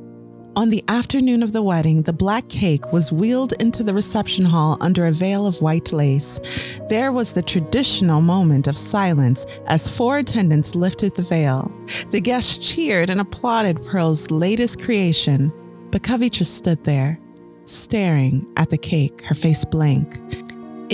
On 0.57 0.71
the 0.71 0.85
afternoon 0.87 1.43
of 1.43 1.53
the 1.53 1.65
wedding, 1.65 2.03
the 2.03 2.13
black 2.13 2.49
cake 2.49 2.93
was 2.93 3.11
wheeled 3.11 3.55
into 3.59 3.83
the 3.83 3.93
reception 3.93 4.45
hall 4.45 4.79
under 4.81 5.07
a 5.07 5.11
veil 5.11 5.49
of 5.49 5.61
white 5.61 5.93
lace. 5.93 6.41
There 6.89 7.11
was 7.11 7.33
the 7.33 7.43
traditional 7.43 8.21
moment 8.21 8.69
of 8.69 8.79
silence 8.79 9.47
as 9.67 9.91
four 9.91 10.19
attendants 10.19 10.77
lifted 10.77 11.17
the 11.17 11.25
veil. 11.25 11.73
The 12.11 12.21
guests 12.21 12.57
cheered 12.57 13.11
and 13.11 13.21
applauded 13.21 13.85
Pearl's 13.85 14.31
latest 14.31 14.81
creation, 14.81 15.53
but 15.91 16.05
Covey 16.05 16.31
just 16.31 16.55
stood 16.55 16.85
there, 16.85 17.19
staring 17.65 18.47
at 18.57 18.71
the 18.71 18.79
cake, 18.79 19.23
her 19.23 19.35
face 19.35 19.65
blank. 19.65 20.21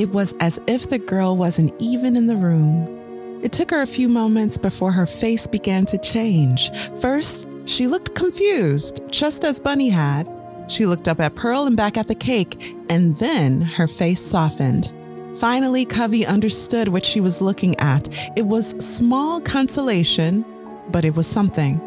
It 0.01 0.12
was 0.12 0.32
as 0.40 0.59
if 0.66 0.88
the 0.88 0.98
girl 0.98 1.36
wasn't 1.36 1.74
even 1.78 2.16
in 2.16 2.26
the 2.26 2.34
room. 2.34 3.40
It 3.42 3.53
took 3.53 3.70
her 3.70 3.82
a 3.82 3.86
few 3.86 4.09
moments 4.09 4.57
before 4.57 4.92
her 4.92 5.05
face 5.05 5.46
began 5.46 5.84
to 5.84 5.98
change. 5.98 6.70
First, 7.03 7.46
she 7.66 7.86
looked 7.86 8.14
confused, 8.14 9.03
just 9.11 9.44
as 9.44 9.61
Bunny 9.61 9.90
had. 9.90 10.26
She 10.68 10.86
looked 10.86 11.07
up 11.07 11.20
at 11.20 11.34
Pearl 11.34 11.66
and 11.66 11.76
back 11.76 11.98
at 11.98 12.09
the 12.09 12.14
cake, 12.14 12.74
and 12.88 13.14
then 13.16 13.61
her 13.61 13.86
face 13.86 14.22
softened. 14.22 14.90
Finally, 15.36 15.84
Covey 15.84 16.24
understood 16.24 16.88
what 16.88 17.05
she 17.05 17.20
was 17.20 17.42
looking 17.42 17.78
at. 17.78 18.09
It 18.38 18.46
was 18.46 18.70
small 18.82 19.38
consolation, 19.38 20.46
but 20.88 21.05
it 21.05 21.14
was 21.14 21.26
something. 21.26 21.78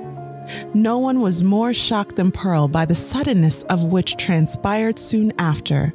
No 0.76 1.00
one 1.00 1.20
was 1.20 1.42
more 1.42 1.74
shocked 1.74 2.18
than 2.18 2.30
Pearl 2.32 2.68
by 2.68 2.86
the 2.86 2.94
suddenness 2.94 3.64
of 3.64 3.86
which 3.86 4.18
transpired 4.18 5.00
soon 5.00 5.34
after. 5.40 5.92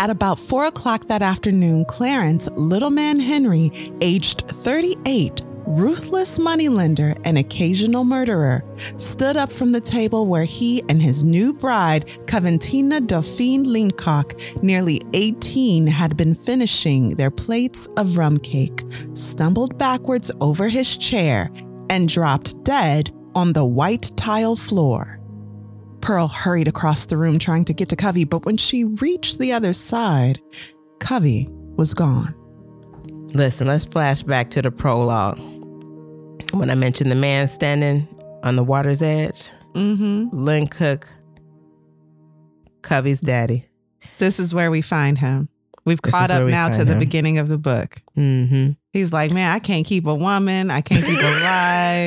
At 0.00 0.10
about 0.10 0.38
four 0.38 0.66
o'clock 0.66 1.08
that 1.08 1.22
afternoon, 1.22 1.84
Clarence, 1.86 2.48
little 2.52 2.90
man 2.90 3.18
Henry, 3.18 3.72
aged 4.00 4.42
38, 4.46 5.42
ruthless 5.66 6.38
moneylender 6.38 7.16
and 7.24 7.36
occasional 7.36 8.04
murderer, 8.04 8.62
stood 8.96 9.36
up 9.36 9.50
from 9.50 9.72
the 9.72 9.80
table 9.80 10.28
where 10.28 10.44
he 10.44 10.84
and 10.88 11.02
his 11.02 11.24
new 11.24 11.52
bride, 11.52 12.06
Coventina 12.26 13.00
Dauphine 13.00 13.64
Lyncook, 13.64 14.62
nearly 14.62 15.00
18, 15.14 15.88
had 15.88 16.16
been 16.16 16.36
finishing 16.36 17.16
their 17.16 17.32
plates 17.32 17.88
of 17.96 18.16
rum 18.16 18.38
cake, 18.38 18.84
stumbled 19.14 19.76
backwards 19.78 20.30
over 20.40 20.68
his 20.68 20.96
chair, 20.96 21.50
and 21.90 22.08
dropped 22.08 22.62
dead 22.62 23.10
on 23.34 23.52
the 23.52 23.66
white 23.66 24.12
tile 24.16 24.54
floor. 24.54 25.17
Pearl 26.00 26.28
hurried 26.28 26.68
across 26.68 27.06
the 27.06 27.16
room 27.16 27.38
trying 27.38 27.64
to 27.66 27.74
get 27.74 27.88
to 27.90 27.96
Covey, 27.96 28.24
but 28.24 28.44
when 28.46 28.56
she 28.56 28.84
reached 28.84 29.38
the 29.38 29.52
other 29.52 29.72
side, 29.72 30.40
Covey 31.00 31.48
was 31.76 31.94
gone. 31.94 32.34
Listen, 33.34 33.66
let's 33.66 33.84
flash 33.84 34.22
back 34.22 34.50
to 34.50 34.62
the 34.62 34.70
prologue 34.70 35.38
when 36.52 36.70
I 36.70 36.74
mentioned 36.74 37.10
the 37.10 37.16
man 37.16 37.46
standing 37.48 38.08
on 38.42 38.56
the 38.56 38.64
water's 38.64 39.02
edge, 39.02 39.50
Mm-hmm. 39.74 40.30
Lyncook, 40.34 41.04
Covey's 42.82 43.20
daddy. 43.20 43.66
This 44.18 44.40
is 44.40 44.54
where 44.54 44.70
we 44.70 44.82
find 44.82 45.18
him. 45.18 45.48
We've 45.84 46.00
This 46.02 46.12
caught 46.12 46.30
up 46.30 46.44
we 46.44 46.50
now 46.50 46.68
to 46.68 46.76
find 46.76 46.88
the 46.88 46.98
beginning 46.98 47.38
of 47.38 47.48
the 47.48 47.58
book. 47.58 48.00
Mm-hmm. 48.16 48.72
He's 48.92 49.12
like, 49.12 49.30
man, 49.30 49.52
I 49.54 49.58
can't 49.58 49.86
keep 49.86 50.06
a 50.06 50.14
woman. 50.14 50.70
I 50.70 50.80
can't 50.80 51.04
keep 51.04 51.18
a 51.20 51.40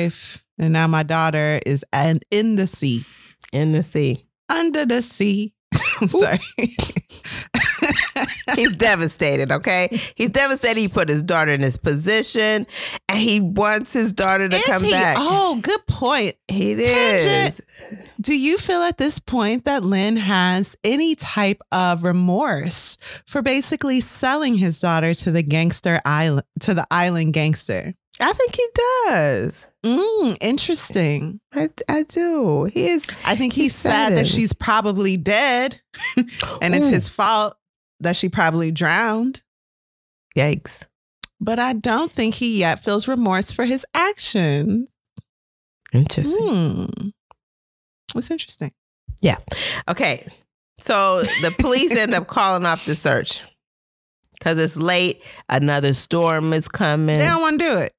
wife. 0.06 0.44
And 0.58 0.72
now 0.72 0.86
my 0.86 1.02
daughter 1.02 1.60
is 1.64 1.84
and 1.92 2.22
in 2.30 2.56
the 2.56 2.66
sea, 2.66 3.04
In 3.52 3.72
the 3.72 3.84
sea. 3.84 4.26
under 4.48 4.84
the 4.86 5.02
sea. 5.02 5.54
I'm 6.00 6.08
sorry. 6.08 6.38
He's 8.56 8.76
devastated, 8.76 9.50
okay? 9.50 9.88
He's 10.14 10.30
devastated 10.30 10.78
he 10.80 10.88
put 10.88 11.08
his 11.08 11.22
daughter 11.22 11.50
in 11.52 11.60
this 11.62 11.76
position 11.76 12.66
and 13.08 13.18
he 13.18 13.40
wants 13.40 13.92
his 13.92 14.12
daughter 14.12 14.48
to 14.48 14.56
Is 14.56 14.64
come 14.64 14.82
he? 14.84 14.90
back. 14.90 15.16
Oh, 15.18 15.58
good 15.62 15.84
point. 15.86 16.34
he 16.48 16.72
is. 16.72 17.60
Do 18.20 18.36
you 18.36 18.58
feel 18.58 18.82
at 18.82 18.98
this 18.98 19.18
point 19.18 19.64
that 19.64 19.84
Lynn 19.84 20.16
has 20.16 20.76
any 20.84 21.14
type 21.14 21.60
of 21.72 22.04
remorse 22.04 22.96
for 23.26 23.42
basically 23.42 24.00
selling 24.00 24.56
his 24.56 24.80
daughter 24.80 25.14
to 25.14 25.30
the 25.30 25.42
gangster 25.42 26.00
island 26.04 26.44
to 26.60 26.74
the 26.74 26.86
island 26.90 27.32
gangster? 27.32 27.94
I 28.22 28.32
think 28.32 28.54
he 28.54 28.66
does. 29.06 29.68
Mm, 29.84 30.38
interesting. 30.40 31.40
I, 31.52 31.68
I 31.88 32.04
do. 32.04 32.64
He 32.64 32.88
is. 32.88 33.06
I 33.26 33.34
think 33.34 33.52
he's, 33.52 33.64
He's 33.64 33.74
sad 33.74 34.16
that 34.16 34.26
she's 34.26 34.52
probably 34.52 35.16
dead 35.16 35.80
and 36.16 36.74
it's 36.74 36.86
Ooh. 36.86 36.90
his 36.90 37.08
fault 37.08 37.56
that 38.00 38.14
she 38.16 38.28
probably 38.28 38.70
drowned. 38.70 39.42
Yikes. 40.36 40.84
But 41.40 41.58
I 41.58 41.72
don't 41.72 42.12
think 42.12 42.36
he 42.36 42.58
yet 42.60 42.84
feels 42.84 43.08
remorse 43.08 43.50
for 43.50 43.64
his 43.64 43.84
actions. 43.94 44.96
Interesting. 45.92 46.46
Hmm. 46.46 47.08
What's 48.12 48.30
interesting? 48.30 48.72
Yeah. 49.20 49.38
Okay. 49.88 50.26
So 50.78 51.22
the 51.22 51.54
police 51.58 51.94
end 51.96 52.14
up 52.14 52.28
calling 52.28 52.66
off 52.66 52.84
the 52.84 52.94
search 52.94 53.42
because 54.38 54.58
it's 54.58 54.76
late. 54.76 55.22
Another 55.48 55.94
storm 55.94 56.52
is 56.52 56.68
coming. 56.68 57.18
They 57.18 57.24
don't 57.24 57.42
want 57.42 57.60
to 57.60 57.66
do 57.66 57.78
it. 57.78 57.92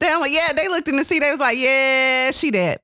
They 0.00 0.06
don't, 0.06 0.20
want- 0.20 0.32
yeah, 0.32 0.52
they 0.56 0.68
looked 0.68 0.88
in 0.88 0.96
the 0.96 1.04
sea. 1.04 1.18
They 1.18 1.30
was 1.30 1.40
like, 1.40 1.58
yeah, 1.58 2.30
she 2.30 2.50
did. 2.50 2.78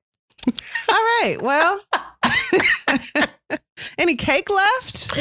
All 0.89 0.95
right. 0.95 1.37
Well, 1.41 1.81
any 3.99 4.15
cake 4.15 4.49
left? 4.51 4.97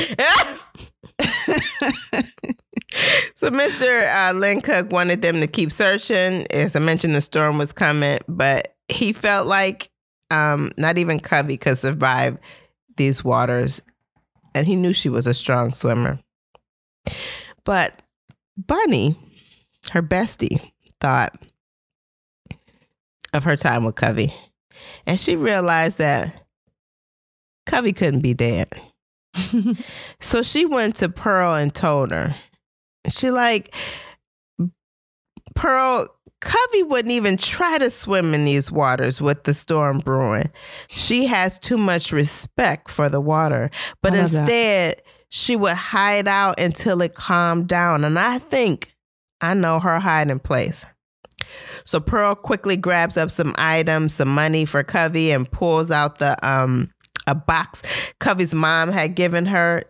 so 3.35 3.49
Mr. 3.49 4.03
Uh, 4.07 4.33
Lyncook 4.33 4.89
wanted 4.89 5.21
them 5.21 5.41
to 5.41 5.47
keep 5.47 5.71
searching. 5.71 6.45
As 6.51 6.75
I 6.75 6.79
mentioned, 6.79 7.15
the 7.15 7.21
storm 7.21 7.57
was 7.57 7.71
coming, 7.71 8.19
but 8.27 8.75
he 8.89 9.13
felt 9.13 9.47
like 9.47 9.89
um, 10.31 10.71
not 10.77 10.97
even 10.97 11.19
Covey 11.19 11.57
could 11.57 11.77
survive 11.77 12.37
these 12.97 13.23
waters, 13.23 13.81
and 14.53 14.67
he 14.67 14.75
knew 14.75 14.93
she 14.93 15.09
was 15.09 15.27
a 15.27 15.33
strong 15.33 15.73
swimmer. 15.73 16.19
But 17.63 18.01
Bunny, 18.57 19.17
her 19.91 20.01
bestie, 20.03 20.71
thought 21.01 21.35
of 23.35 23.43
her 23.43 23.55
time 23.55 23.83
with 23.83 23.95
Covey, 23.95 24.33
and 25.05 25.19
she 25.19 25.35
realized 25.35 25.97
that 25.99 26.43
Covey 27.65 27.93
couldn't 27.93 28.21
be 28.21 28.33
dead. 28.33 28.69
So 30.19 30.41
she 30.41 30.65
went 30.65 30.95
to 30.97 31.09
Pearl 31.09 31.53
and 31.53 31.73
told 31.73 32.11
her. 32.11 32.35
She 33.09 33.29
like 33.29 33.75
Pearl 35.55 36.07
Covey 36.41 36.83
wouldn't 36.83 37.11
even 37.11 37.37
try 37.37 37.77
to 37.77 37.89
swim 37.89 38.33
in 38.33 38.45
these 38.45 38.71
waters 38.71 39.21
with 39.21 39.43
the 39.43 39.53
storm 39.53 39.99
brewing. 39.99 40.49
She 40.87 41.25
has 41.25 41.57
too 41.57 41.77
much 41.77 42.11
respect 42.11 42.89
for 42.89 43.09
the 43.09 43.21
water. 43.21 43.69
But 44.01 44.13
I 44.13 44.21
love 44.21 44.31
that. 44.31 44.39
instead, 44.41 45.01
she 45.29 45.55
would 45.55 45.73
hide 45.73 46.27
out 46.27 46.59
until 46.59 47.01
it 47.01 47.15
calmed 47.15 47.67
down. 47.67 48.03
And 48.03 48.19
I 48.19 48.39
think 48.39 48.93
I 49.41 49.53
know 49.53 49.79
her 49.79 49.99
hiding 49.99 50.39
place. 50.39 50.85
So 51.85 51.99
Pearl 51.99 52.35
quickly 52.35 52.77
grabs 52.77 53.17
up 53.17 53.31
some 53.31 53.53
items, 53.57 54.13
some 54.13 54.33
money 54.33 54.65
for 54.65 54.83
Covey, 54.83 55.31
and 55.31 55.49
pulls 55.49 55.91
out 55.91 56.19
the 56.19 56.37
um 56.47 56.89
a 57.27 57.33
box 57.33 57.81
Covey's 58.19 58.53
mom 58.53 58.91
had 58.91 59.15
given 59.15 59.45
her, 59.47 59.83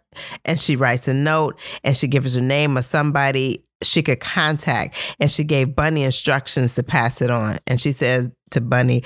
and 0.45 0.59
she 0.59 0.75
writes 0.75 1.07
a 1.07 1.13
note 1.13 1.59
and 1.83 1.97
she 1.97 2.07
gives 2.07 2.35
her 2.35 2.41
name 2.41 2.77
of 2.77 2.85
somebody 2.85 3.65
she 3.83 4.01
could 4.01 4.19
contact, 4.19 4.95
and 5.19 5.29
she 5.29 5.43
gave 5.43 5.75
Bunny 5.75 6.03
instructions 6.03 6.75
to 6.75 6.83
pass 6.83 7.21
it 7.21 7.29
on. 7.29 7.57
And 7.67 7.79
she 7.79 7.91
says 7.91 8.29
to 8.51 8.61
Bunny, 8.61 9.03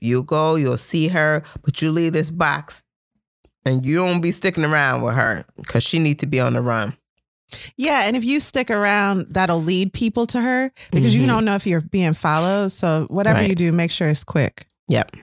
"You 0.00 0.22
go, 0.22 0.56
you'll 0.56 0.78
see 0.78 1.08
her, 1.08 1.42
but 1.62 1.82
you 1.82 1.90
leave 1.90 2.12
this 2.12 2.30
box." 2.30 2.82
And 3.64 3.84
you 3.84 3.96
don't 3.96 4.20
be 4.20 4.30
sticking 4.30 4.64
around 4.64 5.02
with 5.02 5.16
her 5.16 5.44
because 5.56 5.82
she 5.82 5.98
needs 5.98 6.20
to 6.20 6.26
be 6.26 6.38
on 6.38 6.52
the 6.52 6.62
run. 6.62 6.96
Yeah. 7.76 8.02
And 8.06 8.16
if 8.16 8.24
you 8.24 8.40
stick 8.40 8.70
around, 8.70 9.26
that'll 9.30 9.62
lead 9.62 9.92
people 9.92 10.26
to 10.28 10.40
her 10.40 10.70
because 10.90 11.14
you 11.14 11.22
Mhm. 11.22 11.26
don't 11.28 11.44
know 11.44 11.54
if 11.54 11.66
you're 11.66 11.80
being 11.80 12.14
followed. 12.14 12.72
So 12.72 13.06
whatever 13.08 13.40
Right. 13.40 13.48
you 13.48 13.54
do, 13.54 13.72
make 13.72 13.90
sure 13.90 14.08
it's 14.08 14.24
quick. 14.24 14.66
Yep. 14.88 15.16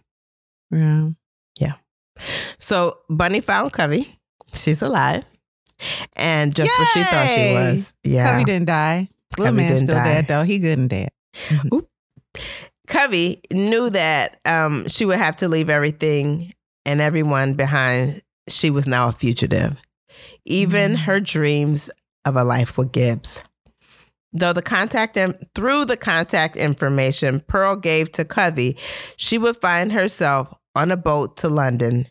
Yeah. 0.72 1.10
Yeah. 1.60 1.74
So 2.58 2.98
Bunny 3.10 3.42
found 3.42 3.74
Covey. 3.74 4.20
She's 4.54 4.82
alive. 4.82 5.24
And 6.16 6.56
just 6.56 6.72
what 6.78 6.88
she 6.94 7.04
thought 7.04 7.28
she 7.28 7.54
was. 7.54 7.94
Yeah. 8.04 8.32
Covey 8.32 8.44
didn't 8.46 8.68
die. 8.68 9.10
Little 9.38 9.46
Covey 9.54 9.58
man's 9.64 9.74
didn't 9.80 9.90
still 9.90 9.98
die. 10.04 10.14
dead 10.14 10.28
though. 10.28 10.44
He 10.44 10.60
good 10.60 10.78
and 10.80 10.90
dead. 10.90 11.10
Oop. 11.74 11.90
Covey 12.88 13.42
knew 13.52 13.90
that 13.90 14.40
um, 14.46 14.88
she 14.88 15.06
would 15.06 15.18
have 15.18 15.36
to 15.38 15.48
leave 15.48 15.70
everything 15.70 16.54
and 16.86 17.02
everyone 17.02 17.54
behind. 17.54 18.22
She 18.50 18.70
was 18.70 18.88
now 18.88 19.08
a 19.10 19.12
fugitive. 19.14 19.76
Even 20.46 20.94
Mm. 20.94 20.98
her 21.00 21.20
dreams 21.20 21.90
of 22.26 22.36
a 22.36 22.44
life 22.44 22.78
with 22.78 22.92
Gibbs. 22.92 23.44
Though 24.32 24.54
the 24.54 24.62
contact 24.64 25.16
in- 25.16 25.38
through 25.54 25.86
the 25.86 25.98
contact 25.98 26.56
information 26.56 27.44
Pearl 27.48 27.76
gave 27.76 28.12
to 28.14 28.26
Covey, 28.26 28.78
she 29.16 29.38
would 29.38 29.58
find 29.58 29.92
herself 29.92 30.48
on 30.76 30.90
a 30.92 30.98
boat 30.98 31.38
to 31.38 31.50
London 31.50 32.08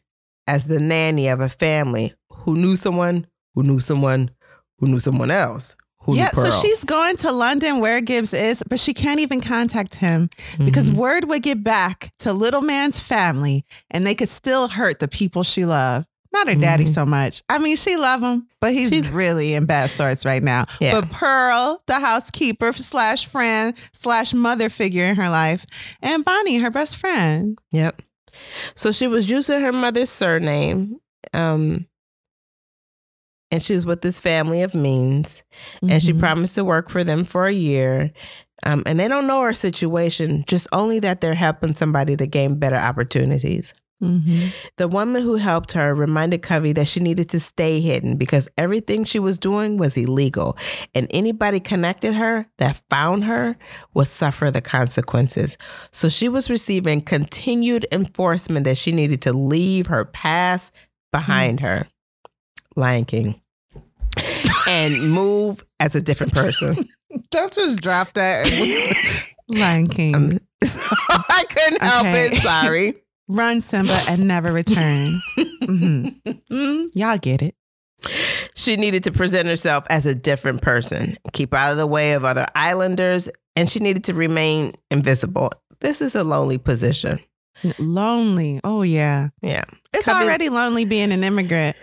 as 0.46 0.66
the 0.68 0.78
nanny 0.78 1.26
of 1.28 1.40
a 1.40 1.48
family 1.48 2.14
who 2.30 2.54
knew 2.54 2.76
someone, 2.76 3.26
who 3.54 3.62
knew 3.64 3.80
someone, 3.80 4.30
who 4.78 4.86
knew 4.86 5.00
someone 5.00 5.30
else. 5.32 5.74
Who 6.04 6.16
yeah, 6.16 6.30
so 6.30 6.50
she's 6.50 6.82
going 6.82 7.16
to 7.18 7.30
London 7.30 7.78
where 7.78 8.00
Gibbs 8.00 8.32
is, 8.34 8.62
but 8.68 8.80
she 8.80 8.92
can't 8.92 9.20
even 9.20 9.40
contact 9.40 9.96
him 9.96 10.28
because 10.64 10.90
Mhm. 10.90 10.94
word 10.94 11.28
would 11.28 11.42
get 11.44 11.62
back 11.62 12.10
to 12.20 12.32
little 12.32 12.60
man's 12.60 12.98
family 12.98 13.64
and 13.90 14.04
they 14.04 14.14
could 14.16 14.28
still 14.28 14.66
hurt 14.68 14.98
the 14.98 15.06
people 15.06 15.44
she 15.44 15.64
loved. 15.64 16.06
Not 16.44 16.54
her 16.54 16.60
daddy 16.60 16.84
Mhm. 16.84 16.94
so 16.94 17.06
much. 17.06 17.42
I 17.48 17.58
mean, 17.58 17.76
she 17.76 17.96
love 17.96 18.20
him, 18.22 18.46
but 18.60 18.72
he's 18.72 18.88
She- 18.90 19.00
really 19.02 19.54
in 19.54 19.64
bad 19.66 19.90
sorts 19.90 20.24
right 20.24 20.42
now. 20.42 20.64
Yeah. 20.80 21.00
But 21.00 21.10
Pearl, 21.10 21.80
the 21.86 22.00
housekeeper 22.00 22.72
slash 22.72 23.26
friend 23.26 23.74
slash 23.92 24.34
mother 24.34 24.68
figure 24.68 25.04
in 25.04 25.16
her 25.16 25.28
life, 25.28 25.64
and 26.02 26.24
Bonnie, 26.24 26.58
her 26.58 26.70
best 26.70 26.96
friend. 26.96 27.58
Yep. 27.70 28.02
So 28.74 28.90
she 28.92 29.06
was 29.06 29.30
using 29.30 29.60
her 29.60 29.72
mother's 29.72 30.10
surname. 30.10 30.96
Um, 31.32 31.86
and 33.50 33.62
she 33.62 33.74
was 33.74 33.84
with 33.86 34.00
this 34.02 34.18
family 34.18 34.62
of 34.62 34.74
means. 34.74 35.42
And 35.88 36.02
she 36.02 36.12
Mhm. 36.12 36.18
promised 36.18 36.54
to 36.56 36.64
work 36.64 36.90
for 36.90 37.04
them 37.04 37.24
for 37.24 37.46
a 37.46 37.52
year. 37.52 38.10
Um, 38.64 38.82
and 38.86 38.98
they 38.98 39.08
don't 39.08 39.26
know 39.26 39.42
her 39.42 39.52
situation, 39.54 40.44
just 40.46 40.66
only 40.72 40.98
that 41.00 41.20
they're 41.20 41.34
helping 41.34 41.74
somebody 41.74 42.16
to 42.16 42.26
gain 42.26 42.58
better 42.58 42.76
opportunities. 42.76 43.74
Mhm. 44.02 44.52
The 44.78 44.88
woman 44.88 45.22
who 45.22 45.36
helped 45.36 45.72
her 45.72 45.94
reminded 45.94 46.42
Covey 46.42 46.72
that 46.72 46.88
she 46.88 46.98
needed 47.00 47.28
to 47.30 47.38
stay 47.40 47.80
hidden 47.80 48.16
because 48.16 48.48
everything 48.58 49.04
she 49.04 49.18
was 49.20 49.38
doing 49.38 49.76
was 49.76 49.96
illegal. 49.96 50.56
And 50.94 51.06
anybody 51.10 51.60
connected 51.60 52.12
her 52.14 52.46
that 52.58 52.82
found 52.90 53.24
her 53.24 53.56
would 53.94 54.08
suffer 54.08 54.50
the 54.50 54.60
consequences. 54.60 55.56
So 55.92 56.08
she 56.08 56.28
was 56.28 56.50
receiving 56.50 57.00
continued 57.00 57.86
enforcement 57.92 58.64
that 58.64 58.76
she 58.76 58.90
needed 58.90 59.22
to 59.22 59.32
leave 59.32 59.86
her 59.86 60.04
past 60.04 60.74
behind 61.12 61.60
her. 61.60 61.86
Lion 62.74 63.04
King, 63.04 63.40
and 64.68 65.12
move 65.12 65.64
as 65.78 65.94
a 65.94 66.00
different 66.00 66.32
person. 66.32 66.76
Don't 67.30 67.52
just 67.52 67.82
drop 67.82 68.14
that. 68.14 68.46
Lion 69.48 69.86
King. 69.86 70.14
Um, 70.14 70.38
I 71.10 71.44
couldn't 71.48 71.82
help 71.82 72.06
Okay. 72.06 72.26
it. 72.26 72.42
Sorry. 72.42 72.94
Run, 73.32 73.60
Simba, 73.60 73.98
and 74.08 74.28
never 74.28 74.52
return. 74.52 75.20
Mhm. 75.38 76.88
Y'all 76.94 77.18
get 77.18 77.42
it. 77.42 77.54
She 78.54 78.76
needed 78.76 79.04
to 79.04 79.12
present 79.12 79.48
herself 79.48 79.84
as 79.88 80.06
a 80.06 80.14
different 80.14 80.60
person, 80.62 81.16
keep 81.32 81.54
out 81.54 81.70
of 81.72 81.78
the 81.78 81.86
way 81.86 82.12
of 82.12 82.24
other 82.24 82.46
islanders, 82.54 83.28
and 83.56 83.68
she 83.70 83.78
needed 83.80 84.04
to 84.04 84.14
remain 84.14 84.72
invisible. 84.90 85.50
This 85.80 86.02
is 86.02 86.14
a 86.14 86.24
lonely 86.24 86.58
position. 86.58 87.20
Lonely. 87.78 88.60
Oh, 88.64 88.82
yeah. 88.82 89.28
Yeah. 89.40 89.64
It's 89.94 90.04
Come 90.04 90.20
in- 90.22 90.26
already 90.28 90.48
lonely 90.48 90.84
being 90.84 91.12
an 91.12 91.22
immigrant 91.22 91.76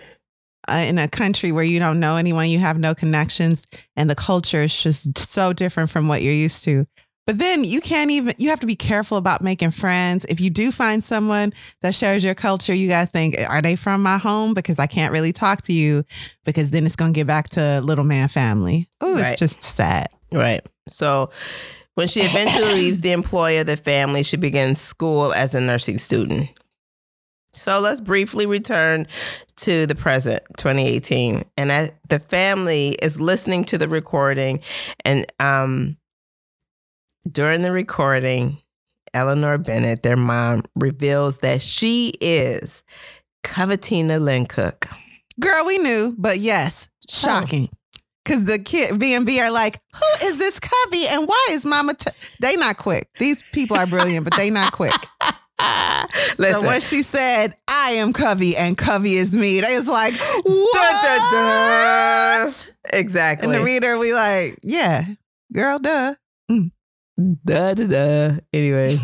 uh, 0.68 0.84
in 0.86 0.98
a 0.98 1.08
country 1.08 1.52
where 1.52 1.64
you 1.64 1.78
don't 1.78 1.98
know 2.00 2.16
anyone, 2.16 2.48
you 2.50 2.58
have 2.58 2.78
no 2.78 2.94
connections, 2.94 3.64
and 3.96 4.08
the 4.10 4.14
culture 4.14 4.62
is 4.62 4.82
just 4.82 5.16
so 5.18 5.52
different 5.54 5.90
from 5.90 6.06
what 6.06 6.22
you're 6.22 6.34
used 6.34 6.64
to. 6.64 6.86
But 7.26 7.38
then 7.38 7.62
you 7.62 7.80
can't 7.80 8.10
even, 8.10 8.34
you 8.38 8.48
have 8.50 8.60
to 8.60 8.66
be 8.66 8.74
careful 8.74 9.16
about 9.16 9.42
making 9.42 9.70
friends. 9.70 10.24
If 10.28 10.40
you 10.40 10.50
do 10.50 10.72
find 10.72 11.04
someone 11.04 11.52
that 11.82 11.94
shares 11.94 12.24
your 12.24 12.34
culture, 12.34 12.74
you 12.74 12.88
got 12.88 13.02
to 13.06 13.10
think, 13.10 13.36
are 13.48 13.62
they 13.62 13.76
from 13.76 14.02
my 14.02 14.18
home? 14.18 14.52
Because 14.52 14.78
I 14.80 14.86
can't 14.86 15.12
really 15.12 15.32
talk 15.32 15.62
to 15.62 15.72
you 15.72 16.04
because 16.44 16.72
then 16.72 16.86
it's 16.86 16.96
going 16.96 17.12
to 17.12 17.18
get 17.18 17.26
back 17.28 17.50
to 17.50 17.80
little 17.82 18.04
man 18.04 18.28
family. 18.28 18.88
Oh, 19.00 19.14
Right. 19.14 19.30
it's 19.32 19.38
just 19.38 19.62
sad. 19.62 20.08
Right. 20.32 20.60
So 20.88 21.30
when 21.94 22.08
she 22.08 22.20
eventually 22.22 22.72
leaves 22.74 23.00
the 23.00 23.12
employer, 23.12 23.62
the 23.62 23.76
family, 23.76 24.22
she 24.24 24.36
begins 24.36 24.80
school 24.80 25.32
as 25.32 25.54
a 25.54 25.60
nursing 25.60 25.98
student. 25.98 26.48
So 27.52 27.78
let's 27.78 28.00
briefly 28.00 28.46
return 28.46 29.06
to 29.56 29.86
the 29.86 29.94
present, 29.94 30.42
2018. 30.56 31.44
And 31.58 31.70
I, 31.70 31.90
the 32.08 32.18
family 32.18 32.90
is 33.02 33.20
listening 33.20 33.64
to 33.66 33.76
the 33.78 33.88
recording. 33.88 34.60
And 35.04 35.26
um, 35.40 35.96
during 37.30 37.62
the 37.62 37.72
recording, 37.72 38.58
Eleanor 39.14 39.58
Bennett, 39.58 40.02
their 40.02 40.16
mom, 40.16 40.64
reveals 40.76 41.38
that 41.38 41.60
she 41.60 42.12
is 42.20 42.82
Coventina 43.42 44.20
Lyncook. 44.20 44.92
Girl, 45.40 45.66
we 45.66 45.78
knew, 45.78 46.14
but 46.18 46.38
yes, 46.38 46.88
shocking. 47.08 47.68
Cause 48.26 48.44
the 48.44 48.58
kid 48.58 49.00
V 49.00 49.14
and 49.14 49.24
V 49.24 49.40
are 49.40 49.50
like, 49.50 49.80
who 49.94 50.26
is 50.26 50.36
this 50.36 50.60
Covey 50.60 51.06
and 51.08 51.26
why 51.26 51.48
is 51.50 51.64
Mama? 51.64 51.94
T-? 51.94 52.12
They 52.40 52.54
not 52.54 52.76
quick. 52.76 53.08
These 53.18 53.42
people 53.50 53.76
are 53.76 53.86
brilliant, 53.86 54.24
but 54.24 54.36
they 54.36 54.50
not 54.50 54.72
quick. 54.72 54.94
So 56.36 56.42
Listen, 56.42 56.66
when 56.66 56.80
she 56.80 57.02
said, 57.02 57.54
"I 57.68 57.90
am 57.90 58.14
Covey 58.14 58.56
and 58.56 58.78
Covey 58.78 59.14
is 59.14 59.36
me," 59.36 59.60
they 59.60 59.74
was 59.74 59.86
like, 59.86 60.14
"What?" 60.14 60.72
Dun, 60.72 61.20
dun, 61.30 62.46
dun. 62.46 62.98
Exactly. 62.98 63.54
And 63.54 63.60
the 63.60 63.64
reader, 63.64 63.98
we 63.98 64.14
like, 64.14 64.56
"Yeah, 64.62 65.04
girl, 65.52 65.78
duh." 65.78 66.14
Mm. 66.50 66.70
Da 67.44 67.74
da 67.74 67.86
da. 67.86 68.36
Anyway, 68.52 68.96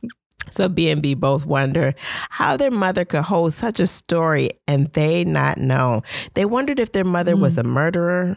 so 0.50 0.68
B 0.68 0.90
and 0.90 1.02
B 1.02 1.14
both 1.14 1.46
wonder 1.46 1.94
how 2.30 2.56
their 2.56 2.70
mother 2.70 3.04
could 3.04 3.22
hold 3.22 3.52
such 3.52 3.80
a 3.80 3.86
story 3.86 4.50
and 4.66 4.92
they 4.92 5.24
not 5.24 5.58
know. 5.58 6.02
They 6.34 6.44
wondered 6.44 6.80
if 6.80 6.92
their 6.92 7.04
mother 7.04 7.36
was 7.36 7.54
hmm. 7.54 7.60
a 7.60 7.64
murderer. 7.64 8.36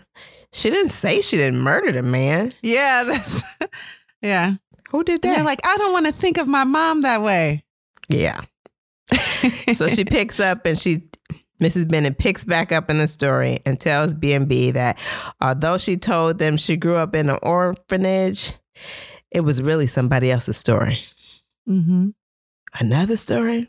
She 0.54 0.70
didn't 0.70 0.92
say 0.92 1.22
she 1.22 1.38
didn't 1.38 1.62
murder 1.62 1.92
the 1.92 2.04
man. 2.04 2.54
Yeah, 2.62 3.04
that's, 3.04 3.44
yeah. 4.22 4.54
Who 4.90 5.04
did 5.04 5.22
that? 5.22 5.36
they're 5.36 5.46
like, 5.46 5.60
"I 5.66 5.78
don't 5.78 5.92
want 5.92 6.06
to 6.06 6.14
think 6.14 6.38
of 6.38 6.48
my 6.48 6.64
mom 6.64 7.02
that 7.02 7.22
way." 7.22 7.64
yeah. 8.10 8.42
so 9.74 9.88
she 9.88 10.04
picks 10.04 10.40
up 10.40 10.66
and 10.66 10.78
she 10.78 11.04
Mrs. 11.62 11.90
Bennett 11.90 12.18
picks 12.18 12.46
back 12.46 12.72
up 12.72 12.90
in 12.90 13.00
the 13.00 13.08
story 13.08 13.60
and 13.66 13.80
tells 13.80 14.14
B&B 14.14 14.72
that 14.72 15.00
although 15.42 15.78
she 15.78 15.98
told 15.98 16.38
them 16.38 16.58
she 16.58 16.78
grew 16.78 16.96
up 16.96 17.16
in 17.16 17.30
an 17.30 17.40
orphanage, 17.42 18.54
it 19.32 19.42
was 19.42 19.62
really 19.62 19.88
somebody 19.88 20.32
else's 20.32 20.58
story. 20.58 21.00
hmm 21.66 22.10
Another 22.80 23.18
story? 23.18 23.68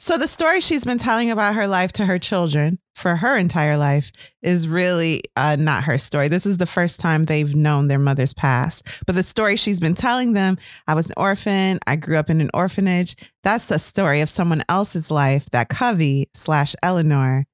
So 0.00 0.16
the 0.16 0.28
story 0.28 0.60
she's 0.60 0.84
been 0.84 0.98
telling 0.98 1.30
about 1.30 1.56
her 1.56 1.66
life 1.66 1.90
to 1.94 2.06
her 2.06 2.20
children 2.20 2.78
for 2.94 3.16
her 3.16 3.36
entire 3.36 3.76
life 3.76 4.12
is 4.42 4.68
really 4.68 5.22
uh, 5.34 5.56
not 5.58 5.84
her 5.84 5.98
story. 5.98 6.28
This 6.28 6.46
is 6.46 6.58
the 6.58 6.66
first 6.66 7.00
time 7.00 7.24
they've 7.24 7.54
known 7.54 7.88
their 7.88 7.98
mother's 7.98 8.32
past. 8.32 8.86
But 9.06 9.16
the 9.16 9.24
story 9.24 9.56
she's 9.56 9.80
been 9.80 9.96
telling 9.96 10.34
them, 10.34 10.56
I 10.86 10.94
was 10.94 11.06
an 11.06 11.14
orphan, 11.16 11.80
I 11.88 11.96
grew 11.96 12.16
up 12.16 12.30
in 12.30 12.40
an 12.40 12.50
orphanage. 12.54 13.16
That's 13.42 13.72
a 13.72 13.78
story 13.80 14.20
of 14.20 14.28
someone 14.28 14.62
else's 14.68 15.10
life 15.10 15.50
that 15.50 15.68
Covey 15.68 16.30
slash 16.32 16.76
Eleanor 16.80 17.46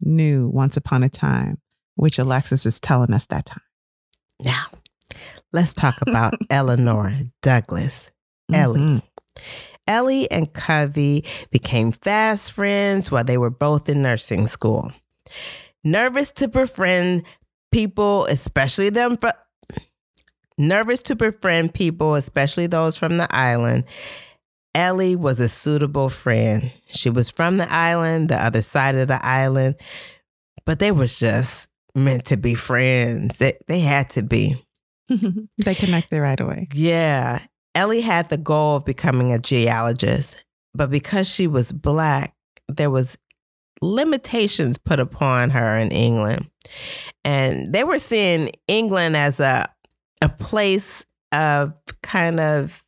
knew 0.00 0.48
once 0.48 0.76
upon 0.76 1.04
a 1.04 1.08
time, 1.08 1.58
which 1.94 2.18
Alexis 2.18 2.66
is 2.66 2.80
telling 2.80 3.12
us 3.12 3.26
that 3.26 3.46
time. 3.46 3.62
Now, 4.42 4.66
let's 5.52 5.74
talk 5.74 5.94
about 6.06 6.34
Eleanor 6.50 7.16
Douglas. 7.42 8.10
Ellie. 8.52 8.80
Mhm. 8.80 9.02
Ellie 9.88 10.30
and 10.30 10.52
Covey 10.52 11.24
became 11.50 11.92
fast 11.92 12.52
friends 12.52 13.10
while 13.10 13.24
they 13.24 13.38
were 13.38 13.50
both 13.50 13.88
in 13.88 14.02
nursing 14.02 14.46
school. 14.46 14.92
Nervous 15.84 16.32
to 16.32 16.48
befriend 16.48 17.22
people, 17.70 18.24
especially 18.26 18.90
them 18.90 19.16
from 19.16 19.32
nervous 20.58 21.02
to 21.04 21.14
befriend 21.14 21.74
people, 21.74 22.14
especially 22.14 22.66
those 22.66 22.96
from 22.96 23.16
the 23.16 23.28
island. 23.34 23.84
Ellie 24.74 25.16
was 25.16 25.40
a 25.40 25.48
suitable 25.48 26.08
friend. 26.08 26.70
She 26.88 27.08
was 27.08 27.30
from 27.30 27.56
the 27.56 27.72
island, 27.72 28.28
the 28.28 28.42
other 28.42 28.62
side 28.62 28.96
of 28.96 29.08
the 29.08 29.24
island, 29.24 29.76
but 30.64 30.78
they 30.80 30.92
was 30.92 31.18
just 31.18 31.70
meant 31.94 32.26
to 32.26 32.36
be 32.36 32.54
friends. 32.54 33.38
They 33.38 33.80
had 33.80 34.10
to 34.10 34.22
be. 34.22 34.62
they 35.64 35.74
connected 35.74 36.20
right 36.20 36.40
away. 36.40 36.68
Yeah. 36.72 37.44
Ellie 37.74 38.00
had 38.00 38.28
the 38.28 38.38
goal 38.38 38.76
of 38.76 38.84
becoming 38.84 39.32
a 39.32 39.38
geologist, 39.38 40.42
but 40.74 40.90
because 40.90 41.28
she 41.28 41.46
was 41.46 41.72
black, 41.72 42.34
there 42.68 42.90
was 42.90 43.18
limitations 43.82 44.78
put 44.78 44.98
upon 44.98 45.50
her 45.50 45.76
in 45.76 45.90
England. 45.90 46.48
And 47.24 47.72
they 47.72 47.84
were 47.84 47.98
seeing 47.98 48.50
England 48.66 49.16
as 49.16 49.38
a 49.38 49.66
a 50.22 50.28
place 50.28 51.04
of 51.32 51.74
kind 52.02 52.40
of 52.40 52.82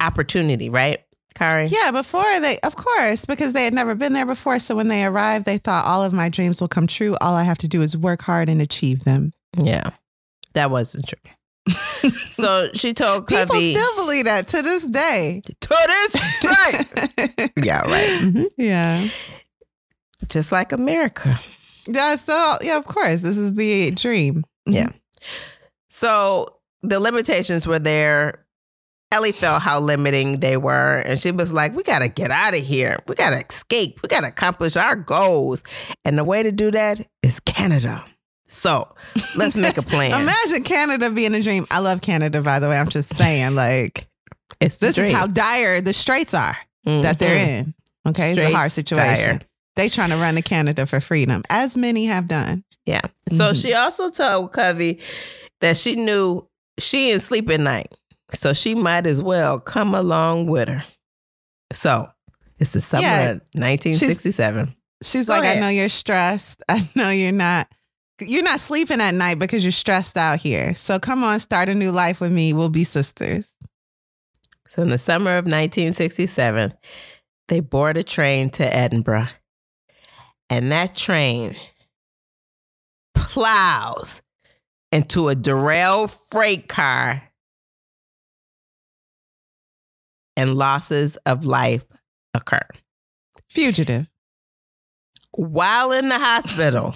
opportunity, 0.00 0.70
right? 0.70 1.00
Kari? 1.34 1.66
Yeah, 1.66 1.90
before 1.92 2.40
they, 2.40 2.58
of 2.60 2.76
course, 2.76 3.24
because 3.24 3.52
they 3.52 3.64
had 3.64 3.74
never 3.74 3.94
been 3.94 4.12
there 4.12 4.26
before. 4.26 4.58
So 4.58 4.74
when 4.74 4.88
they 4.88 5.04
arrived, 5.04 5.44
they 5.44 5.58
thought 5.58 5.84
all 5.86 6.02
of 6.02 6.12
my 6.12 6.28
dreams 6.28 6.60
will 6.60 6.68
come 6.68 6.86
true. 6.86 7.16
All 7.20 7.34
I 7.34 7.44
have 7.44 7.58
to 7.58 7.68
do 7.68 7.82
is 7.82 7.96
work 7.96 8.22
hard 8.22 8.48
and 8.48 8.60
achieve 8.60 9.04
them. 9.04 9.32
Yeah. 9.56 9.90
That 10.54 10.70
wasn't 10.70 11.06
true. 11.06 11.32
So 12.38 12.68
she 12.72 12.92
told 12.94 13.26
People 13.26 13.56
still 13.56 13.96
believe 13.96 14.24
that 14.26 14.46
to 14.48 14.62
this 14.62 14.84
day. 14.86 15.40
to 15.60 15.68
this 16.12 16.40
day. 16.40 17.48
yeah, 17.62 17.80
right. 17.82 18.20
Mhm. 18.22 18.44
yeah. 18.56 19.08
Just 20.28 20.52
like 20.52 20.72
America. 20.72 21.38
Yeah. 21.86 22.16
So, 22.16 22.56
yeah, 22.62 22.76
of 22.76 22.86
course, 22.86 23.20
this 23.22 23.36
is 23.36 23.54
the 23.54 23.90
dream. 23.90 24.44
Yeah. 24.66 24.88
So 25.88 26.46
the 26.82 27.00
limitations 27.00 27.66
were 27.66 27.78
there. 27.78 28.44
Ellie 29.10 29.32
felt 29.32 29.62
how 29.62 29.80
limiting 29.80 30.40
they 30.40 30.58
were, 30.58 30.98
and 31.06 31.18
she 31.18 31.30
was 31.30 31.50
like, 31.50 31.74
"We 31.74 31.82
got 31.82 32.00
to 32.00 32.08
get 32.08 32.30
out 32.30 32.54
of 32.54 32.60
here. 32.60 32.98
We 33.08 33.14
got 33.14 33.30
to 33.30 33.44
escape. 33.44 34.00
We 34.02 34.08
got 34.08 34.20
to 34.20 34.26
accomplish 34.28 34.76
our 34.76 34.96
goals." 34.96 35.62
And 36.04 36.18
the 36.18 36.24
way 36.24 36.42
to 36.42 36.52
do 36.52 36.70
that 36.72 37.00
is 37.22 37.40
Canada. 37.40 38.04
So 38.48 38.88
let's 39.36 39.56
make 39.56 39.76
a 39.76 39.82
plan. 39.82 40.10
Imagine 40.22 40.64
Canada 40.64 41.10
being 41.10 41.34
a 41.34 41.42
dream. 41.42 41.66
I 41.70 41.78
love 41.80 42.00
Canada, 42.00 42.42
by 42.42 42.58
the 42.58 42.68
way. 42.68 42.78
I'm 42.78 42.88
just 42.88 43.14
saying, 43.16 43.54
like, 43.54 44.06
it's 44.60 44.78
this 44.78 44.96
is 44.98 45.12
how 45.12 45.26
dire 45.26 45.80
the 45.80 45.92
straits 45.92 46.34
are 46.34 46.56
that 46.84 47.18
they're 47.18 47.44
Mhm. 47.46 47.48
in. 47.48 47.74
Okay. 48.08 48.32
it's 48.32 48.40
a 48.40 48.56
hard 48.56 48.72
situation. 48.72 49.28
dire. 49.38 49.40
They 49.76 49.88
trying 49.90 50.10
to 50.10 50.16
run 50.16 50.34
to 50.36 50.42
Canada 50.42 50.86
for 50.86 51.00
freedom, 51.00 51.42
as 51.50 51.76
many 51.76 52.06
have 52.06 52.26
done. 52.26 52.64
Yeah. 52.86 53.02
So 53.30 53.52
Mhm. 53.52 53.62
she 53.62 53.74
also 53.74 54.08
told 54.10 54.52
Covey 54.52 54.98
that 55.60 55.76
she 55.76 55.94
knew 55.94 56.48
she 56.78 57.10
didn't 57.10 57.22
sleep 57.22 57.50
at 57.50 57.60
night, 57.60 57.94
so 58.32 58.54
she 58.54 58.74
might 58.74 59.06
as 59.06 59.20
well 59.22 59.60
come 59.60 59.94
along 59.94 60.46
with 60.46 60.68
her. 60.68 60.84
So 61.72 62.08
it's 62.58 62.72
the 62.72 62.80
summer 62.80 63.02
Yeah. 63.02 63.28
of 63.30 63.40
1967. 63.54 64.74
She's 65.02 65.26
Go 65.26 65.34
like, 65.34 65.44
I 65.44 65.60
know 65.60 65.68
you're 65.68 65.88
stressed. 65.90 66.62
I 66.68 66.88
know 66.94 67.10
you're 67.10 67.30
not. 67.30 67.68
You're 68.20 68.42
not 68.42 68.60
sleeping 68.60 69.00
at 69.00 69.14
night 69.14 69.38
because 69.38 69.64
you're 69.64 69.72
stressed 69.72 70.16
out 70.16 70.38
here. 70.38 70.74
So 70.74 70.98
come 70.98 71.22
on, 71.22 71.38
start 71.40 71.68
a 71.68 71.74
new 71.74 71.92
life 71.92 72.20
with 72.20 72.32
me. 72.32 72.52
We'll 72.52 72.68
be 72.68 72.84
sisters. 72.84 73.52
So 74.66 74.82
in 74.82 74.88
the 74.88 74.98
summer 74.98 75.32
of 75.32 75.44
1967, 75.44 76.74
they 77.48 77.60
board 77.60 77.96
a 77.96 78.02
train 78.02 78.50
to 78.50 78.76
Edinburgh. 78.76 79.28
And 80.50 80.72
that 80.72 80.94
train 80.94 81.56
plows 83.14 84.22
into 84.92 85.28
a 85.28 85.34
derailed 85.34 86.10
freight 86.10 86.68
car 86.68 87.22
and 90.36 90.54
losses 90.54 91.16
of 91.26 91.44
life 91.44 91.84
occur. 92.34 92.66
Fugitive. 93.50 94.08
While 95.32 95.92
in 95.92 96.08
the 96.08 96.18
hospital, 96.18 96.94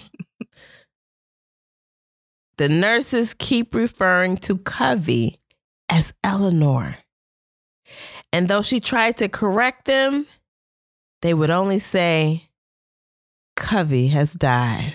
the 2.63 2.69
nurses 2.69 3.35
keep 3.37 3.75
referring 3.75 4.37
to 4.37 4.57
Covey 4.57 5.41
as 5.89 6.15
Eleanor. 6.23 6.97
And 8.33 8.47
though 8.47 8.63
she 8.63 8.79
tried 8.79 9.17
to 9.17 9.29
correct 9.29 9.87
them, 9.87 10.29
they 11.23 11.35
would 11.35 11.51
only 11.51 11.81
say, 11.81 12.51
Covey 13.57 14.07
has 14.09 14.35
died. 14.35 14.95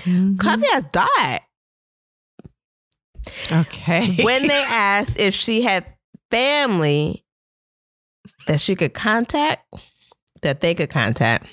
Mhm. 0.00 0.38
Covey 0.38 0.66
has 0.66 0.84
died. 0.92 1.40
Okay. 3.50 4.14
When 4.22 4.46
they 4.46 4.62
asked 4.68 5.18
if 5.18 5.34
she 5.34 5.62
had 5.62 5.86
family 6.30 7.24
that 8.48 8.60
she 8.60 8.74
could 8.74 8.92
contact, 8.92 9.64
that 10.42 10.60
they 10.60 10.74
could 10.74 10.90
contact, 10.90 11.46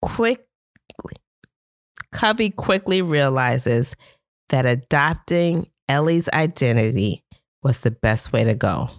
quickly, 0.00 0.46
Covey 2.22 2.50
quickly 2.50 3.02
realizes 3.02 3.96
that 4.50 4.64
adopting 4.64 5.66
Ellie's 5.88 6.28
identity 6.28 7.24
was 7.64 7.80
the 7.80 7.90
best 7.90 8.32
way 8.32 8.44
to 8.44 8.54
go. 8.54 8.90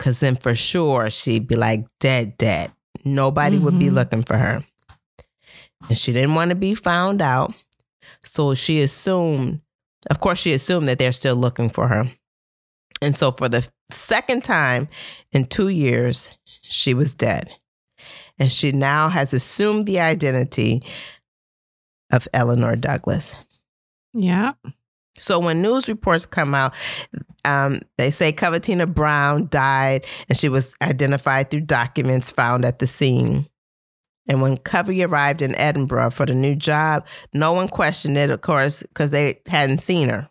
Cause 0.00 0.18
then 0.18 0.34
for 0.34 0.56
sure 0.56 1.08
she'd 1.08 1.46
be 1.46 1.54
like 1.54 1.84
dead, 2.00 2.36
dead. 2.38 2.72
Nobody 3.04 3.56
would 3.58 3.78
be 3.78 3.84
Mhm. 3.86 3.92
looking 3.92 4.24
for 4.24 4.36
her. 4.36 4.64
And 5.88 5.96
she 5.96 6.12
didn't 6.12 6.34
want 6.34 6.48
to 6.48 6.56
be 6.56 6.74
found 6.74 7.22
out. 7.22 7.54
So 8.24 8.52
she 8.54 8.80
assumed, 8.82 9.60
of 10.10 10.18
course, 10.18 10.40
she 10.40 10.52
assumed 10.52 10.88
that 10.88 10.98
they're 10.98 11.12
still 11.12 11.36
looking 11.36 11.70
for 11.70 11.86
her. 11.86 12.10
And 13.00 13.14
so 13.14 13.30
for 13.30 13.48
the 13.48 13.68
second 13.92 14.42
time 14.42 14.88
in 15.30 15.46
two 15.46 15.68
years, 15.68 16.36
she 16.62 16.94
was 16.94 17.14
dead. 17.14 17.48
And 18.40 18.50
she 18.50 18.72
now 18.72 19.08
has 19.08 19.32
assumed 19.32 19.86
the 19.86 20.00
identity 20.00 20.82
of 22.12 22.28
Eleanor 22.32 22.76
Douglas. 22.76 23.34
yeah. 24.14 24.52
So 25.18 25.38
when 25.38 25.62
news 25.62 25.88
reports 25.88 26.26
come 26.26 26.54
out, 26.54 26.74
um, 27.46 27.80
they 27.96 28.10
say 28.10 28.32
Coventina 28.32 28.86
Brown 28.92 29.48
died 29.50 30.04
and 30.28 30.36
she 30.36 30.50
was 30.50 30.74
identified 30.82 31.50
through 31.50 31.62
documents 31.62 32.30
found 32.30 32.66
at 32.66 32.80
the 32.80 32.86
scene. 32.86 33.48
And 34.28 34.42
when 34.42 34.58
Covey 34.58 35.02
arrived 35.02 35.40
in 35.40 35.54
Edinburgh 35.56 36.10
for 36.10 36.26
the 36.26 36.34
new 36.34 36.54
job, 36.54 37.06
no 37.32 37.54
one 37.54 37.68
questioned 37.68 38.18
it, 38.18 38.28
of 38.28 38.42
course, 38.42 38.82
because 38.82 39.10
they 39.10 39.40
hadn't 39.46 39.80
seen 39.80 40.10
her. 40.10 40.28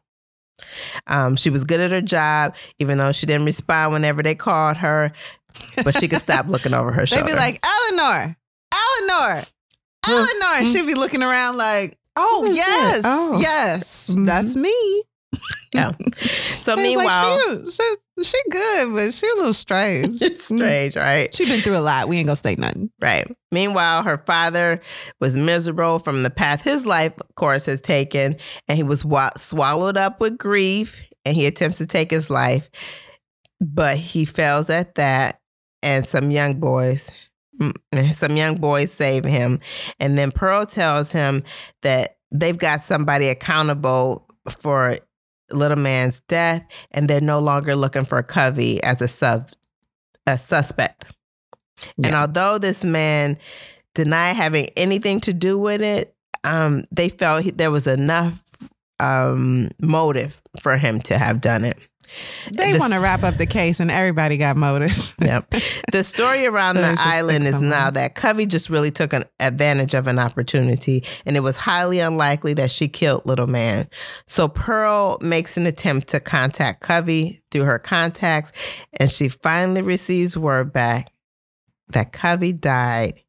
Um, 1.08 1.36
she 1.36 1.50
was 1.50 1.64
good 1.64 1.80
at 1.80 1.92
her 1.92 2.02
job, 2.02 2.56
even 2.78 2.98
though 2.98 3.12
she 3.12 3.26
didn't 3.26 3.46
respond 3.46 3.94
whenever 3.94 4.22
they 4.22 4.36
called 4.36 4.78
her, 4.78 5.12
but 5.84 5.98
she 5.98 6.08
could 6.08 6.22
stop 6.22 6.48
looking 6.48 6.74
over 6.74 6.92
her 6.92 7.06
shoulder. 7.08 7.26
They'd 7.26 7.34
be 7.34 7.38
like, 7.38 7.66
Eleanor, 7.66 8.38
Eleanor, 8.72 9.44
Eleanor. 10.08 10.58
And 10.60 10.68
she'd 10.68 10.86
be 10.86 10.96
looking 10.96 11.24
around 11.24 11.58
like, 11.58 11.98
oh, 12.16 12.50
yes. 12.54 13.02
Oh. 13.04 13.40
yes, 13.40 14.12
Mhm. 14.14 14.26
that's 14.28 14.56
me. 14.56 15.04
yeah. 15.74 15.92
So 16.62 16.76
meanwhile, 16.78 17.40
like, 17.50 17.70
she, 17.70 17.84
she, 18.20 18.24
she 18.24 18.38
good, 18.50 18.94
but 18.94 19.14
she 19.14 19.28
a 19.28 19.36
little 19.36 19.54
strange. 19.54 20.22
it's 20.22 20.46
strange, 20.46 20.96
right? 20.96 21.34
She 21.36 21.46
been 21.46 21.60
through 21.60 21.76
a 21.78 21.80
lot. 21.80 22.08
We 22.08 22.18
ain't 22.18 22.28
gonna 22.28 22.38
say 22.38 22.56
nothing. 22.56 22.90
Right. 23.02 23.30
Meanwhile, 23.52 24.04
her 24.04 24.18
father 24.20 24.80
was 25.20 25.36
miserable 25.36 26.00
from 26.00 26.24
the 26.24 26.30
path 26.30 26.64
his 26.64 26.86
life, 26.86 27.12
of 27.20 27.36
course, 27.36 27.66
has 27.66 27.82
taken, 27.82 28.38
and 28.70 28.78
he 28.78 28.84
was 28.84 29.04
wa- 29.04 29.32
swallowed 29.36 29.98
up 29.98 30.22
with 30.22 30.38
grief, 30.38 31.02
and 31.26 31.36
he 31.36 31.46
attempts 31.48 31.80
to 31.80 31.86
take 31.86 32.10
his 32.12 32.30
life, 32.30 32.70
but 33.60 33.98
he 33.98 34.24
fails 34.24 34.70
at 34.70 34.96
that, 34.96 35.42
and 35.84 36.06
some 36.08 36.32
young 36.32 36.60
boys, 36.62 37.10
mm, 37.10 37.14
some 38.14 38.36
young 38.36 38.56
boys 38.56 38.92
save 38.92 39.26
him, 39.26 39.60
and 40.00 40.18
then 40.18 40.32
Pearl 40.32 40.66
tells 40.66 41.12
him 41.12 41.44
that 41.82 42.18
they've 42.32 42.58
got 42.58 42.82
somebody 42.82 43.28
accountable 43.28 44.28
for 44.60 44.98
little 45.52 45.78
man's 45.78 46.20
death, 46.22 46.64
and 46.92 47.08
they're 47.08 47.22
no 47.22 47.40
longer 47.40 47.76
looking 47.76 48.06
for 48.06 48.22
Covey 48.24 48.84
as 48.84 49.02
a 49.02 49.08
sub, 49.08 49.50
a 50.28 50.38
suspect. 50.38 51.14
And 52.04 52.16
although 52.16 52.58
this 52.58 52.86
man 52.86 53.38
denied 53.94 54.36
having 54.36 54.70
anything 54.76 55.20
to 55.22 55.34
do 55.34 55.58
with 55.58 55.82
it, 55.82 56.16
um, 56.44 56.84
they 56.92 57.10
felt 57.10 57.44
he, 57.44 57.52
there 57.52 57.72
was 57.72 57.88
enough 57.88 58.42
um, 59.00 59.70
motive 59.82 60.42
for 60.62 60.78
him 60.78 61.02
to 61.02 61.18
have 61.18 61.42
done 61.42 61.66
it. 61.66 61.78
They 62.52 62.72
This- 62.72 62.80
want 62.80 62.94
to 62.94 63.00
wrap 63.00 63.24
up 63.24 63.38
the 63.38 63.46
case, 63.46 63.80
and 63.80 63.90
everybody 63.92 64.38
got 64.38 64.56
motive. 64.58 65.16
Yep. 65.22 65.54
the 65.92 66.04
story 66.04 66.46
around 66.46 66.76
So 66.76 66.82
the 66.82 66.96
island 66.98 67.46
is 67.46 67.60
now 67.60 67.90
that 67.92 68.16
Covey 68.16 68.46
just 68.46 68.70
really 68.70 68.92
took 68.92 69.14
an 69.14 69.26
advantage 69.40 69.94
of 69.94 70.08
an 70.08 70.20
opportunity, 70.20 71.04
and 71.26 71.36
it 71.36 71.42
was 71.42 71.58
highly 71.58 72.00
unlikely 72.00 72.54
that 72.56 72.72
she 72.72 72.88
killed 72.88 73.26
Little 73.26 73.48
Man. 73.48 73.88
So 74.28 74.48
Pearl 74.48 75.18
makes 75.22 75.58
an 75.58 75.66
attempt 75.66 76.08
to 76.10 76.20
contact 76.20 76.82
Covey 76.82 77.42
through 77.52 77.64
her 77.64 77.80
contacts, 77.80 78.52
and 79.00 79.10
she 79.12 79.30
finally 79.30 79.82
receives 79.82 80.38
word 80.38 80.72
back 80.74 81.12
that 81.90 82.12
Covey 82.12 82.54
died 82.54 83.22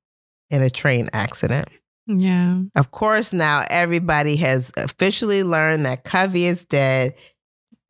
in 0.51 0.63
a 0.63 0.71
train 0.71 1.09
accident. 1.13 1.69
yeah. 2.07 2.61
Of 2.77 2.91
course, 2.93 3.33
now 3.33 3.65
everybody 3.69 4.37
has 4.37 4.71
officially 4.77 5.43
learned 5.43 5.85
that 5.87 6.05
Covey 6.05 6.47
is 6.47 6.65
dead 6.65 7.15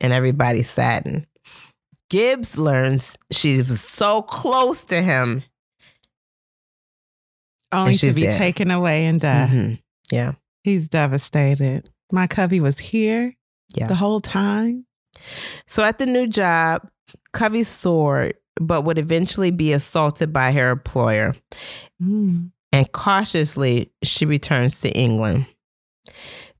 and 0.01 0.13
everybody's 0.13 0.69
saddened. 0.69 1.27
Gibbs 2.09 2.57
learns 2.57 3.17
she 3.31 3.57
was 3.57 3.81
so 3.81 4.21
close 4.21 4.85
to 4.85 5.01
him. 5.01 5.43
Only 7.71 7.95
to 7.95 8.13
be 8.13 8.21
dead. 8.21 8.37
taken 8.37 8.71
away 8.71 9.05
and 9.05 9.19
die. 9.19 9.49
Mhm. 9.51 9.81
Yeah. 10.11 10.33
He's 10.63 10.87
devastated. 10.87 11.89
My 12.11 12.27
cubby 12.27 12.59
was 12.61 12.79
here 12.79 13.33
Yeah. 13.75 13.87
the 13.87 13.95
whole 13.95 14.21
time. 14.21 14.85
So 15.65 15.83
at 15.83 15.97
the 15.97 16.05
new 16.05 16.27
job, 16.27 16.87
Covey 17.33 17.63
soared, 17.63 18.35
but 18.59 18.83
would 18.83 18.97
eventually 18.97 19.51
be 19.51 19.73
assaulted 19.73 20.31
by 20.31 20.51
her 20.53 20.69
employer. 20.71 21.35
Mm. 22.01 22.51
And 22.71 22.91
cautiously, 22.93 23.91
she 24.03 24.25
returns 24.25 24.79
to 24.81 24.89
England. 24.91 25.45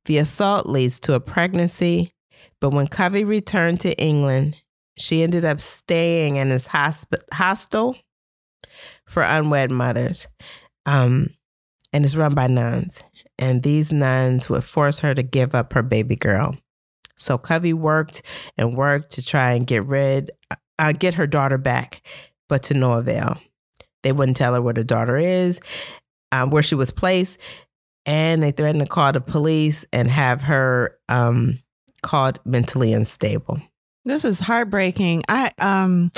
The 0.05 0.17
assault 0.17 0.67
leads 0.67 0.99
to 1.01 1.13
a 1.13 1.19
pregnancy, 1.19 2.13
but 2.59 2.71
when 2.71 2.87
Covey 2.87 3.23
returned 3.23 3.79
to 3.81 3.97
England, 3.97 4.57
she 4.97 5.23
ended 5.23 5.45
up 5.45 5.59
staying 5.59 6.37
in 6.37 6.49
his 6.49 6.67
hosp- 6.67 7.21
hostel 7.31 7.95
for 9.05 9.23
unwed 9.23 9.71
mothers. 9.71 10.27
Um, 10.85 11.29
and 11.93 12.03
it's 12.03 12.15
run 12.15 12.33
by 12.33 12.47
nuns. 12.47 13.01
And 13.39 13.63
these 13.63 13.93
nuns 13.93 14.49
would 14.49 14.63
force 14.63 14.99
her 14.99 15.13
to 15.13 15.23
give 15.23 15.53
up 15.53 15.73
her 15.73 15.83
baby 15.83 16.15
girl. 16.15 16.55
So 17.15 17.37
Covey 17.37 17.73
worked 17.73 18.21
and 18.57 18.75
worked 18.75 19.13
to 19.13 19.25
try 19.25 19.53
and 19.53 19.65
get 19.65 19.85
rid, 19.85 20.31
uh, 20.79 20.93
get 20.93 21.15
her 21.15 21.27
daughter 21.27 21.57
back, 21.57 22.05
but 22.49 22.63
to 22.63 22.73
no 22.73 22.93
avail. 22.93 23.37
They 24.03 24.11
wouldn't 24.11 24.37
tell 24.37 24.53
her 24.53 24.61
where 24.61 24.73
the 24.73 24.83
daughter 24.83 25.17
is, 25.17 25.59
um, 26.31 26.49
where 26.51 26.63
she 26.63 26.75
was 26.75 26.91
placed, 26.91 27.39
and 28.05 28.41
they 28.41 28.51
threatened 28.51 28.83
to 28.83 28.89
call 28.89 29.11
the 29.11 29.21
police 29.21 29.85
and 29.91 30.07
have 30.07 30.41
her 30.41 30.97
um, 31.09 31.59
called 32.01 32.39
mentally 32.45 32.93
unstable. 32.93 33.61
This 34.05 34.23
is 34.23 34.39
heartbreaking. 34.39 35.23
I 35.27 35.51
um 35.59 36.11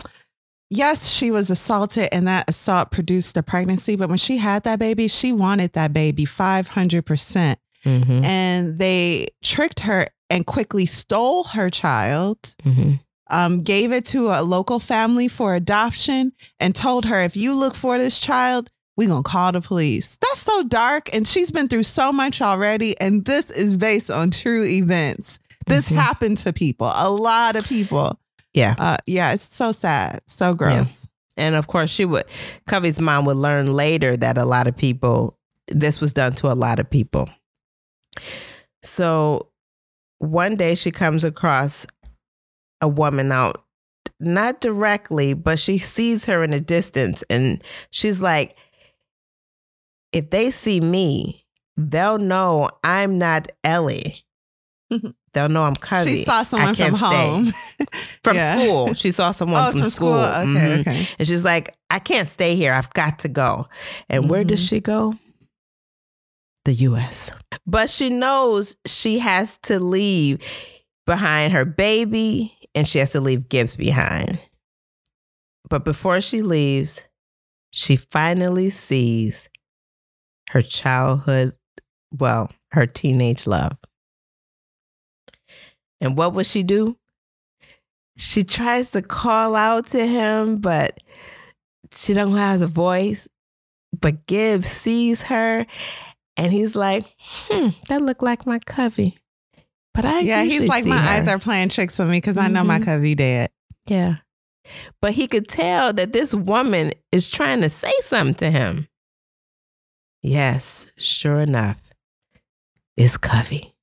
yes, 0.70 1.10
she 1.10 1.32
was 1.32 1.50
assaulted 1.50 2.10
and 2.12 2.28
that 2.28 2.50
assault 2.50 2.92
produced 2.92 3.36
a 3.38 3.44
pregnancy, 3.44 3.96
but 3.96 4.10
when 4.10 4.18
she 4.18 4.38
had 4.38 4.64
that 4.64 4.80
baby, 4.80 5.08
she 5.08 5.34
wanted 5.34 5.74
that 5.74 5.94
baby 5.94 6.26
500%. 6.26 7.56
Mm-hmm. 7.86 8.26
And 8.26 8.78
they 8.78 9.28
tricked 9.42 9.82
her 9.82 10.06
and 10.30 10.46
quickly 10.46 10.86
stole 10.86 11.46
her 11.46 11.70
child. 11.70 12.38
Mm-hmm. 12.64 12.94
um, 13.32 13.62
gave 13.64 13.92
it 13.92 14.06
to 14.06 14.28
a 14.28 14.42
local 14.42 14.80
family 14.80 15.28
for 15.28 15.54
adoption 15.56 16.34
and 16.60 16.76
told 16.76 17.06
her, 17.06 17.22
if 17.22 17.38
you 17.38 17.54
look 17.54 17.76
for 17.76 17.98
this 17.98 18.20
child, 18.20 18.70
we're 18.98 19.08
going 19.08 19.24
to 19.24 19.30
call 19.30 19.52
the 19.52 19.62
police. 19.62 20.18
That's 20.18 20.42
so 20.42 20.64
dark. 20.64 21.14
And 21.16 21.26
she's 21.26 21.52
been 21.52 21.68
through 21.68 21.84
so 21.84 22.12
much 22.12 22.42
already. 22.42 23.00
And 23.00 23.24
this 23.26 23.50
is 23.50 23.78
based 23.78 24.12
on 24.12 24.30
true 24.30 24.66
events. 24.66 25.40
This 25.70 25.90
Mhm. 25.90 25.96
happened 25.96 26.38
to 26.40 26.54
people, 26.54 26.92
a 26.94 27.10
lot 27.10 27.56
of 27.56 27.66
people. 27.66 28.20
Yeah. 28.54 28.76
Uh, 28.78 28.98
yeah, 29.06 29.34
it's 29.34 29.56
so 29.56 29.72
sad, 29.72 30.22
so 30.28 30.54
gross. 30.54 31.08
And 31.38 31.56
of 31.56 31.68
course, 31.68 31.90
she 31.90 32.04
would, 32.06 32.26
Covey's 32.68 33.00
mom 33.00 33.26
would 33.26 33.38
learn 33.38 33.74
later 33.74 34.18
that 34.18 34.38
a 34.38 34.46
lot 34.46 34.68
of 34.68 34.76
people, 34.76 35.38
this 35.68 36.02
was 36.02 36.12
done 36.14 36.34
to 36.36 36.52
a 36.52 36.54
lot 36.56 36.80
of 36.80 36.90
people. 36.90 37.30
So 38.84 39.48
one 40.18 40.56
day 40.56 40.76
she 40.76 40.92
comes 40.92 41.24
across 41.24 41.86
a 42.82 42.88
woman 42.88 43.32
out, 43.32 43.64
not 44.20 44.62
directly, 44.62 45.34
but 45.34 45.60
she 45.60 45.78
sees 45.78 46.26
her 46.26 46.44
in 46.44 46.52
the 46.52 46.60
distance 46.62 47.24
and 47.30 47.64
she's 47.92 48.22
like, 48.22 48.56
if 50.12 50.30
they 50.32 50.50
see 50.52 50.82
me, 50.82 51.46
they'll 51.78 52.18
know 52.18 52.70
I'm 52.84 53.18
not 53.18 53.52
Ellie. 53.64 54.26
they'll 55.34 55.50
know 55.50 55.64
I'm 55.64 55.76
Covey. 55.76 56.18
She 56.18 56.24
saw 56.24 56.44
someone 56.44 56.76
from 56.76 56.96
stay." 56.96 57.06
home. 57.06 57.54
From 58.24 58.36
Yeah. 58.36 58.58
school. 58.58 58.94
She 58.96 59.12
saw 59.12 59.32
someone 59.32 59.62
oh, 59.64 59.72
from, 59.72 59.80
from 59.82 59.90
school. 59.90 60.14
school. 60.24 60.42
Okay, 60.42 60.48
Mhm. 60.60 60.80
okay. 60.82 61.08
And 61.18 61.28
she's 61.28 61.44
like, 61.46 61.76
I 61.90 62.00
can't 62.00 62.28
stay 62.28 62.56
here. 62.56 62.74
I've 62.74 62.90
got 62.94 63.20
to 63.20 63.30
go. 63.30 63.68
And 64.10 64.30
where 64.30 64.44
does 64.44 64.64
Mhm. 64.64 64.70
she 64.70 64.80
go? 64.82 65.14
the 66.66 66.74
US. 66.74 67.32
But 67.66 67.90
she 67.90 68.10
knows 68.10 68.76
she 68.86 69.18
has 69.20 69.58
to 69.64 69.80
leave 69.80 70.40
behind 71.08 71.54
her 71.54 71.64
baby 71.66 72.54
and 72.76 72.86
she 72.88 73.00
has 73.00 73.12
to 73.12 73.22
leave 73.22 73.48
Gibbs 73.50 73.76
behind. 73.78 74.40
But 75.70 75.86
before 75.86 76.20
she 76.22 76.42
leaves, 76.42 77.02
she 77.72 77.96
finally 77.96 78.70
sees 78.72 79.50
her 80.50 80.62
childhood, 80.62 81.56
well, 82.12 82.52
her 82.72 82.86
teenage 82.86 83.48
love. 83.48 83.78
And 86.02 86.18
what 86.18 86.34
would 86.34 86.46
she 86.46 86.64
do? 86.64 86.98
She 88.18 88.44
tries 88.44 88.92
to 88.92 89.02
call 89.02 89.56
out 89.56 89.88
to 89.88 90.06
him, 90.06 90.58
but 90.58 91.00
she 91.94 92.14
don't 92.14 92.36
have 92.36 92.60
the 92.60 92.68
voice. 92.68 93.28
But 94.00 94.26
Gibbs 94.28 94.68
sees 94.68 95.24
her 95.24 95.66
and 96.38 96.54
he's 96.54 96.76
like, 96.76 97.06
hmm, 97.20 97.70
that 97.88 98.02
looked 98.02 98.22
like 98.24 98.46
my 98.46 98.60
covey. 98.60 99.18
But 99.94 100.06
I 100.06 100.20
Yeah, 100.20 100.44
he's 100.44 100.68
like, 100.68 100.86
my 100.86 100.98
her." 100.98 101.10
eyes 101.10 101.28
are 101.28 101.40
playing 101.40 101.70
tricks 101.70 102.00
on 102.00 102.10
me 102.10 102.18
because 102.18 102.38
I 102.38 102.48
know 102.48 102.64
my 102.64 102.80
Mhm. 102.80 102.86
covey 102.86 103.16
dead. 103.16 103.50
Yeah. 103.88 104.18
But 105.02 105.14
he 105.14 105.28
could 105.28 105.48
tell 105.48 105.92
that 105.94 106.14
this 106.14 106.34
woman 106.34 106.94
is 107.12 107.30
trying 107.30 107.62
to 107.62 107.70
say 107.70 107.92
something 108.02 108.36
to 108.36 108.52
him. 108.52 108.88
Yes, 110.22 110.92
sure 110.98 111.40
enough, 111.42 111.78
it's 112.98 113.16
Covey. 113.18 113.74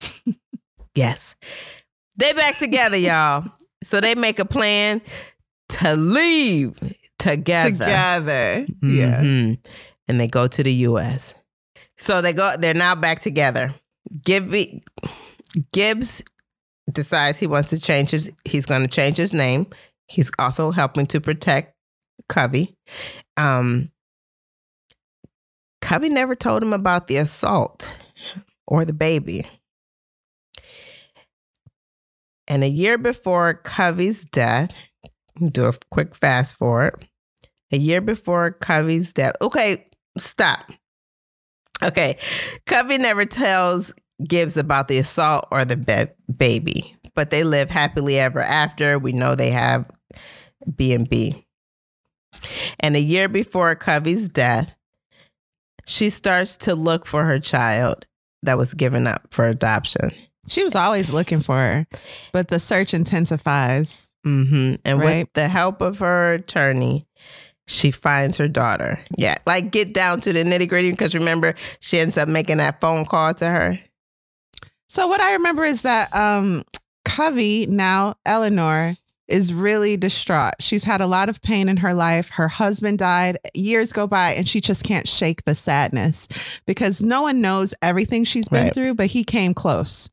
yes. 0.98 1.36
They 2.16 2.32
back 2.32 2.56
together, 2.58 2.96
y'all. 2.96 3.44
So 3.82 4.00
they 4.00 4.14
make 4.14 4.38
a 4.38 4.44
plan 4.44 5.00
to 5.70 5.94
leave 5.94 6.74
together. 7.18 7.70
Together. 7.70 8.66
Yeah. 8.82 9.20
Mhm. 9.22 9.58
And 10.08 10.20
they 10.20 10.26
go 10.26 10.46
to 10.46 10.62
the 10.62 10.72
US. 10.72 11.34
So 11.96 12.20
they 12.20 12.32
go 12.32 12.54
they're 12.58 12.74
now 12.74 12.94
back 12.94 13.20
together. 13.20 13.74
Gibby, 14.24 14.82
Gibbs 15.72 16.22
decides 16.90 17.38
he 17.38 17.46
wants 17.46 17.70
to 17.70 17.80
change 17.80 18.10
his 18.10 18.32
he's 18.44 18.66
going 18.66 18.82
to 18.82 18.88
change 18.88 19.16
his 19.16 19.34
name. 19.34 19.66
He's 20.06 20.30
also 20.38 20.70
helping 20.70 21.06
to 21.08 21.20
protect 21.20 21.74
Covey. 22.28 22.76
Um 23.36 23.88
Covey 25.82 26.08
never 26.08 26.34
told 26.34 26.62
him 26.62 26.72
about 26.72 27.06
the 27.06 27.16
assault 27.16 27.94
or 28.66 28.84
the 28.84 28.92
baby. 28.92 29.46
And 32.48 32.64
a 32.64 32.68
year 32.68 32.98
before 32.98 33.54
Covey's 33.64 34.24
death, 34.24 34.74
do 35.52 35.66
a 35.66 35.72
quick 35.90 36.14
fast 36.14 36.56
forward. 36.56 37.06
A 37.70 37.78
year 37.78 38.00
before 38.00 38.52
Covey's 38.52 39.12
death. 39.12 39.34
Okay, 39.42 39.86
stop. 40.16 40.70
Okay. 41.82 42.16
Covey 42.66 42.98
never 42.98 43.24
tells 43.24 43.92
Gibbs 44.26 44.56
about 44.56 44.88
the 44.88 44.98
assault 44.98 45.46
or 45.52 45.64
the 45.64 45.76
ba- 45.76 46.12
baby, 46.34 46.96
but 47.14 47.30
they 47.30 47.44
live 47.44 47.70
happily 47.70 48.18
ever 48.18 48.40
after. 48.40 48.98
We 48.98 49.12
know 49.12 49.34
they 49.34 49.50
have 49.50 49.88
B&B. 50.74 51.44
And 52.80 52.96
a 52.96 53.00
year 53.00 53.28
before 53.28 53.74
Covey's 53.76 54.28
death, 54.28 54.74
she 55.86 56.10
starts 56.10 56.56
to 56.58 56.74
look 56.74 57.06
for 57.06 57.24
her 57.24 57.38
child 57.38 58.06
that 58.42 58.58
was 58.58 58.74
given 58.74 59.06
up 59.06 59.28
for 59.30 59.46
adoption. 59.46 60.10
She 60.48 60.64
was 60.64 60.74
always 60.74 61.10
looking 61.10 61.40
for 61.40 61.56
her, 61.58 61.86
but 62.32 62.48
the 62.48 62.58
search 62.58 62.94
intensifies. 62.94 64.12
hmm 64.24 64.74
And 64.84 65.00
with 65.00 65.28
the 65.34 65.48
help 65.48 65.80
of 65.80 65.98
her 66.00 66.34
attorney, 66.34 67.06
she 67.66 67.90
finds 67.90 68.36
her 68.38 68.48
daughter. 68.48 68.98
Yeah, 69.16 69.36
like 69.46 69.70
get 69.70 69.92
down 69.94 70.20
to 70.22 70.32
the 70.32 70.42
nitty 70.44 70.68
gritty 70.68 70.90
because 70.90 71.14
remember, 71.14 71.54
she 71.80 71.98
ends 71.98 72.16
up 72.18 72.28
making 72.28 72.56
that 72.58 72.80
phone 72.80 73.04
call 73.04 73.34
to 73.34 73.46
her. 73.48 73.78
So 74.88 75.06
what 75.06 75.20
I 75.20 75.34
remember 75.34 75.64
is 75.64 75.82
that 75.82 76.14
um 76.14 76.64
Covey, 77.04 77.66
now 77.66 78.14
Eleanor, 78.26 78.96
is 79.28 79.52
really 79.52 79.96
distraught. 79.98 80.54
She's 80.60 80.84
had 80.84 81.00
a 81.02 81.06
lot 81.06 81.28
of 81.28 81.42
pain 81.42 81.68
in 81.68 81.78
her 81.78 81.92
life. 81.92 82.30
Her 82.30 82.48
husband 82.48 82.98
died, 82.98 83.36
years 83.54 83.92
go 83.92 84.06
by, 84.06 84.32
and 84.32 84.48
she 84.48 84.60
just 84.60 84.84
can't 84.84 85.06
shake 85.06 85.44
the 85.44 85.54
sadness 85.54 86.28
because 86.66 87.02
no 87.02 87.22
one 87.22 87.40
knows 87.42 87.74
everything 87.82 88.24
she's 88.24 88.48
been 88.48 88.64
Right. 88.64 88.74
through, 88.74 88.94
but 88.94 89.06
he 89.08 89.24
came 89.24 89.52
close. 89.52 90.08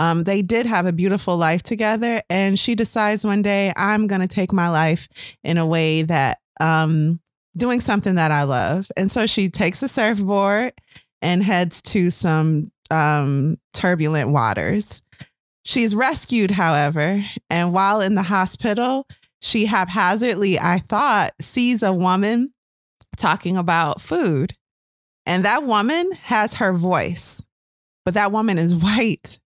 Um, 0.00 0.24
they 0.24 0.40
did 0.40 0.64
have 0.64 0.86
a 0.86 0.94
beautiful 0.94 1.36
life 1.36 1.62
together, 1.62 2.22
and 2.30 2.58
she 2.58 2.74
decides 2.74 3.22
one 3.22 3.42
day, 3.42 3.70
I'm 3.76 4.06
going 4.06 4.22
to 4.22 4.26
take 4.26 4.50
my 4.50 4.70
life 4.70 5.06
in 5.44 5.58
a 5.58 5.66
way 5.66 6.00
that 6.02 6.38
um, 6.58 7.20
doing 7.54 7.80
something 7.80 8.14
that 8.14 8.30
I 8.30 8.44
love. 8.44 8.90
And 8.96 9.10
so 9.10 9.26
she 9.26 9.50
takes 9.50 9.82
a 9.82 9.88
surfboard 9.88 10.72
and 11.20 11.42
heads 11.42 11.82
to 11.82 12.10
some 12.10 12.72
um, 12.90 13.58
turbulent 13.74 14.30
waters. 14.30 15.02
She's 15.66 15.94
rescued, 15.94 16.52
however, 16.52 17.22
and 17.50 17.74
while 17.74 18.00
in 18.00 18.14
the 18.14 18.22
hospital, 18.22 19.06
she 19.42 19.66
haphazardly, 19.66 20.58
I 20.58 20.78
thought, 20.88 21.32
sees 21.42 21.82
a 21.82 21.92
woman 21.92 22.54
talking 23.18 23.58
about 23.58 24.00
food. 24.00 24.54
And 25.26 25.44
that 25.44 25.64
woman 25.64 26.10
has 26.22 26.54
her 26.54 26.72
voice, 26.72 27.42
but 28.06 28.14
that 28.14 28.32
woman 28.32 28.56
is 28.56 28.74
white. 28.82 29.38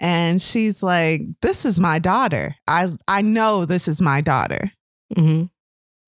And 0.00 0.40
she's 0.40 0.82
like, 0.82 1.22
This 1.42 1.64
is 1.64 1.80
my 1.80 1.98
daughter. 1.98 2.54
I, 2.66 2.92
I 3.08 3.22
know 3.22 3.64
this 3.64 3.88
is 3.88 4.00
my 4.00 4.20
daughter. 4.20 4.70
Mm-hmm. 5.16 5.44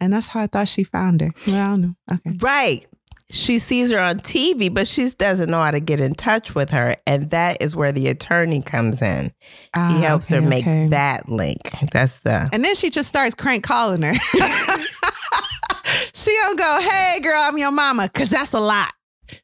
And 0.02 0.12
that's 0.12 0.28
how 0.28 0.40
I 0.40 0.46
thought 0.46 0.68
she 0.68 0.84
found 0.84 1.20
her. 1.20 1.30
Well, 1.46 1.56
I 1.56 1.70
don't 1.70 1.80
know. 1.82 1.94
Okay. 2.12 2.36
Right. 2.40 2.86
She 3.32 3.58
sees 3.60 3.92
her 3.92 4.00
on 4.00 4.18
TV, 4.20 4.72
but 4.74 4.88
she 4.88 5.08
doesn't 5.10 5.48
know 5.50 5.60
how 5.60 5.70
to 5.70 5.78
get 5.78 6.00
in 6.00 6.14
touch 6.14 6.54
with 6.54 6.70
her. 6.70 6.96
And 7.06 7.30
that 7.30 7.62
is 7.62 7.76
where 7.76 7.92
the 7.92 8.08
attorney 8.08 8.60
comes 8.60 9.00
in. 9.02 9.26
He 9.26 9.32
Ah, 9.74 10.00
helps 10.02 10.32
okay, 10.32 10.42
her 10.42 10.48
make 10.48 10.64
okay. 10.64 10.88
that 10.88 11.28
link. 11.28 11.60
That's 11.92 12.18
the. 12.18 12.48
And 12.52 12.64
then 12.64 12.74
she 12.74 12.90
just 12.90 13.08
starts 13.08 13.34
crank 13.36 13.62
calling 13.62 14.02
her. 14.02 14.14
she 16.12 16.32
don't 16.42 16.58
go, 16.58 16.80
hey 16.82 17.20
girl, 17.22 17.38
I'm 17.38 17.56
your 17.58 17.70
mama, 17.70 18.08
because 18.12 18.30
that's 18.30 18.52
a 18.52 18.60
lot. 18.60 18.92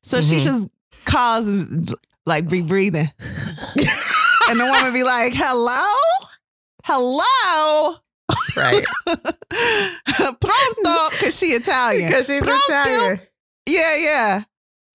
So 0.02 0.20
she 0.20 0.36
Mhm. 0.36 0.42
just 0.44 0.68
calls 1.04 1.94
like 2.24 2.48
be 2.48 2.62
breathing. 2.62 3.08
and 4.48 4.60
the 4.60 4.64
woman 4.66 4.92
be 4.92 5.02
like, 5.02 5.32
hello? 5.34 5.82
Hello? 6.84 7.96
Right. 8.56 8.84
Pronto, 10.40 11.10
because 11.10 11.36
she 11.38 11.46
Italian. 11.46 12.08
Because 12.10 12.26
she's 12.26 12.40
Pronto. 12.40 12.62
Italian. 12.68 13.20
Yeah, 13.68 13.96
yeah. 13.96 14.42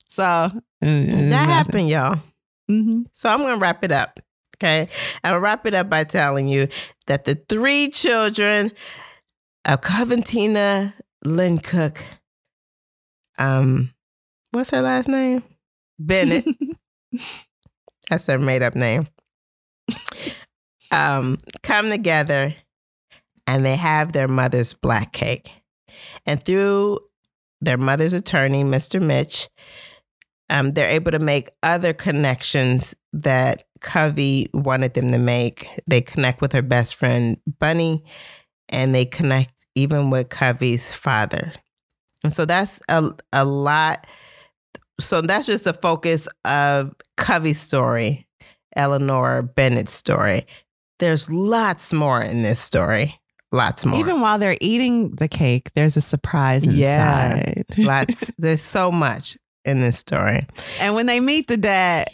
So 0.09 0.23
uh, 0.23 0.51
That 0.81 1.49
happened, 1.49 1.89
y'all. 1.89 2.19
hmm 2.67 3.03
So 3.11 3.29
I'm 3.29 3.39
going 3.39 3.53
to 3.55 3.59
wrap 3.59 3.83
it 3.83 3.91
up. 3.91 4.19
Okay. 4.57 4.87
I'll 5.23 5.39
wrap 5.39 5.65
it 5.65 5.73
up 5.73 5.89
by 5.89 6.03
telling 6.03 6.47
you 6.47 6.67
that 7.07 7.25
the 7.25 7.35
three 7.35 7.89
children 7.89 8.71
of 9.65 9.81
Coventina 9.81 10.93
Lyncook, 11.25 11.97
um, 13.37 13.93
what's 14.51 14.71
her 14.71 14.81
last 14.81 15.07
name? 15.09 15.43
Bennett. 15.99 16.45
That's 18.09 18.27
her 18.27 18.37
made 18.39 18.61
up 18.61 18.75
name. 18.75 19.07
Um, 20.93 21.37
come 21.63 21.89
together 21.89 22.53
and 23.47 23.65
they 23.65 23.77
have 23.77 24.11
their 24.11 24.27
mother's 24.27 24.73
black 24.73 25.13
cake. 25.13 25.53
And 26.25 26.43
through 26.43 26.99
their 27.61 27.77
mother's 27.77 28.13
attorney, 28.13 28.63
Mr. 28.63 29.01
Mitch, 29.01 29.49
um, 30.49 30.73
they're 30.73 30.89
able 30.89 31.11
to 31.11 31.19
make 31.19 31.49
other 31.63 31.93
connections 31.93 32.93
that 33.13 33.63
Covey 33.79 34.49
wanted 34.53 34.93
them 34.93 35.11
to 35.11 35.17
make. 35.17 35.67
They 35.87 36.01
connect 36.01 36.41
with 36.41 36.51
her 36.53 36.61
best 36.61 36.95
friend, 36.95 37.37
Bunny, 37.59 38.03
and 38.69 38.93
they 38.93 39.05
connect 39.05 39.65
even 39.75 40.09
with 40.09 40.29
Covey's 40.29 40.93
father. 40.93 41.53
And 42.23 42.33
so 42.33 42.45
that's 42.45 42.79
a, 42.89 43.11
a 43.31 43.45
lot. 43.45 44.05
So 44.99 45.21
that's 45.21 45.47
just 45.47 45.63
the 45.63 45.73
focus 45.73 46.27
of 46.45 46.93
Covey's 47.17 47.59
story, 47.59 48.27
Eleanor 48.75 49.41
Bennett's 49.41 49.91
story. 49.93 50.45
There's 50.99 51.31
lots 51.31 51.91
more 51.93 52.21
in 52.21 52.43
this 52.43 52.59
story. 52.59 53.19
Lots 53.51 53.85
more. 53.85 53.99
Even 53.99 54.21
while 54.21 54.39
they're 54.39 54.55
eating 54.61 55.11
the 55.15 55.27
cake, 55.27 55.73
there's 55.73 55.97
a 55.97 56.01
surprise 56.01 56.65
Yeah. 56.65 57.35
inside. 57.37 57.65
lots. 57.77 58.31
There's 58.37 58.61
so 58.61 58.91
much 58.91 59.37
in 59.65 59.81
this 59.81 59.97
story. 59.97 60.45
And 60.79 60.95
when 60.95 61.05
they 61.07 61.19
meet 61.19 61.47
the 61.47 61.57
dad, 61.57 62.07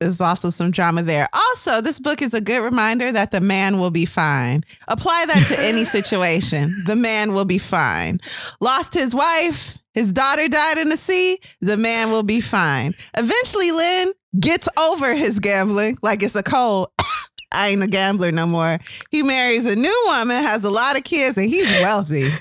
there's 0.00 0.20
also 0.20 0.50
some 0.50 0.70
drama 0.70 1.02
there. 1.02 1.28
Also, 1.32 1.80
this 1.80 1.98
book 1.98 2.20
is 2.20 2.34
a 2.34 2.40
good 2.40 2.62
reminder 2.62 3.10
that 3.10 3.30
the 3.30 3.40
man 3.40 3.78
will 3.78 3.90
be 3.90 4.04
fine. 4.04 4.62
Apply 4.88 5.24
that 5.26 5.46
to 5.48 5.60
any 5.64 5.84
situation. 5.96 6.82
The 6.86 6.96
man 6.96 7.32
will 7.32 7.44
be 7.46 7.58
fine. 7.58 8.20
Lost 8.60 8.92
his 8.94 9.14
wife, 9.14 9.78
his 9.94 10.12
daughter 10.12 10.46
died 10.48 10.78
in 10.78 10.88
the 10.88 10.96
sea, 10.96 11.38
the 11.60 11.76
man 11.76 12.10
will 12.10 12.22
be 12.24 12.40
fine. 12.40 12.94
Eventually, 13.16 13.70
Lynn 13.72 14.12
gets 14.38 14.68
over 14.78 15.14
his 15.14 15.40
gambling 15.40 15.98
like 16.02 16.22
it's 16.22 16.34
a 16.34 16.42
cold. 16.42 16.88
I 17.52 17.68
ain't 17.68 17.82
a 17.82 17.86
gambler 17.86 18.32
no 18.32 18.46
more. 18.46 18.78
He 19.10 19.22
marries 19.22 19.70
a 19.70 19.76
new 19.76 20.02
woman, 20.06 20.36
has 20.36 20.64
a 20.64 20.70
lot 20.70 20.96
of 20.96 21.04
kids, 21.04 21.38
and 21.38 21.48
he's 21.48 21.70
wealthy. 21.80 22.30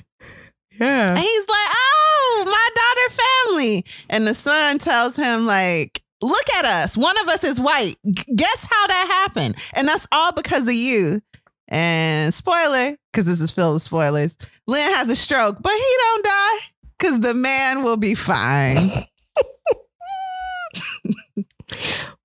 Yeah. 0.80 1.10
And 1.10 1.20
he's 1.20 1.48
like, 1.48 1.70
oh, 1.72 2.44
my 2.46 2.70
daughter 2.76 3.54
family. 3.54 3.86
And 4.10 4.28
the 4.28 4.34
son 4.34 4.80
tells 4.80 5.16
him, 5.16 5.46
like, 5.46 6.02
look 6.20 6.50
at 6.58 6.66
us. 6.66 6.98
One 6.98 7.16
of 7.22 7.28
us 7.28 7.44
is 7.44 7.62
white. 7.62 7.94
Guess 8.36 8.68
how 8.72 8.88
that 8.88 9.26
happened? 9.28 9.56
And 9.76 9.88
that's 9.88 10.08
all 10.12 10.32
because 10.32 10.68
of 10.68 10.74
you. 10.74 11.22
And 11.68 12.34
spoiler, 12.34 12.98
because 13.12 13.26
this 13.26 13.39
is 13.39 13.52
filled 13.52 13.76
with 13.76 13.84
spoilers, 13.84 14.36
Lynn 14.66 14.89
has 14.96 15.12
a 15.12 15.16
stroke, 15.16 15.58
but 15.62 15.72
he 15.72 15.96
don't 16.00 16.26
die 16.26 16.60
because 16.98 17.20
the 17.20 17.36
man 17.36 17.84
will 17.84 17.98
be 17.98 18.16
fine. 18.16 18.78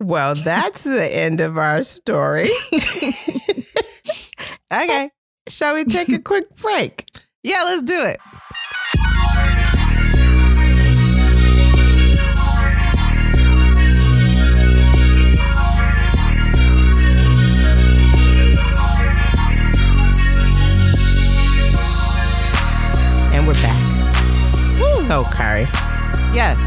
Well, 0.00 0.34
that's 0.36 0.84
the 0.84 1.16
end 1.16 1.40
of 1.40 1.58
our 1.58 1.82
story. 1.82 2.48
okay. 4.72 5.10
Shall 5.48 5.74
we 5.74 5.84
take 5.84 6.08
a 6.10 6.20
quick 6.20 6.54
break? 6.56 7.06
Yeah, 7.42 7.62
let's 7.64 7.82
do 7.82 7.94
it. 7.94 8.18
And 23.34 23.46
we're 23.46 23.54
back. 23.54 23.76
Woo. 24.78 24.92
So, 25.06 25.24
Kari, 25.32 25.62
Yes. 26.34 26.58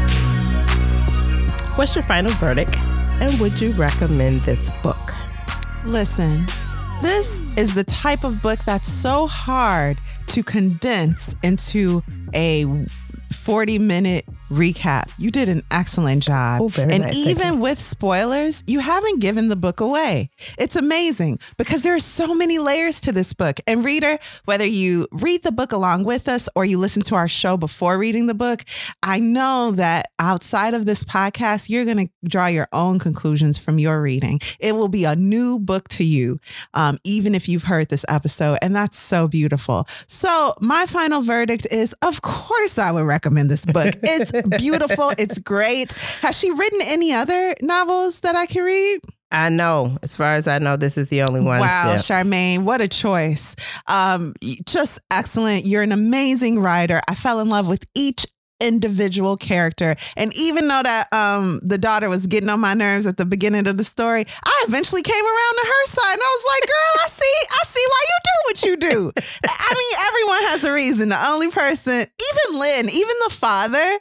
What's 1.76 1.94
your 1.94 2.04
final 2.04 2.32
verdict? 2.32 2.76
And 3.20 3.38
would 3.40 3.60
you 3.60 3.72
recommend 3.72 4.42
this 4.44 4.72
book? 4.82 5.14
Listen, 5.86 6.46
this 7.02 7.40
is 7.56 7.74
the 7.74 7.84
type 7.84 8.24
of 8.24 8.42
book 8.42 8.58
that's 8.64 8.88
so 8.88 9.26
hard 9.26 9.96
to 10.28 10.42
condense 10.42 11.34
into 11.42 12.02
a 12.34 12.66
40 13.32 13.78
minute 13.78 14.24
recap. 14.52 15.10
You 15.18 15.30
did 15.30 15.48
an 15.48 15.62
excellent 15.70 16.22
job. 16.22 16.62
Oh, 16.62 16.70
and 16.80 17.04
nice. 17.04 17.16
Even 17.16 17.60
with 17.60 17.80
spoilers, 17.80 18.62
you 18.66 18.80
haven't 18.80 19.20
given 19.20 19.48
the 19.48 19.56
book 19.56 19.80
away. 19.80 20.28
It's 20.58 20.76
amazing 20.76 21.38
because 21.56 21.82
there 21.82 21.94
are 21.94 22.00
so 22.00 22.34
many 22.34 22.58
layers 22.58 23.00
to 23.02 23.12
this 23.12 23.32
book. 23.32 23.58
And 23.66 23.84
reader, 23.84 24.18
whether 24.44 24.66
you 24.66 25.08
read 25.12 25.42
the 25.42 25.52
book 25.52 25.72
along 25.72 26.04
with 26.04 26.28
us 26.28 26.48
or 26.54 26.64
you 26.64 26.78
listen 26.78 27.02
to 27.04 27.14
our 27.14 27.28
show 27.28 27.56
before 27.56 27.98
reading 27.98 28.26
the 28.26 28.34
book, 28.34 28.62
I 29.02 29.18
know 29.18 29.72
that 29.72 30.06
outside 30.18 30.74
of 30.74 30.86
this 30.86 31.04
podcast, 31.04 31.68
you're 31.68 31.84
going 31.84 32.08
to 32.08 32.12
draw 32.28 32.46
your 32.46 32.68
own 32.72 32.98
conclusions 32.98 33.58
from 33.58 33.78
your 33.78 34.02
reading. 34.02 34.40
It 34.60 34.74
will 34.74 34.88
be 34.88 35.04
a 35.04 35.16
new 35.16 35.58
book 35.58 35.88
to 35.90 36.04
you, 36.04 36.38
um, 36.74 36.98
even 37.04 37.34
if 37.34 37.48
you've 37.48 37.64
heard 37.64 37.88
this 37.88 38.04
episode. 38.08 38.58
And 38.62 38.76
that's 38.76 38.98
so 38.98 39.28
beautiful. 39.28 39.86
So, 40.06 40.54
my 40.60 40.86
final 40.86 41.22
verdict 41.22 41.66
is 41.70 41.94
of 42.02 42.22
course, 42.22 42.78
I 42.78 42.90
would 42.92 43.04
recommend 43.04 43.50
this 43.50 43.64
book. 43.64 43.94
It's 44.02 44.32
beautiful, 44.58 45.12
it's 45.18 45.38
great. 45.38 45.92
Has 46.22 46.38
she 46.38 46.50
written 46.50 46.80
any 46.84 47.12
other 47.12 47.54
novels 47.62 48.20
that 48.20 48.36
I 48.36 48.46
can 48.46 48.64
read? 48.64 49.00
I 49.30 49.48
know, 49.48 49.96
as 50.02 50.14
far 50.14 50.34
as 50.34 50.46
I 50.46 50.58
know, 50.58 50.76
this 50.76 50.98
is 50.98 51.08
the 51.08 51.22
only 51.22 51.40
one. 51.40 51.60
Wow. 51.60 51.94
Charmaine, 51.96 52.64
what 52.64 52.82
a 52.82 52.88
choice. 52.88 53.56
Um, 53.86 54.34
just 54.66 55.00
excellent. 55.10 55.64
You're 55.64 55.82
an 55.82 55.92
amazing 55.92 56.60
writer. 56.60 57.00
I 57.08 57.14
fell 57.14 57.40
in 57.40 57.48
love 57.48 57.66
with 57.66 57.84
each 57.94 58.26
individual 58.62 59.36
character. 59.36 59.96
And 60.16 60.32
even 60.36 60.68
though 60.68 60.82
that 60.82 61.12
um 61.12 61.60
the 61.64 61.78
daughter 61.78 62.08
was 62.08 62.26
getting 62.26 62.48
on 62.48 62.60
my 62.60 62.74
nerves 62.74 63.06
at 63.06 63.16
the 63.16 63.26
beginning 63.26 63.66
of 63.66 63.76
the 63.76 63.84
story, 63.84 64.24
I 64.44 64.64
eventually 64.68 65.02
came 65.02 65.24
around 65.24 65.54
to 65.60 65.66
her 65.66 65.86
side 65.86 66.12
and 66.12 66.22
I 66.22 66.36
was 66.36 66.44
like, 66.46 66.68
girl, 66.68 67.02
I 67.04 67.08
see, 67.08 67.34
I 67.50 67.66
see 67.66 67.86
why 67.88 68.02
you 68.08 68.18
do 68.24 68.38
what 68.44 68.62
you 68.62 68.76
do. 68.76 69.12
I 69.48 69.74
mean, 69.74 69.94
everyone 70.06 70.42
has 70.52 70.64
a 70.64 70.72
reason. 70.72 71.08
The 71.08 71.26
only 71.26 71.50
person, 71.50 72.00
even 72.00 72.60
Lynn, 72.60 72.88
even 72.88 73.16
the 73.26 73.34
father, 73.34 73.98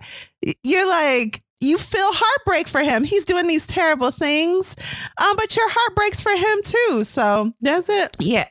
you're 0.63 0.87
like, 0.89 1.41
you 1.59 1.77
feel 1.77 2.07
heartbreak 2.11 2.67
for 2.67 2.81
him. 2.81 3.03
He's 3.03 3.25
doing 3.25 3.47
these 3.47 3.67
terrible 3.67 4.09
things, 4.11 4.75
um, 5.21 5.35
but 5.37 5.55
your 5.55 5.69
heart 5.69 5.95
breaks 5.95 6.19
for 6.21 6.31
him 6.31 6.61
too. 6.63 7.03
So 7.03 7.53
Does 7.61 7.87
it? 7.89 8.15
yeah. 8.19 8.45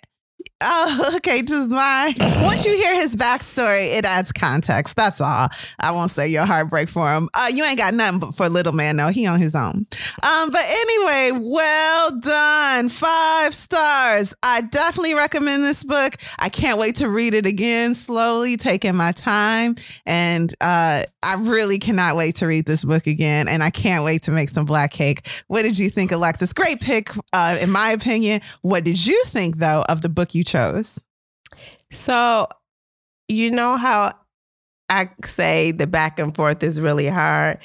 Oh, 0.62 1.12
okay. 1.16 1.42
Just 1.42 1.70
my. 1.70 2.12
Once 2.42 2.64
you 2.66 2.76
hear 2.76 2.94
his 2.94 3.16
backstory, 3.16 3.96
it 3.96 4.04
adds 4.04 4.30
context. 4.32 4.94
That's 4.94 5.20
all. 5.20 5.48
I 5.78 5.92
won't 5.92 6.10
say 6.10 6.28
your 6.28 6.44
heartbreak 6.44 6.88
for 6.88 7.12
him. 7.14 7.28
Uh, 7.34 7.48
you 7.52 7.64
ain't 7.64 7.78
got 7.78 7.94
nothing 7.94 8.18
but 8.18 8.34
for 8.34 8.48
little 8.48 8.72
man 8.72 8.96
though. 8.96 9.08
He 9.08 9.26
on 9.26 9.40
his 9.40 9.54
own. 9.54 9.86
Um, 10.22 10.50
but 10.50 10.62
anyway, 10.62 11.40
well 11.40 12.18
done. 12.18 12.88
Five 12.90 13.54
stars. 13.54 14.34
I 14.42 14.60
definitely 14.62 15.14
recommend 15.14 15.62
this 15.64 15.82
book. 15.82 16.16
I 16.38 16.50
can't 16.50 16.78
wait 16.78 16.96
to 16.96 17.08
read 17.08 17.34
it 17.34 17.46
again 17.46 17.94
slowly, 17.94 18.56
taking 18.56 18.96
my 18.96 19.12
time. 19.12 19.76
And 20.04 20.52
uh, 20.60 21.04
I 21.22 21.36
really 21.38 21.78
cannot 21.78 22.16
wait 22.16 22.36
to 22.36 22.46
read 22.46 22.66
this 22.66 22.84
book 22.84 23.06
again. 23.06 23.48
And 23.48 23.62
I 23.62 23.70
can't 23.70 24.04
wait 24.04 24.22
to 24.22 24.30
make 24.30 24.50
some 24.50 24.66
black 24.66 24.90
cake. 24.90 25.26
What 25.46 25.62
did 25.62 25.78
you 25.78 25.88
think, 25.88 26.12
Alexis? 26.12 26.52
Great 26.52 26.80
pick, 26.80 27.10
uh, 27.32 27.56
in 27.60 27.70
my 27.70 27.90
opinion. 27.90 28.42
What 28.60 28.84
did 28.84 29.04
you 29.06 29.22
think 29.26 29.56
though 29.56 29.84
of 29.88 30.02
the 30.02 30.08
book 30.10 30.34
you 30.34 30.44
chose? 30.50 31.00
So, 31.90 32.46
you 33.28 33.50
know 33.50 33.76
how 33.76 34.12
I 34.88 35.08
say 35.24 35.72
the 35.72 35.86
back 35.86 36.18
and 36.18 36.34
forth 36.34 36.62
is 36.62 36.80
really 36.80 37.06
hard? 37.06 37.58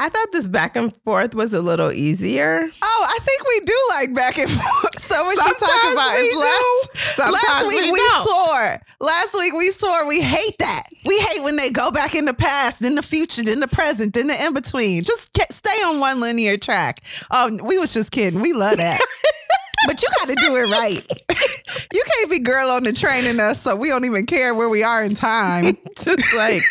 I 0.00 0.08
thought 0.08 0.28
this 0.30 0.46
back 0.46 0.76
and 0.76 0.96
forth 1.04 1.34
was 1.34 1.52
a 1.52 1.60
little 1.60 1.90
easier. 1.90 2.68
Oh, 2.82 3.06
I 3.08 3.18
think 3.24 3.42
we 3.48 3.60
do 3.66 3.74
like 3.90 4.14
back 4.14 4.38
and 4.38 4.50
forth. 4.50 4.84
So 5.08 5.24
what 5.24 5.36
you 5.36 5.42
talking 5.42 5.66
Sometimes 5.66 5.94
about 5.94 6.12
we 6.12 6.22
is 6.26 6.32
do. 6.34 6.38
last, 6.38 7.32
last 7.32 7.66
week 7.68 7.82
we 7.84 7.92
we, 7.92 8.08
swore. 8.20 8.76
Last 9.00 9.32
week 9.32 9.54
we 9.54 9.70
swore 9.70 10.06
we 10.06 10.20
hate 10.20 10.56
that. 10.58 10.82
We 11.06 11.18
hate 11.18 11.42
when 11.44 11.56
they 11.56 11.70
go 11.70 11.90
back 11.90 12.14
in 12.14 12.26
the 12.26 12.34
past, 12.34 12.80
then 12.80 12.94
the 12.94 13.02
future, 13.02 13.42
then 13.42 13.60
the 13.60 13.68
present, 13.68 14.12
then 14.12 14.26
the 14.26 14.44
in 14.44 14.52
between. 14.52 15.02
Just 15.04 15.30
stay 15.50 15.70
on 15.86 15.98
one 15.98 16.20
linear 16.20 16.58
track. 16.58 17.00
Um, 17.30 17.58
we 17.64 17.78
was 17.78 17.94
just 17.94 18.10
kidding. 18.12 18.40
We 18.42 18.52
love 18.52 18.76
that. 18.76 19.00
But 19.86 20.02
you 20.02 20.08
got 20.18 20.28
to 20.28 20.34
do 20.34 20.56
it 20.56 20.70
right. 20.70 21.06
you 21.92 22.02
can't 22.06 22.30
be 22.30 22.38
girl 22.40 22.70
on 22.70 22.84
the 22.84 22.92
train 22.92 23.24
in 23.24 23.40
us, 23.40 23.60
so 23.62 23.76
we 23.76 23.88
don't 23.88 24.04
even 24.04 24.26
care 24.26 24.54
where 24.54 24.68
we 24.68 24.82
are 24.82 25.02
in 25.02 25.14
time. 25.14 25.76
Just 26.02 26.34
like, 26.34 26.62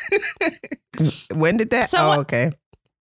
when 1.34 1.58
did 1.58 1.70
that? 1.72 1.90
So 1.90 1.98
oh, 2.00 2.20
okay. 2.22 2.52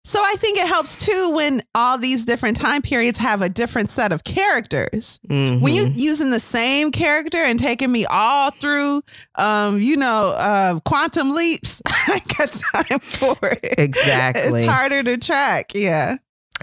So 0.07 0.19
I 0.19 0.35
think 0.37 0.59
it 0.59 0.67
helps 0.67 0.97
too 0.97 1.31
when 1.35 1.63
all 1.73 1.97
these 1.97 2.25
different 2.25 2.57
time 2.57 2.83
periods 2.83 3.17
have 3.17 3.41
a 3.41 3.49
different 3.49 3.89
set 3.89 4.11
of 4.11 4.23
characters. 4.23 5.19
When 5.27 5.63
you 5.73 5.87
Mhm. 5.87 5.97
using 5.97 6.29
the 6.29 6.39
same 6.39 6.91
character 6.91 7.39
and 7.39 7.57
taking 7.57 7.91
me 7.91 8.05
all 8.05 8.51
through, 8.51 9.01
um, 9.39 9.79
you 9.81 9.97
know, 9.97 10.31
uh, 10.37 10.79
quantum 10.81 11.33
leaps, 11.33 11.81
I 11.87 12.19
got 12.37 12.51
time 12.51 12.99
for 12.99 13.35
it. 13.51 13.79
Exactly. 13.79 14.61
It's 14.61 14.71
harder 14.71 15.01
to 15.01 15.17
track. 15.17 15.71
Yeah. 15.73 16.17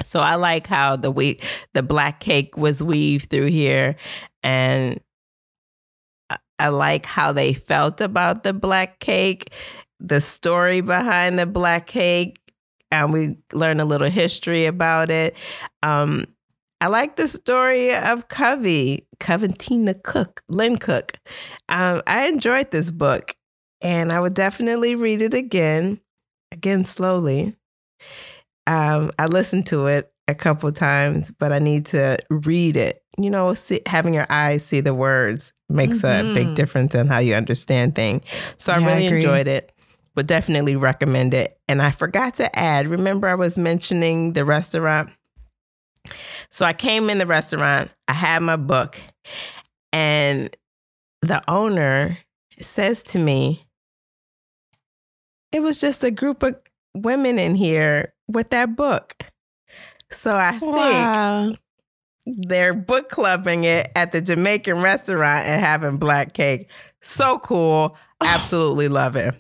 So 0.05 0.21
I 0.21 0.37
like 0.37 0.69
how 0.69 0.95
the 0.95 1.11
we 1.11 1.41
the 1.75 1.83
black 1.83 2.21
cake 2.21 2.57
was 2.57 2.81
weaved 2.81 3.29
through 3.29 3.47
here, 3.47 3.97
and 4.45 5.01
I- 6.59 6.69
like 6.69 7.07
how 7.07 7.33
they 7.33 7.53
felt 7.55 8.01
about 8.01 8.45
the 8.45 8.53
black 8.53 9.01
cake, 9.01 9.51
the 10.01 10.21
story 10.21 10.81
behind 10.81 11.39
the 11.39 11.47
black 11.47 11.87
cake, 11.87 12.41
and 12.91 13.13
we 13.13 13.37
learn 13.53 13.81
a 13.81 13.85
little 13.85 14.09
history 14.11 14.67
about 14.67 15.11
it. 15.11 15.37
Um, 15.83 16.27
I 16.81 16.89
like 16.89 17.17
the 17.17 17.29
story 17.29 17.95
of 17.95 18.29
Covey, 18.29 19.07
Coventina 19.21 19.95
Cook, 20.03 20.43
Lyncook. 20.51 21.15
Um, 21.69 22.03
I 22.07 22.27
enjoyed 22.29 22.71
this 22.71 22.91
book, 22.91 23.35
and 23.81 24.13
I 24.13 24.21
would 24.21 24.35
definitely 24.35 24.95
read 24.97 25.23
it 25.23 25.35
again, 25.35 26.01
again 26.51 26.85
slowly. 26.85 27.55
Um, 28.67 29.11
I 29.19 29.27
listened 29.27 29.67
to 29.67 29.87
it 29.87 30.13
a 30.29 30.35
couple 30.35 30.71
times, 30.73 31.31
but 31.31 31.53
I 31.53 31.59
need 31.59 31.87
to 31.87 32.19
read 32.31 32.77
it. 32.77 33.03
You 33.19 33.31
know, 33.31 33.55
see, 33.55 33.81
having 33.87 34.15
your 34.15 34.27
eyes 34.31 34.65
see 34.65 34.81
the 34.81 34.95
words 34.95 35.53
makes 35.73 36.05
a 36.05 36.31
big 36.35 36.49
Mhm. 36.49 36.55
difference 36.55 36.95
in 36.95 37.07
how 37.09 37.19
you 37.19 37.35
understand 37.35 37.95
things. 37.95 38.23
So 38.57 38.73
I 38.73 38.77
Yeah, 38.79 38.83
I 38.87 38.87
really 38.93 39.07
agree. 39.07 39.19
enjoyed 39.19 39.49
it. 39.49 39.73
Would 40.15 40.27
definitely 40.27 40.77
recommend 40.77 41.33
it. 41.33 41.59
And 41.69 41.81
I 41.81 41.91
forgot 41.91 42.35
to 42.35 42.59
add. 42.59 42.87
Remember, 42.87 43.29
I 43.29 43.35
was 43.35 43.57
mentioning 43.57 44.35
the 44.35 44.45
restaurant. 44.45 45.11
So 46.51 46.67
I 46.67 46.73
came 46.75 47.09
in 47.09 47.19
the 47.19 47.27
restaurant. 47.27 47.91
I 48.09 48.13
had 48.13 48.41
my 48.43 48.57
book, 48.57 49.01
and 49.93 50.55
the 51.23 51.43
owner 51.49 52.19
says 52.61 53.03
to 53.05 53.19
me, 53.19 53.67
"It 55.53 55.61
was 55.61 55.81
just 55.81 56.05
a 56.05 56.11
group 56.11 56.43
of 56.43 56.57
women 56.95 57.39
in 57.39 57.55
here 57.55 58.13
with 58.29 58.51
that 58.51 58.77
book." 58.77 59.15
So 60.11 60.31
I 60.31 60.59
think 60.59 60.73
Wow. 60.75 61.57
They're 62.27 62.75
book 62.75 63.09
clubbing 63.09 63.65
it 63.65 63.91
at 63.97 64.13
the 64.13 64.21
Jamaican 64.21 64.81
restaurant 64.81 65.47
and 65.47 65.61
having 65.65 65.97
black 65.99 66.35
cake. 66.35 66.69
So 67.01 67.39
cool. 67.41 67.97
Absolutely 68.23 68.89
love 68.89 69.17
it. 69.17 69.35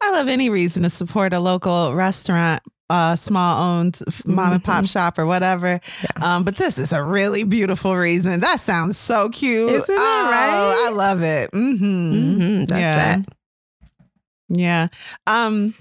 I 0.00 0.10
love 0.12 0.28
any 0.28 0.50
reason 0.50 0.82
to 0.82 0.90
support 0.90 1.32
a 1.32 1.40
local 1.40 1.94
restaurant, 1.94 2.62
uh, 2.90 3.16
small 3.16 3.62
owned 3.62 3.98
mom 4.26 4.52
and 4.52 4.62
pop 4.64 4.84
Mhm. 4.84 4.92
shop 4.92 5.18
or 5.18 5.24
whatever. 5.26 5.80
Um, 6.20 6.44
but 6.44 6.56
this 6.56 6.78
is 6.78 6.92
a 6.92 7.02
really 7.02 7.42
beautiful 7.44 7.96
reason. 7.96 8.40
That 8.40 8.60
sounds 8.60 8.98
so 8.98 9.28
cute. 9.30 9.70
Isn't 9.70 9.94
it, 9.94 9.98
oh, 9.98 10.28
right? 10.30 10.86
I 10.88 10.94
love 10.94 11.22
it. 11.22 11.50
hmm 11.52 11.76
Mhm, 11.84 12.68
that's 12.68 12.80
yeah. 12.80 13.16
that. 13.16 13.28
Yeah. 14.50 14.88
Um, 15.26 15.74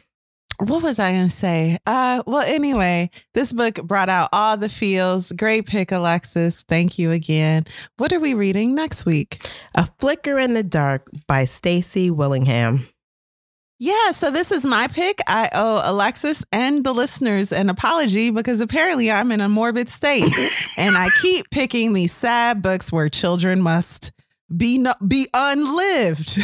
what 0.63 0.83
was 0.83 0.99
I 0.99 1.11
going 1.13 1.29
to 1.29 1.35
say? 1.35 1.77
Uh, 1.85 2.23
well, 2.25 2.43
anyway, 2.45 3.09
this 3.33 3.53
book 3.53 3.75
brought 3.83 4.09
out 4.09 4.29
all 4.31 4.57
the 4.57 4.69
feels. 4.69 5.31
Great 5.31 5.65
pick, 5.65 5.91
Alexis. 5.91 6.63
Thank 6.63 6.97
you 6.97 7.11
again. 7.11 7.65
What 7.97 8.13
are 8.13 8.19
we 8.19 8.33
reading 8.33 8.75
next 8.75 9.05
week? 9.05 9.49
A 9.75 9.87
Flicker 9.99 10.39
in 10.39 10.53
the 10.53 10.63
Dark 10.63 11.09
by 11.27 11.45
Stacy 11.45 12.09
Willingham. 12.11 12.87
Yeah, 13.79 14.11
so 14.11 14.31
this 14.31 14.51
is 14.51 14.65
my 14.65 14.87
pick. 14.87 15.19
I 15.27 15.49
owe 15.53 15.81
Alexis 15.83 16.45
and 16.53 16.85
the 16.85 16.93
listeners 16.93 17.51
an 17.51 17.69
apology 17.69 18.29
because 18.29 18.61
apparently 18.61 19.11
I'm 19.11 19.31
in 19.31 19.41
a 19.41 19.49
morbid 19.49 19.89
state 19.89 20.31
and 20.77 20.95
I 20.95 21.09
keep 21.21 21.49
picking 21.49 21.93
these 21.93 22.13
sad 22.13 22.61
books 22.61 22.93
where 22.93 23.09
children 23.09 23.61
must 23.61 24.13
be 24.55 24.77
no, 24.77 24.93
be 25.07 25.27
unlived. 25.33 26.39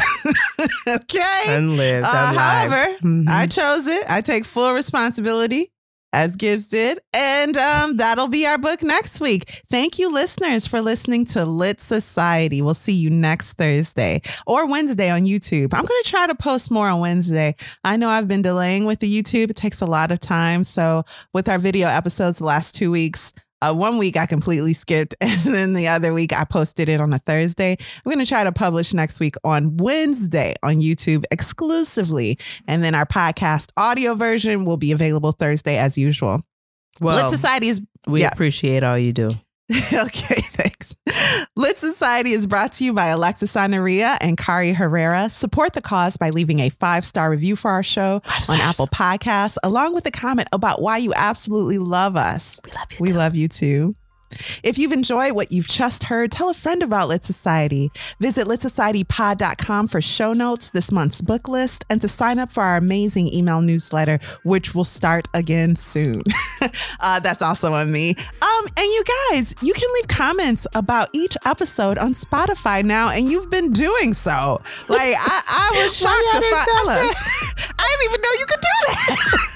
okay? 0.88 1.44
Unlived. 1.48 2.06
Uh, 2.06 2.34
however, 2.34 2.96
Mhm. 3.04 3.28
I 3.28 3.48
chose 3.48 3.88
it. 3.88 4.04
I 4.10 4.22
take 4.22 4.46
full 4.46 4.74
responsibility 4.74 5.72
as 6.12 6.36
Gibbs 6.36 6.68
did. 6.70 7.00
And 7.14 7.56
um, 7.56 7.98
that'll 7.98 8.28
be 8.30 8.46
our 8.48 8.58
book 8.58 8.82
next 8.82 9.22
week. 9.22 9.48
Thank 9.70 10.00
you, 10.00 10.12
listeners, 10.12 10.66
for 10.66 10.82
listening 10.82 11.26
to 11.26 11.46
Lit 11.46 11.80
Society. 11.80 12.64
We'll 12.64 12.74
see 12.74 12.94
you 12.96 13.12
next 13.12 13.54
Thursday 13.54 14.22
or 14.48 14.68
Wednesday 14.68 15.12
on 15.12 15.22
YouTube. 15.26 15.74
I'm 15.74 15.86
going 15.86 16.02
to 16.04 16.10
try 16.10 16.26
to 16.26 16.34
post 16.36 16.72
more 16.72 16.88
on 16.88 17.00
Wednesday. 17.00 17.56
I 17.84 17.98
know 17.98 18.10
I've 18.10 18.28
been 18.28 18.42
delaying 18.42 18.86
with 18.86 19.00
the 19.00 19.22
YouTube, 19.22 19.52
it 19.52 19.56
takes 19.56 19.82
a 19.82 19.86
lot 19.86 20.12
of 20.12 20.20
time. 20.20 20.64
So, 20.64 21.04
with 21.34 21.48
our 21.48 21.60
video 21.60 21.88
episodes 21.88 22.40
the 22.40 22.46
last 22.46 22.74
two 22.74 22.90
weeks, 22.90 23.32
uh, 23.62 23.74
one 23.74 23.98
week 23.98 24.18
I 24.18 24.26
completely 24.26 24.74
skipped, 24.74 25.16
and 25.22 25.42
then 25.54 25.74
the 25.74 25.88
other 25.88 26.14
week 26.14 26.34
I 26.34 26.46
posted 26.46 26.90
it 26.90 27.02
on 27.02 27.14
a 27.14 27.20
Thursday. 27.20 27.72
I'm 27.80 28.10
going 28.12 28.20
to 28.20 28.26
try 28.26 28.44
to 28.44 28.52
publish 28.52 28.94
next 28.94 29.20
week 29.20 29.36
on 29.44 29.78
Wednesday 29.78 30.56
on 30.64 30.76
YouTube 30.76 31.26
exclusively. 31.32 32.38
And 32.68 32.84
then 32.84 32.96
our 32.96 33.06
podcast 33.06 33.72
audio 33.78 34.16
version 34.16 34.66
will 34.66 34.78
be 34.78 34.92
available 34.92 35.32
Thursday 35.32 35.78
as 35.78 35.98
usual. 35.98 36.42
well, 37.02 37.22
Lit 37.22 37.30
Society 37.30 37.68
is 37.68 37.82
we 38.08 38.22
yeah. 38.22 38.30
appreciate 38.32 38.84
all 38.84 38.98
you 38.98 39.14
do. 39.14 39.30
okay. 39.94 40.69
Lit 41.56 41.78
Society 41.78 42.32
is 42.32 42.48
brought 42.48 42.74
to 42.74 42.84
you 42.84 42.94
by 42.94 43.08
Alexis 43.08 43.54
Sanaria 43.54 44.18
and 44.22 44.38
Kari 44.38 44.74
Herrera. 44.74 45.30
Support 45.30 45.74
the 45.74 45.82
cause 45.82 46.18
by 46.18 46.30
leaving 46.30 46.60
a 46.60 46.70
five 46.70 47.06
star 47.06 47.30
review 47.30 47.56
for 47.56 47.72
our 47.72 47.84
show 47.84 48.22
on. 48.50 48.60
Apple 48.60 48.88
Podcasts, 48.88 49.58
along 49.64 49.94
with 49.94 50.06
a 50.06 50.12
comment 50.12 50.48
about 50.52 50.82
why 50.82 50.98
you 50.98 51.14
absolutely 51.16 51.78
love 51.78 52.16
us. 52.16 52.60
We 52.64 52.72
love 52.72 52.92
you. 52.92 52.98
We 53.02 53.08
too. 53.10 53.18
love 53.18 53.36
you 53.36 53.48
too. 53.48 53.96
If 54.64 54.78
you've 54.78 54.92
enjoyed 54.92 55.34
what 55.34 55.52
you've 55.52 55.68
just 55.68 56.04
heard, 56.06 56.32
tell 56.32 56.50
a 56.50 56.54
friend 56.54 56.84
about 56.84 57.08
Lit 57.08 57.24
Society. 57.24 57.92
Visit 58.20 58.48
litsocietypod.com 58.48 59.88
for 59.88 60.02
show 60.02 60.34
notes, 60.34 60.70
this 60.70 60.92
month's 60.92 61.22
book 61.22 61.48
list, 61.48 61.86
and 61.90 62.00
to 62.02 62.08
sign 62.08 62.40
up 62.40 62.50
for 62.50 62.64
our 62.64 62.78
amazing 62.78 63.34
email 63.34 63.62
newsletter, 63.62 64.20
which 64.44 64.76
will 64.76 64.84
start 64.84 65.28
again 65.34 65.76
soon. 65.76 66.24
uh, 67.00 67.20
that's 67.20 67.42
also 67.42 67.74
on 67.74 67.92
me. 67.92 68.12
Um, 68.42 68.68
and 68.78 68.86
you 68.86 69.04
guys, 69.32 69.56
you 69.62 69.74
can 69.74 69.90
leave 69.96 70.08
comments 70.08 70.68
about 70.76 71.10
each 71.14 71.36
episode 71.46 71.98
on 71.98 72.14
Spotify 72.14 72.84
now, 72.84 73.10
and 73.10 73.26
you've 73.30 73.50
been 73.50 73.72
doing 73.72 74.14
so. 74.14 74.60
Like 74.88 75.16
I, 75.18 75.42
I 75.48 75.84
was 75.84 75.96
shocked 75.98 76.18
to 76.34 76.42
find. 76.42 77.16
I 77.80 77.98
didn't 77.98 78.12
even 78.12 78.22
know 78.22 78.30
you 78.40 78.46
could 78.46 78.62
do 78.62 78.68
that. 78.88 79.49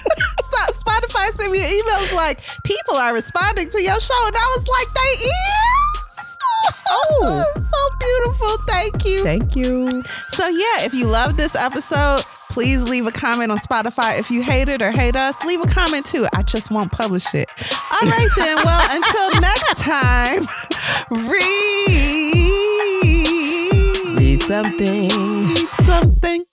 Spotify 1.24 1.40
sent 1.40 1.52
me 1.52 1.58
emails 1.58 2.12
like 2.14 2.40
people 2.64 2.94
are 2.96 3.14
responding 3.14 3.68
to 3.70 3.82
your 3.82 4.00
show, 4.00 4.26
and 4.26 4.36
I 4.36 4.54
was 4.56 4.66
like, 4.68 4.94
they 4.94 5.26
is. 5.26 6.38
Oh. 6.88 7.44
so 7.56 7.78
beautiful. 7.98 8.56
Thank 8.66 9.04
you. 9.04 9.22
Thank 9.22 9.56
you. 9.56 10.02
So 10.30 10.48
yeah, 10.48 10.84
if 10.84 10.94
you 10.94 11.06
love 11.08 11.36
this 11.36 11.54
episode, 11.54 12.22
please 12.50 12.88
leave 12.88 13.06
a 13.06 13.10
comment 13.10 13.50
on 13.50 13.58
Spotify. 13.58 14.18
If 14.18 14.30
you 14.30 14.42
hate 14.42 14.70
it 14.70 14.80
or 14.80 14.90
hate 14.90 15.14
us, 15.14 15.44
leave 15.44 15.60
a 15.60 15.66
comment 15.66 16.06
too. 16.06 16.26
I 16.34 16.42
just 16.42 16.70
won't 16.70 16.90
publish 16.90 17.34
it. 17.34 17.48
All 17.92 18.08
right 18.08 18.28
then. 18.36 18.56
Well, 18.64 18.86
until 18.96 19.40
next 19.42 19.76
time, 19.76 20.46
read 21.28 22.34
Read 24.18 24.40
something. 24.42 25.10
Read 25.48 25.68
something. 25.68 26.44